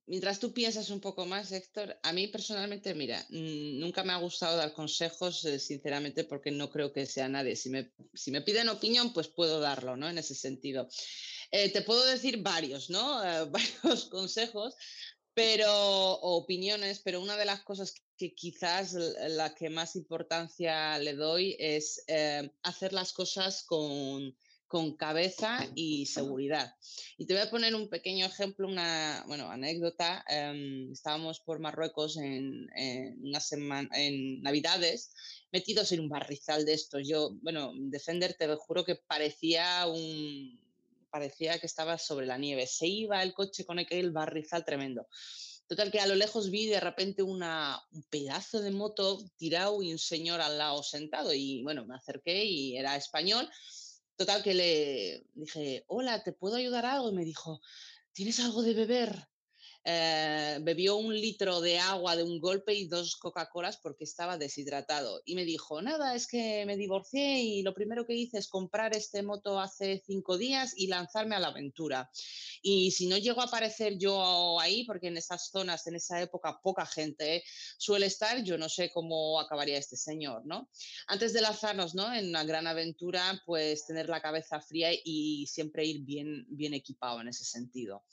[0.06, 4.57] mientras tú piensas un poco más, Héctor, a mí personalmente, mira, nunca me ha gustado
[4.57, 7.56] dar consejos, eh, sinceramente, porque no creo que sea nadie.
[7.56, 10.10] Si me, si me piden opinión, pues puedo darlo, ¿no?
[10.10, 10.88] En ese sentido.
[11.52, 13.24] Eh, te puedo decir varios, ¿no?
[13.24, 13.45] Eh,
[13.84, 14.76] varios consejos,
[15.34, 15.72] pero,
[16.22, 22.06] opiniones, pero una de las cosas que quizás la que más importancia le doy es
[22.64, 24.34] hacer las cosas con,
[24.68, 26.76] con cabeza y seguridad.
[27.18, 30.24] Y te voy a poner un pequeño ejemplo, una bueno, anécdota.
[30.28, 35.14] em, estábamos por Marruecos en, en una semana, en Navidades,
[35.52, 37.08] metidos en un barrizal de estos.
[37.08, 40.60] Yo, bueno, Defender, te lo juro que parecía un
[41.16, 42.68] parecía que estaba sobre la nieve.
[42.68, 45.08] Se iba el coche con aquel barrizal tremendo.
[45.68, 49.94] Total que a lo lejos vi de repente una, un pedazo de moto tirado y
[49.94, 51.34] un señor al lado sentado.
[51.34, 53.50] Y bueno, me acerqué y era español.
[54.16, 57.10] Total que le dije, hola, ¿te puedo ayudar algo?
[57.10, 57.62] Y me dijo,
[58.14, 59.28] ¿tienes algo de beber?
[59.88, 65.22] Eh, bebió un litro de agua de un golpe y dos Coca-Colas porque estaba deshidratado.
[65.26, 68.95] Y me dijo, nada, es que me divorcié y lo primero que hice es comprar
[68.95, 72.10] este moto hace cinco días y lanzarme a la aventura.
[72.64, 76.60] Y si no llego a aparecer yo ahí, porque en esas zonas, en esa época,
[76.64, 77.44] poca gente
[77.78, 80.68] suele estar, yo no sé cómo acabaría este señor, ¿no?
[81.06, 82.12] Antes de lanzarnos, ¿no?
[82.12, 87.22] En una gran aventura, pues tener la cabeza fría y siempre ir bien, bien equipado
[87.22, 88.03] en ese sentido.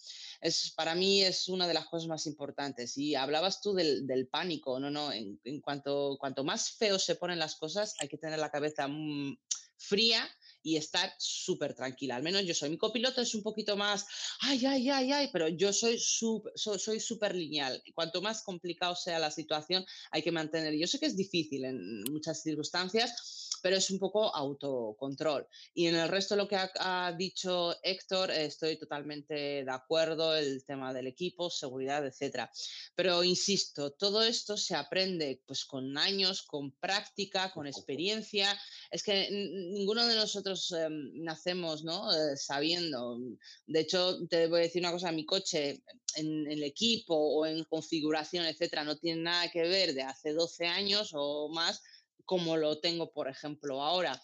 [0.43, 2.97] Es, para mí es una de las cosas más importantes.
[2.99, 7.17] Y hablabas tú del, del pánico, no, no, en, en cuanto, cuanto más feo se
[7.17, 9.37] ponen las cosas, hay que tener la cabeza mm,
[9.77, 10.29] fría
[10.63, 12.15] y estar súper tranquila.
[12.17, 12.71] Al menos yo soy.
[12.71, 14.07] Mi copiloto es un poquito más,
[14.41, 17.83] ay, ay, ay, ay, pero yo soy súper so- soy súper lineal.
[17.95, 20.75] Cuanto más complicado sea la situación, hay que mantener.
[20.79, 25.47] Yo sé que es difícil en muchas circunstancias, pero es un poco autocontrol.
[25.73, 29.35] Y en el resto lo que ha, ha dicho Héctor, estoy totalmente
[29.65, 32.51] de acuerdo, el tema del equipo, seguridad, etcétera.
[32.95, 38.59] Pero insisto, todo esto se aprende pues con años, con práctica, con experiencia.
[38.91, 42.13] Es que ninguno de nosotros eh, nacemos ¿no?
[42.13, 43.19] Eh, sabiendo.
[43.67, 45.83] De hecho, te voy a decir una cosa, mi coche
[46.17, 50.67] en el equipo o en configuración, etcétera, no tiene nada que ver de hace 12
[50.67, 51.83] años o más
[52.25, 54.21] como lo tengo, por ejemplo, ahora.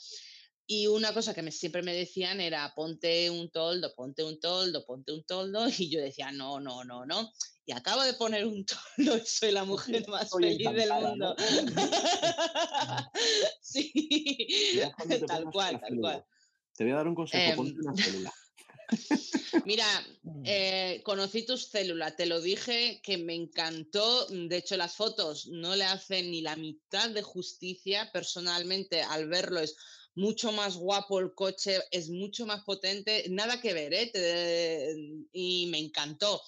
[0.66, 4.84] Y una cosa que me, siempre me decían era ponte un toldo, ponte un toldo,
[4.84, 5.66] ponte un toldo.
[5.78, 7.32] Y yo decía, no, no, no, no.
[7.64, 11.36] Y acabo de poner un toldo y soy la mujer más feliz del mundo.
[13.62, 14.80] sí,
[15.26, 16.24] tal cual, tal cual.
[16.74, 18.32] Te voy a dar un consejo, Em, ponte una célula.
[19.64, 19.86] Mira,
[20.44, 24.26] eh, conocí tus células, te lo dije que me encantó.
[24.28, 28.10] De hecho, las fotos no le hacen ni la mitad de justicia.
[28.12, 29.76] Personalmente, al verlo es
[30.14, 33.26] mucho más guapo el coche, es mucho más potente.
[33.28, 34.10] Nada que ver, ¿eh?
[34.12, 34.96] Te-
[35.32, 36.40] y me encantó.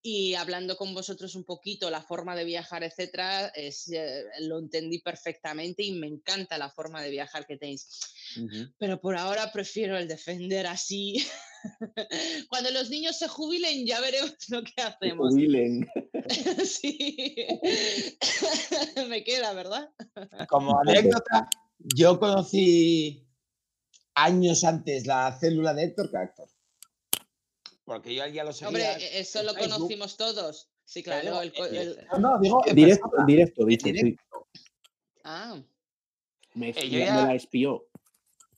[0.00, 5.00] Y hablando con vosotros un poquito, la forma de viajar, etcétera, es, eh, lo entendí
[5.00, 7.88] perfectamente y me encanta la forma de viajar que tenéis.
[8.78, 11.26] Pero por ahora prefiero el defender así.
[12.48, 15.34] Cuando los niños se jubilen ya veremos lo que hacemos.
[15.34, 15.86] Jubilen.
[16.64, 17.34] Sí.
[19.08, 19.88] Me queda, ¿verdad?
[20.50, 21.48] Como anécdota,
[21.78, 23.26] yo conocí
[24.14, 26.48] años antes la célula de Héctor que Héctor.
[27.88, 28.68] Porque yo ya lo seguía.
[28.68, 29.72] Hombre, e- eso lo Facebook.
[29.74, 30.68] conocimos todos.
[30.84, 31.40] Sí, claro.
[31.42, 33.86] el eh, el- No, no, digo en Directo, directo, dice.
[33.86, 33.92] sí.
[33.92, 34.46] directo.
[35.24, 35.58] Ah,
[36.54, 37.86] Me, Eh, yo me- ya- me la espió.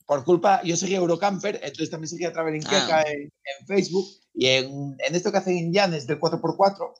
[0.05, 3.03] Por culpa, yo seguía Eurocamper, entonces también seguía Traveling Queca Ah.
[3.07, 4.05] en, en Facebook.
[4.33, 6.93] Y en, en esto que hacen en Llanes del 4x4,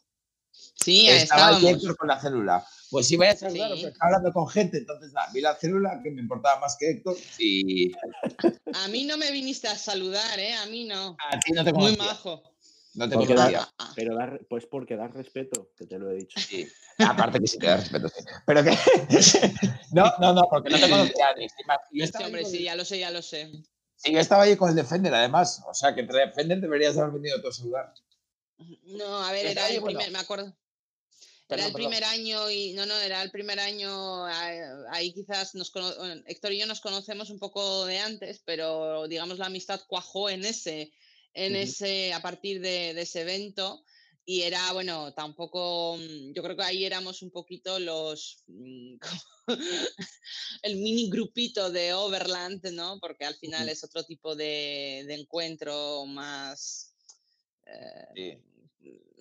[0.74, 1.60] sí, estaba.
[1.60, 2.66] Héctor con la célula.
[2.90, 3.76] Pues sí, vaya a saludar, Sí.
[3.76, 6.90] porque estaba hablando con gente, entonces nada, vi la célula que me importaba más que
[6.90, 7.92] Héctor y
[8.74, 10.54] A mí no me viniste a saludar, ¿eh?
[10.56, 11.16] A mí no.
[11.32, 12.04] a ti no te Muy conocía.
[12.06, 12.44] majo.
[12.94, 13.60] No te Porque miraría.
[13.60, 16.38] da- pero dar, pues porque das respeto, que te lo he dicho.
[16.42, 16.68] Sí.
[16.98, 18.10] Aparte que sí te da respeto.
[18.10, 18.26] sí.
[18.46, 18.72] Pero que.
[19.94, 21.48] no, no, no, porque no te conocía ni.
[21.94, 23.50] Yo ahí hombre, con sí, ya lo sé, ya lo sé.
[23.96, 25.64] sí, yo estaba ahí con el Defender, además.
[25.70, 27.94] O sea, que entre Defender deberías haber venido tú a saludar.
[28.84, 30.56] No, a ver, era ahí, el primer, me acuerdo.
[31.50, 34.26] Era el primer año y no, no, era el primer año.
[34.26, 35.72] ah, Ahí quizás nos
[36.26, 40.46] Héctor y yo nos conocemos un poco de antes, pero digamos la amistad cuajó en
[40.46, 40.94] ese,
[41.34, 43.84] en ese, a partir de, de ese evento.
[44.24, 48.98] Y era, bueno, tampoco, mm, yo creo que ahí éramos un poquito los, mm,
[50.62, 53.00] el mini grupito de Overland, ¿no?
[53.00, 56.94] Porque al final es otro tipo de, de encuentro más,
[57.66, 58.42] eh,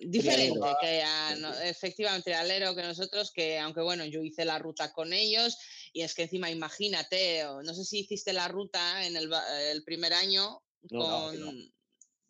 [0.09, 4.91] diferente que a- no- efectivamente alero que nosotros que aunque bueno yo hice la ruta
[4.93, 5.57] con ellos
[5.93, 9.29] y es que encima imagínate o no sé si hiciste la ruta en el,
[9.69, 11.71] el primer año No, con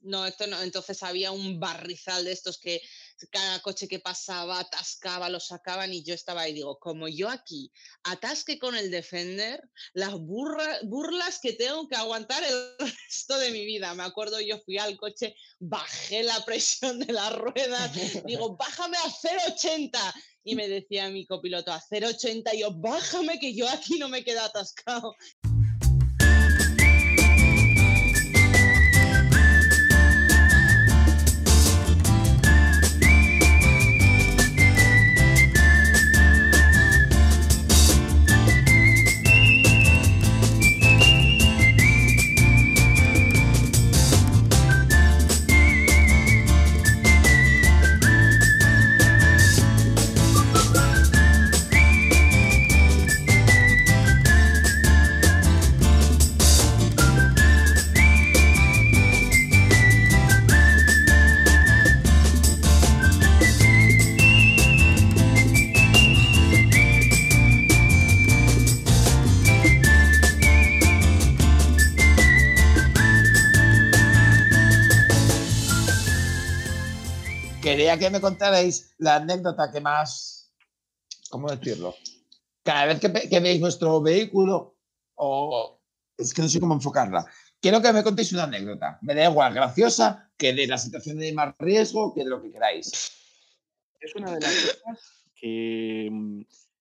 [0.03, 2.81] no, esto no, entonces había un barrizal de estos que
[3.29, 7.71] cada coche que pasaba atascaba, lo sacaban y yo estaba ahí, digo, como yo aquí
[8.03, 9.61] atasque con el Defender,
[9.93, 12.75] las burra- burlas que tengo que aguantar el
[13.07, 13.93] resto de mi vida.
[13.93, 17.91] Me acuerdo, yo fui al coche, bajé la presión de las ruedas,
[18.25, 20.13] digo, bájame a 0,80.
[20.43, 24.23] Y me decía mi copiloto, a 0,80, y yo, bájame que yo aquí no me
[24.23, 25.15] quedo atascado.
[78.01, 80.51] Que me contarais la anécdota que más.
[81.29, 81.93] ¿Cómo decirlo?
[82.63, 84.75] Cada vez que, ve- que veis vuestro vehículo,
[85.15, 85.79] o.
[86.17, 87.25] Es que no sé cómo enfocarla.
[87.59, 88.97] Quiero que me contéis una anécdota.
[89.03, 92.51] Me da igual, graciosa, que de la situación de más riesgo, que de lo que
[92.51, 92.87] queráis.
[93.99, 96.09] Es una de las cosas que,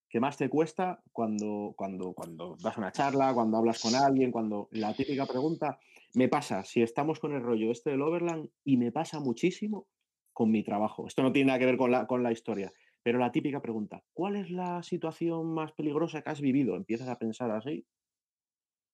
[0.08, 4.68] que más te cuesta cuando, cuando, cuando das una charla, cuando hablas con alguien, cuando
[4.72, 5.78] la típica pregunta,
[6.14, 9.86] me pasa si estamos con el rollo este del Overland y me pasa muchísimo
[10.40, 11.06] con mi trabajo.
[11.06, 12.72] Esto no tiene nada que ver con la, con la historia,
[13.02, 16.76] pero la típica pregunta, ¿cuál es la situación más peligrosa que has vivido?
[16.76, 17.84] Empiezas a pensar así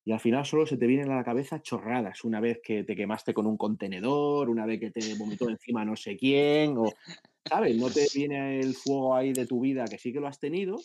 [0.04, 2.96] y al final solo se te vienen a la cabeza chorradas, una vez que te
[2.96, 6.86] quemaste con un contenedor, una vez que te vomitó encima no sé quién, o,
[7.44, 7.76] ¿sabes?
[7.76, 10.78] No te viene el fuego ahí de tu vida, que sí que lo has tenido,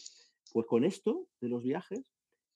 [0.54, 2.04] pues con esto de los viajes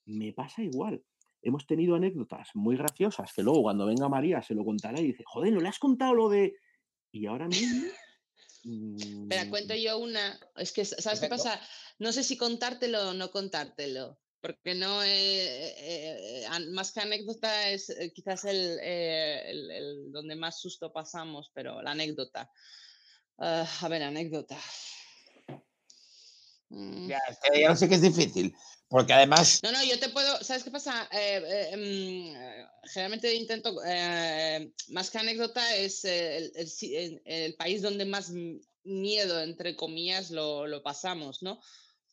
[0.06, 1.04] me pasa igual.
[1.42, 5.24] Hemos tenido anécdotas muy graciosas que luego cuando venga María se lo contará y dice,
[5.26, 6.54] joder, ¿no le has contado lo de...?
[7.16, 7.88] Y ahora mismo...
[8.66, 10.40] Espera, mm, cuento yo una.
[10.58, 11.62] Es que, ¿sabes qué pasa?
[12.00, 14.20] No sé si contártelo o no contártelo.
[14.42, 20.36] Porque no, eh, eh, eh, más que anécdota, es eh, quizás el, el- el donde
[20.36, 22.52] más susto pasamos, pero la anécdota.
[23.38, 24.58] Ah, a ver, anécdota.
[26.76, 27.08] Mm.
[27.08, 27.22] Ya,
[27.58, 28.54] ya lo sé que es difícil.
[28.90, 29.62] Porque además.
[29.64, 31.08] No, no, yo te puedo, ¿sabes qué pasa?
[31.12, 36.52] Eh, eh, mm, eh, generalmente intento, eh, más que anécdota, es el,
[37.26, 38.32] el país donde más
[38.84, 41.60] miedo, entre comillas, lo, lo pasamos, ¿no?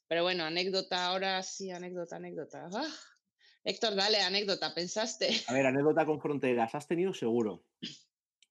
[0.06, 2.68] Pero bueno, anécdota ahora sí, anécdota, anécdota.
[2.72, 2.88] Ah,
[3.64, 5.42] Héctor, dale, anécdota, ¿pensaste?
[5.46, 6.74] A ver, anécdota con fronteras.
[6.74, 7.64] ¿Has tenido seguro?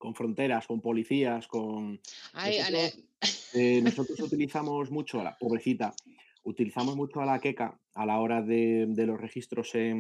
[0.02, 2.00] Con fronteras, con policías, con...
[2.34, 3.04] Ay, Nosotros-
[3.54, 5.94] Eh, nosotros utilizamos mucho, a la pobrecita,
[6.44, 10.00] utilizamos mucho a la queca a la hora de, de los registros en,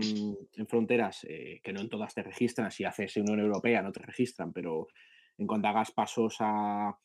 [0.55, 3.99] en fronteras, eh, que no en todas te registran, si haces Unión Europea no te
[3.99, 4.87] registran, pero
[5.37, 6.97] en cuanto hagas pasos a,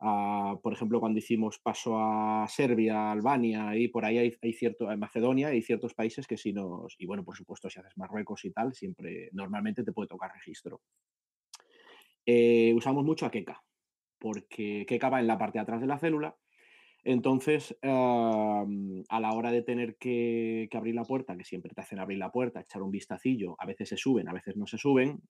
[0.00, 4.90] a, por ejemplo, cuando hicimos paso a Serbia, Albania, y por ahí hay, hay cierto,
[4.90, 8.44] en Macedonia hay ciertos países que si nos, y bueno, por supuesto, si haces Marruecos
[8.44, 10.80] y tal, siempre, normalmente te puede tocar registro.
[12.32, 13.60] Eh, usamos mucho a queca
[14.20, 16.36] porque Keka va en la parte de atrás de la célula.
[17.02, 21.98] Entonces, am, a la hora de tener que, abrir la puerta, que siempre te hacen
[21.98, 25.22] abrir la puerta, echar un vistacillo, a veces se suben, a veces no se suben,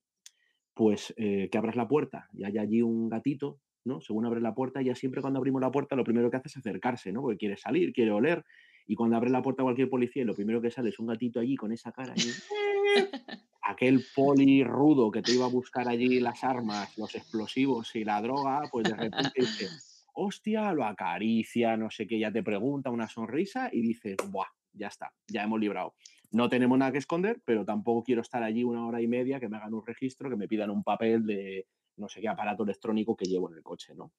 [0.74, 4.00] pues eh, que abras la puerta y hay allí un gatito, ¿no?
[4.00, 6.56] Según abres la puerta, ya siempre cuando abrimos la puerta lo primero que hace es
[6.56, 7.22] acercarse, ¿no?
[7.22, 8.44] Porque quiere salir, quiere oler
[8.86, 11.40] Y cuando abre la puerta cualquier policía, y lo primero que sale es un gatito
[11.40, 12.30] allí con esa cara allí.
[13.62, 18.20] Aquel poli rudo que te iba a buscar allí las armas, los explosivos y la
[18.20, 19.68] droga, pues de repente dice,
[20.14, 24.48] hostia, lo acaricia, no sé qué, ya te pregunta una sonrisa y dices, ¡buah!
[24.72, 25.94] Ya está, ya hemos librado.
[26.30, 29.48] No tenemos nada que esconder, pero tampoco quiero estar allí una hora y media que
[29.48, 31.66] me hagan un registro, que me pidan un papel de
[31.96, 34.12] no sé qué aparato electrónico que llevo en el coche, ¿no?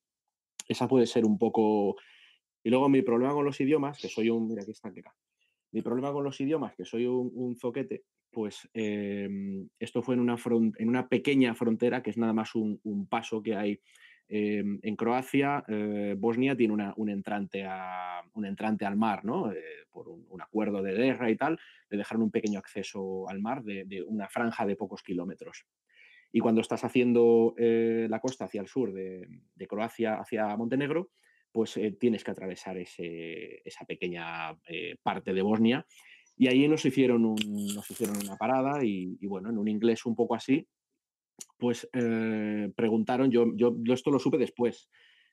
[0.68, 1.96] Esa puede ser un poco...
[2.64, 4.48] Y luego mi problema con los idiomas, que soy un...
[4.48, 4.92] Mira, aquí está.
[5.72, 9.30] Mi problema con los idiomas, que soy un, zoquete, pues eh,
[9.80, 13.42] esto fue en una, front, en una pequeña frontera, que es nada más un, paso
[13.42, 13.80] que hay
[14.28, 15.64] eh, en Croacia.
[15.68, 19.52] Eh, Bosnia tiene una, un, entrante a, un entrante al mar, ¿no?
[19.90, 21.58] por un, acuerdo de guerra y tal,
[21.90, 25.66] le dejaron un pequeño acceso al mar de, una franja de pocos kilómetros.
[26.34, 31.12] Y cuando estás haciendo eh, la costa hacia el sur de Croacia, hacia Montenegro,
[31.52, 35.86] pues eh, tienes que atravesar ese, esa pequeña eh, parte de Bosnia.
[36.38, 40.16] Y ahí nos hicieron, nos hicieron una parada y, y, bueno, en un inglés un
[40.16, 40.66] poco así,
[41.58, 44.90] pues eh, preguntaron, yo, yo, yo esto lo supe después,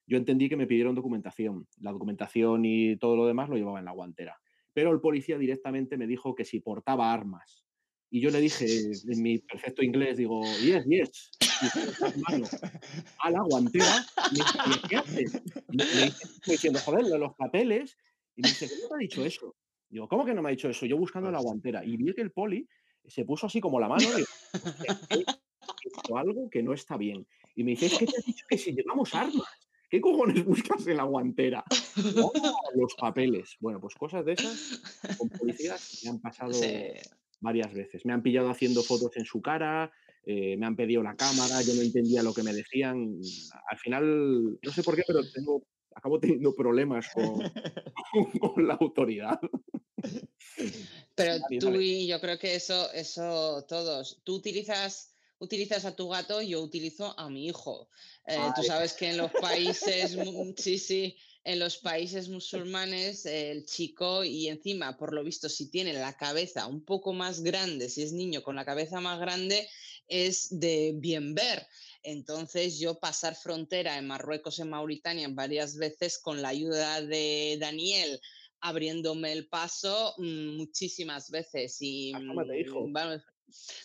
[0.07, 1.67] yo entendí que me pidieron documentación.
[1.81, 4.41] La documentación y todo lo demás lo llevaba en la guantera.
[4.73, 7.68] Pero el policía directamente me dijo que si portaba armas.
[8.11, 11.31] Y yo le dije en mi perfecto inglés, digo, yes, yes.
[13.19, 14.07] A la guantera.
[14.33, 15.43] Me dice, ¿qué haces?
[15.69, 16.13] Le dije,
[16.47, 17.97] diciendo, joder, los papeles.
[18.37, 19.57] Y me dice, ¿qué te ha dicho eso?
[19.91, 20.87] Digo, ¿cómo que no me ha dicho eso?
[20.87, 21.85] Yo buscando la guantera.
[21.85, 22.67] Y vi que el poli
[23.07, 25.25] se puso así como la mano y
[25.99, 27.27] hecho algo que no está bien.
[27.55, 29.49] Y me dice, que te has dicho que si llevamos armas.
[29.91, 31.65] ¿Qué cojones buscas en la guantera?
[32.75, 33.57] Los papeles.
[33.59, 34.83] Bueno, pues cosas de esas
[35.17, 36.93] con policías me han pasado sí.
[37.41, 38.05] Varias veces.
[38.05, 39.91] Me han pillado haciendo fotos en su cara,
[40.25, 43.19] eh, me han pedido la cámara, yo no entendía lo que me decían.
[43.71, 45.63] Al final, no sé por qué, pero tengo,
[45.95, 47.25] acabo teniendo problemas con,
[48.41, 49.41] con la autoridad.
[51.15, 54.21] Pero tú y yo creo que eso, eso todos.
[54.25, 57.89] Tú utilizas utilizas a tu gato, yo utilizo a mi hijo.
[58.27, 60.17] Eh, tú sabes que en los países,
[60.57, 65.93] sí, sí, en los países musulmanes, el chico y encima, por lo visto, si tiene
[65.93, 69.69] la cabeza un poco más grande, si es niño con la cabeza más grande,
[70.09, 71.67] es de bien ver.
[72.03, 78.21] Entonces yo pasar frontera en Marruecos, en Mauritania, varias veces con la ayuda de Daniel,
[78.61, 81.77] abriéndome el paso mmm, muchísimas veces.
[81.81, 83.23] Y, bueno,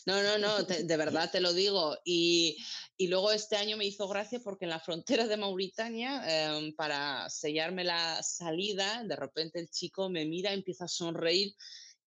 [0.06, 1.98] no, no, no, te, de verdad te lo digo.
[2.03, 2.57] Y,
[2.98, 7.30] y, luego este año me hizo gracia porque en la frontera de Mauritania, eh, para
[7.30, 11.56] sellarme la salida, de repente el chico me mira, empieza a sonreír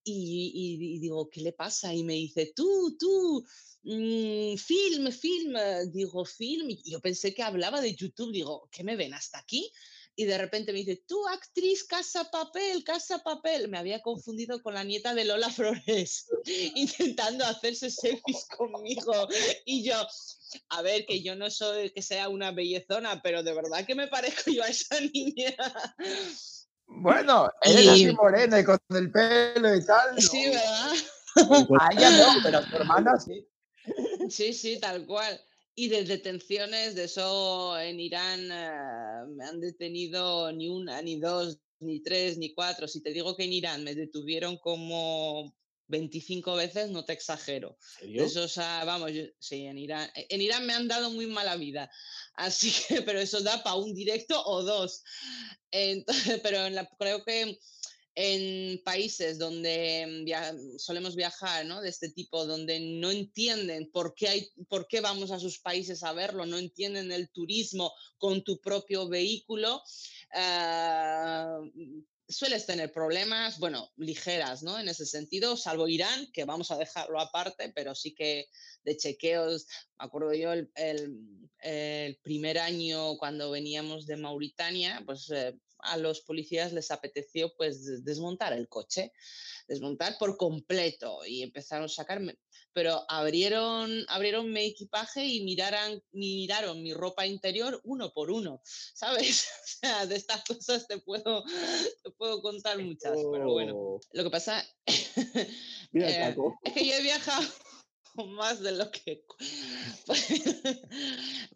[0.04, 1.92] y, y, y digo, ¿qué le pasa?
[1.92, 3.44] Y me dice, tú, tú,
[3.82, 5.56] mmm, film, film,
[5.92, 6.70] digo, film.
[6.70, 9.70] Y yo pensé que hablaba de YouTube, digo, ¿qué me ven hasta aquí?
[10.18, 13.68] Y de repente me dice, tú actriz Casa Papel, Casa Papel.
[13.68, 16.26] Me había confundido con la nieta de Lola Flores,
[16.74, 19.28] intentando hacerse selfies conmigo.
[19.66, 19.94] Y yo,
[20.70, 24.08] a ver, que yo no soy que sea una bellezona, pero de verdad que me
[24.08, 25.54] parezco yo a esa niña.
[26.86, 27.88] Bueno, eres y...
[27.88, 30.14] así morena y con el pelo y tal.
[30.14, 30.20] ¿no?
[30.20, 30.92] Sí, ¿verdad?
[31.78, 33.46] A ella no, pero a tu hermana sí.
[34.30, 35.38] Sí, sí, tal cual.
[35.78, 41.58] Y de detenciones, de eso en Irán uh, me han detenido ni una, ni dos,
[41.80, 42.88] ni tres, ni cuatro.
[42.88, 45.54] Si te digo que en Irán me detuvieron como
[45.88, 47.76] 25 veces, no te exagero.
[47.78, 48.24] ¿Serio?
[48.24, 50.10] Eso, o sea, vamos, yo, sí, en Irán.
[50.14, 51.90] En Irán me han dado muy mala vida.
[52.34, 55.02] Así que, pero eso da para un directo o dos.
[55.70, 57.58] Entonces, pero en la, creo que
[58.18, 61.82] en países donde via solemos viajar, ¿no?
[61.82, 66.02] De este tipo, donde no entienden por qué, hay, por qué vamos a sus países
[66.02, 69.82] a verlo, no entienden el turismo con tu propio vehículo,
[70.34, 71.70] uh,
[72.26, 74.78] sueles tener problemas, bueno, ligeras, ¿no?
[74.78, 78.48] En ese sentido, salvo Irán, que vamos a dejarlo aparte, pero sí que
[78.82, 79.66] de chequeos,
[79.98, 81.18] me acuerdo yo el, el,
[81.58, 85.54] el primer año cuando veníamos de Mauritania, pues eh,
[85.86, 89.12] a los policías les apeteció pues desmontar el coche,
[89.68, 92.38] desmontar por completo y empezaron a sacarme,
[92.72, 99.48] pero abrieron, abrieron mi equipaje y miraran, miraron mi ropa interior uno por uno, ¿sabes?
[99.76, 101.44] O sea, de estas cosas te puedo,
[102.02, 104.64] te puedo contar muchas, pero bueno, lo que pasa
[105.92, 107.46] Mira, eh, es que yo he viajado
[108.28, 109.24] más de lo que...
[110.06, 110.26] Pues,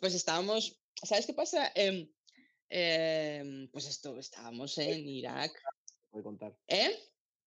[0.01, 1.73] pues estábamos, ¿sabes qué pasa?
[1.75, 2.11] Eh,
[2.71, 5.53] eh, pues esto, estábamos en Irak.
[6.13, 6.57] A contar.
[6.67, 6.97] ¿Eh?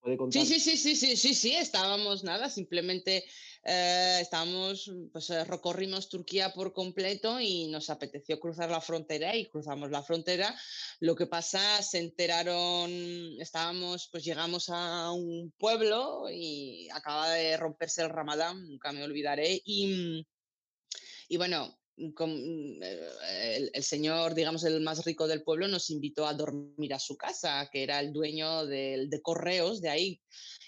[0.04, 0.44] puede contar.
[0.44, 3.24] Sí, sí, sí, sí, sí, sí, sí, estábamos nada, simplemente
[3.64, 9.48] eh, estábamos, pues eh, recorrimos Turquía por completo y nos apeteció cruzar la frontera y
[9.48, 10.54] cruzamos la frontera.
[11.00, 12.90] Lo que pasa, se enteraron,
[13.40, 19.60] estábamos, pues llegamos a un pueblo y acaba de romperse el ramadán, nunca me olvidaré,
[19.64, 20.26] y,
[21.28, 21.78] y bueno,
[22.14, 23.08] con, eh,
[23.56, 27.16] el, el, señor, digamos, el más rico del pueblo nos invitó a dormir a su
[27.16, 30.20] casa, que era el dueño del, de correos de ahí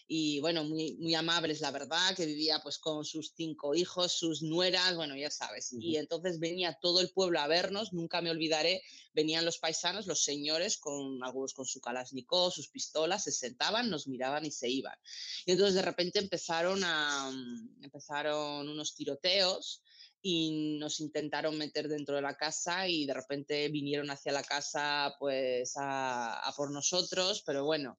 [0.09, 4.41] y bueno, muy, muy amables, la verdad, que vivía pues con sus cinco hijos, sus
[4.43, 5.73] nueras, bueno, ya sabes.
[5.73, 8.83] Y entonces venía todo el pueblo a vernos, nunca me olvidaré,
[9.15, 14.07] venían los paisanos, los señores, con algunos con su kalashnikov, sus pistolas, se sentaban, nos
[14.07, 14.97] miraban y se iban.
[15.45, 19.83] Y entonces de repente empezaron, a, mm, empezaron unos tiroteos
[20.29, 25.15] y nos intentaron meter dentro de la casa y de repente vinieron hacia la casa
[25.21, 27.97] pues a, a por nosotros, pero bueno,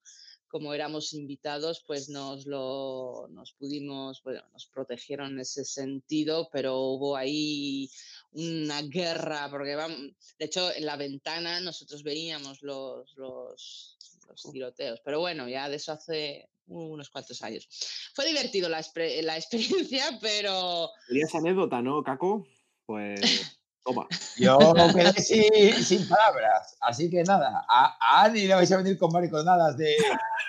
[0.49, 6.77] como éramos invitados, pues nos lo nos pudimos, bueno, nos protegieron en ese sentido, pero
[6.81, 7.89] hubo ahí
[8.33, 9.97] una guerra, porque vamos,
[10.37, 13.97] de hecho en la ventana nosotros veíamos los, los,
[14.27, 17.68] los tiroteos, pero bueno, ya de eso hace unos cuantos años.
[18.14, 18.84] Fue divertido la,
[19.23, 20.89] la experiencia, pero...
[21.07, 22.45] Tenías anécdota, ¿no, Caco?
[22.85, 23.53] Pues...
[23.84, 24.06] Toma.
[24.38, 24.57] Yo
[24.94, 29.14] quedé sin, sin, palabras, así que nada, a, a Ani le vais a venir con
[29.14, 29.95] mariconadas de,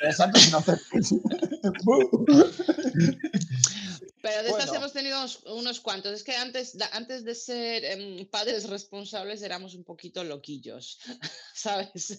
[0.03, 1.15] de Santos Inocentes.
[4.29, 6.13] Pero de estas hemos tenido unos, unos, cuantos.
[6.13, 11.01] Es que antes, antes de ser eh, padres responsables éramos un poquito loquillos,
[11.55, 12.19] ¿sabes?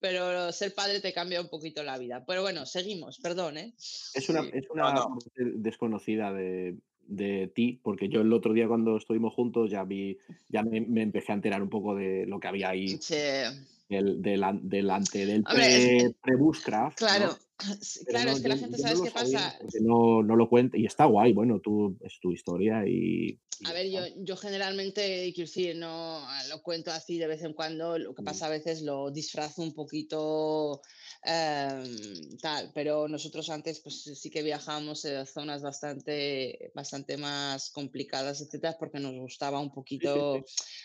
[0.00, 2.24] Pero ser padre te cambia un poquito la vida.
[2.26, 3.74] Pero bueno, seguimos, perdón, ¿eh?
[4.14, 5.18] Es una, es una no, no.
[5.36, 6.76] desconocida de,
[7.06, 10.18] de ti, porque yo el otro día cuando estuvimos juntos ya vi,
[10.48, 12.98] ya me, me empecé a enterar un poco de lo que había ahí.
[13.00, 13.16] Sí.
[13.88, 16.96] Del, del, delante del pre, pre-Bushcraft.
[16.96, 17.38] Claro, ¿no?
[18.06, 19.58] Claro, no, es que la gente, ¿sabes no qué pasa?
[19.80, 23.38] No, no lo cuenta y está guay, bueno, tú es tu historia y.
[23.64, 27.98] a ver, yo, yo generalmente, quiero decir, no lo cuento así de vez en cuando,
[27.98, 30.82] lo que pasa a veces lo disfrazo un poquito
[31.24, 31.84] eh,
[32.40, 38.76] tal, pero nosotros antes pues sí que viajábamos a zonas bastante, bastante más complicadas, etcétera,
[38.76, 40.44] porque nos gustaba un poquito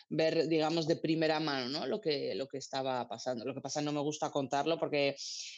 [0.09, 1.87] ver, digamos, de primera mano, ¿no?
[1.87, 3.45] Lo que, lo que estaba pasando.
[3.45, 5.15] Lo que pasa no me gusta contarlo porque,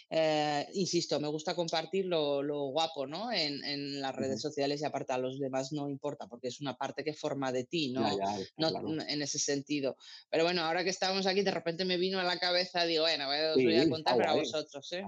[0.10, 3.34] eh, insisto, me gusta compartir lo, lo guapo, ¿no?
[3.34, 6.78] En, en, las redes sociales y aparte a los demás no importa porque es una
[6.78, 8.02] parte que forma de ti, ¿no?
[8.02, 8.90] Ya, ya, no claro.
[9.08, 9.98] en ese sentido.
[10.30, 13.28] Pero bueno, ahora que estamos aquí, de repente me vino a la cabeza, digo, bueno,
[13.28, 14.92] os voy a contar para vosotros.
[14.94, 15.04] ¿eh?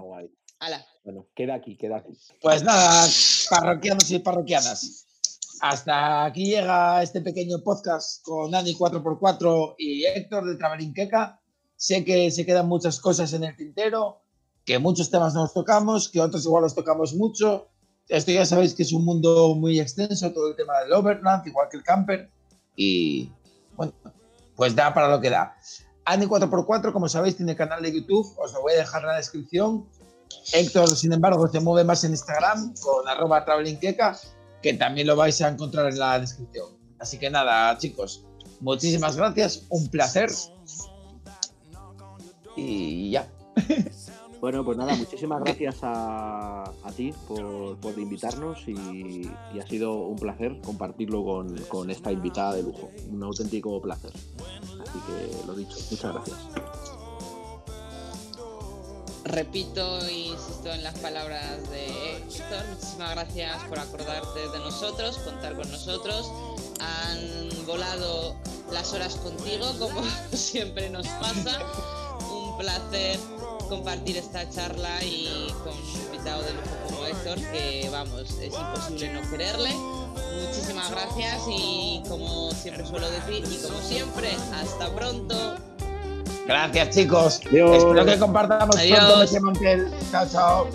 [0.59, 0.85] Ala.
[1.03, 2.13] Bueno, queda aquí, queda aquí.
[2.39, 3.07] Pues nada,
[3.49, 5.07] parroquianos y parroquianas.
[5.61, 11.39] Hasta aquí llega este pequeño podcast con Ani 4x4 y Héctor de Trabarinqueca.
[11.75, 14.21] Sé que se quedan muchas cosas en el tintero,
[14.65, 17.70] que muchos temas nos tocamos, que otros igual los tocamos mucho.
[18.11, 21.69] Esto ya sabéis que es un mundo muy extenso, todo el tema del Overland, igual
[21.71, 22.29] que el camper.
[22.75, 23.31] Y
[23.77, 23.93] bueno,
[24.57, 25.55] pues da para lo que da.
[26.03, 29.15] Ani 4x4, como sabéis, tiene canal de YouTube, os lo voy a dejar en la
[29.15, 29.87] descripción.
[30.51, 34.19] Héctor, sin embargo, se mueve más en Instagram con arroba travelingqueca,
[34.61, 36.67] que también lo vais a encontrar en la descripción.
[36.99, 38.25] Así que nada, chicos,
[38.59, 40.29] muchísimas gracias, un placer.
[42.57, 43.31] Y ya.
[44.41, 48.71] Bueno, pues nada, muchísimas gracias a, ti por, por invitarnos y,
[49.53, 52.89] y, ha sido un placer compartirlo con, con, esta invitada de lujo.
[53.11, 54.11] Un auténtico placer.
[54.81, 56.37] Así que lo dicho, muchas gracias.
[59.25, 65.55] Repito e insisto en las palabras de Héctor, muchísimas gracias por acordarte de nosotros, contar
[65.55, 66.31] con nosotros.
[66.79, 68.35] Han volado
[68.71, 70.01] las horas contigo, como
[70.33, 71.59] siempre nos pasa.
[72.31, 73.19] Un placer
[73.71, 79.13] compartir esta charla y con un invitado de lujo como Héctor, que vamos, es imposible
[79.13, 79.69] no quererle.
[79.73, 85.55] Muchísimas gracias y como siempre suelo decir, y como siempre, hasta pronto.
[86.45, 87.39] Gracias chicos.
[87.47, 87.77] Adiós.
[87.77, 88.99] Espero que compartamos Adiós.
[88.99, 89.89] pronto ese mantel.
[90.11, 90.67] Chao, chao.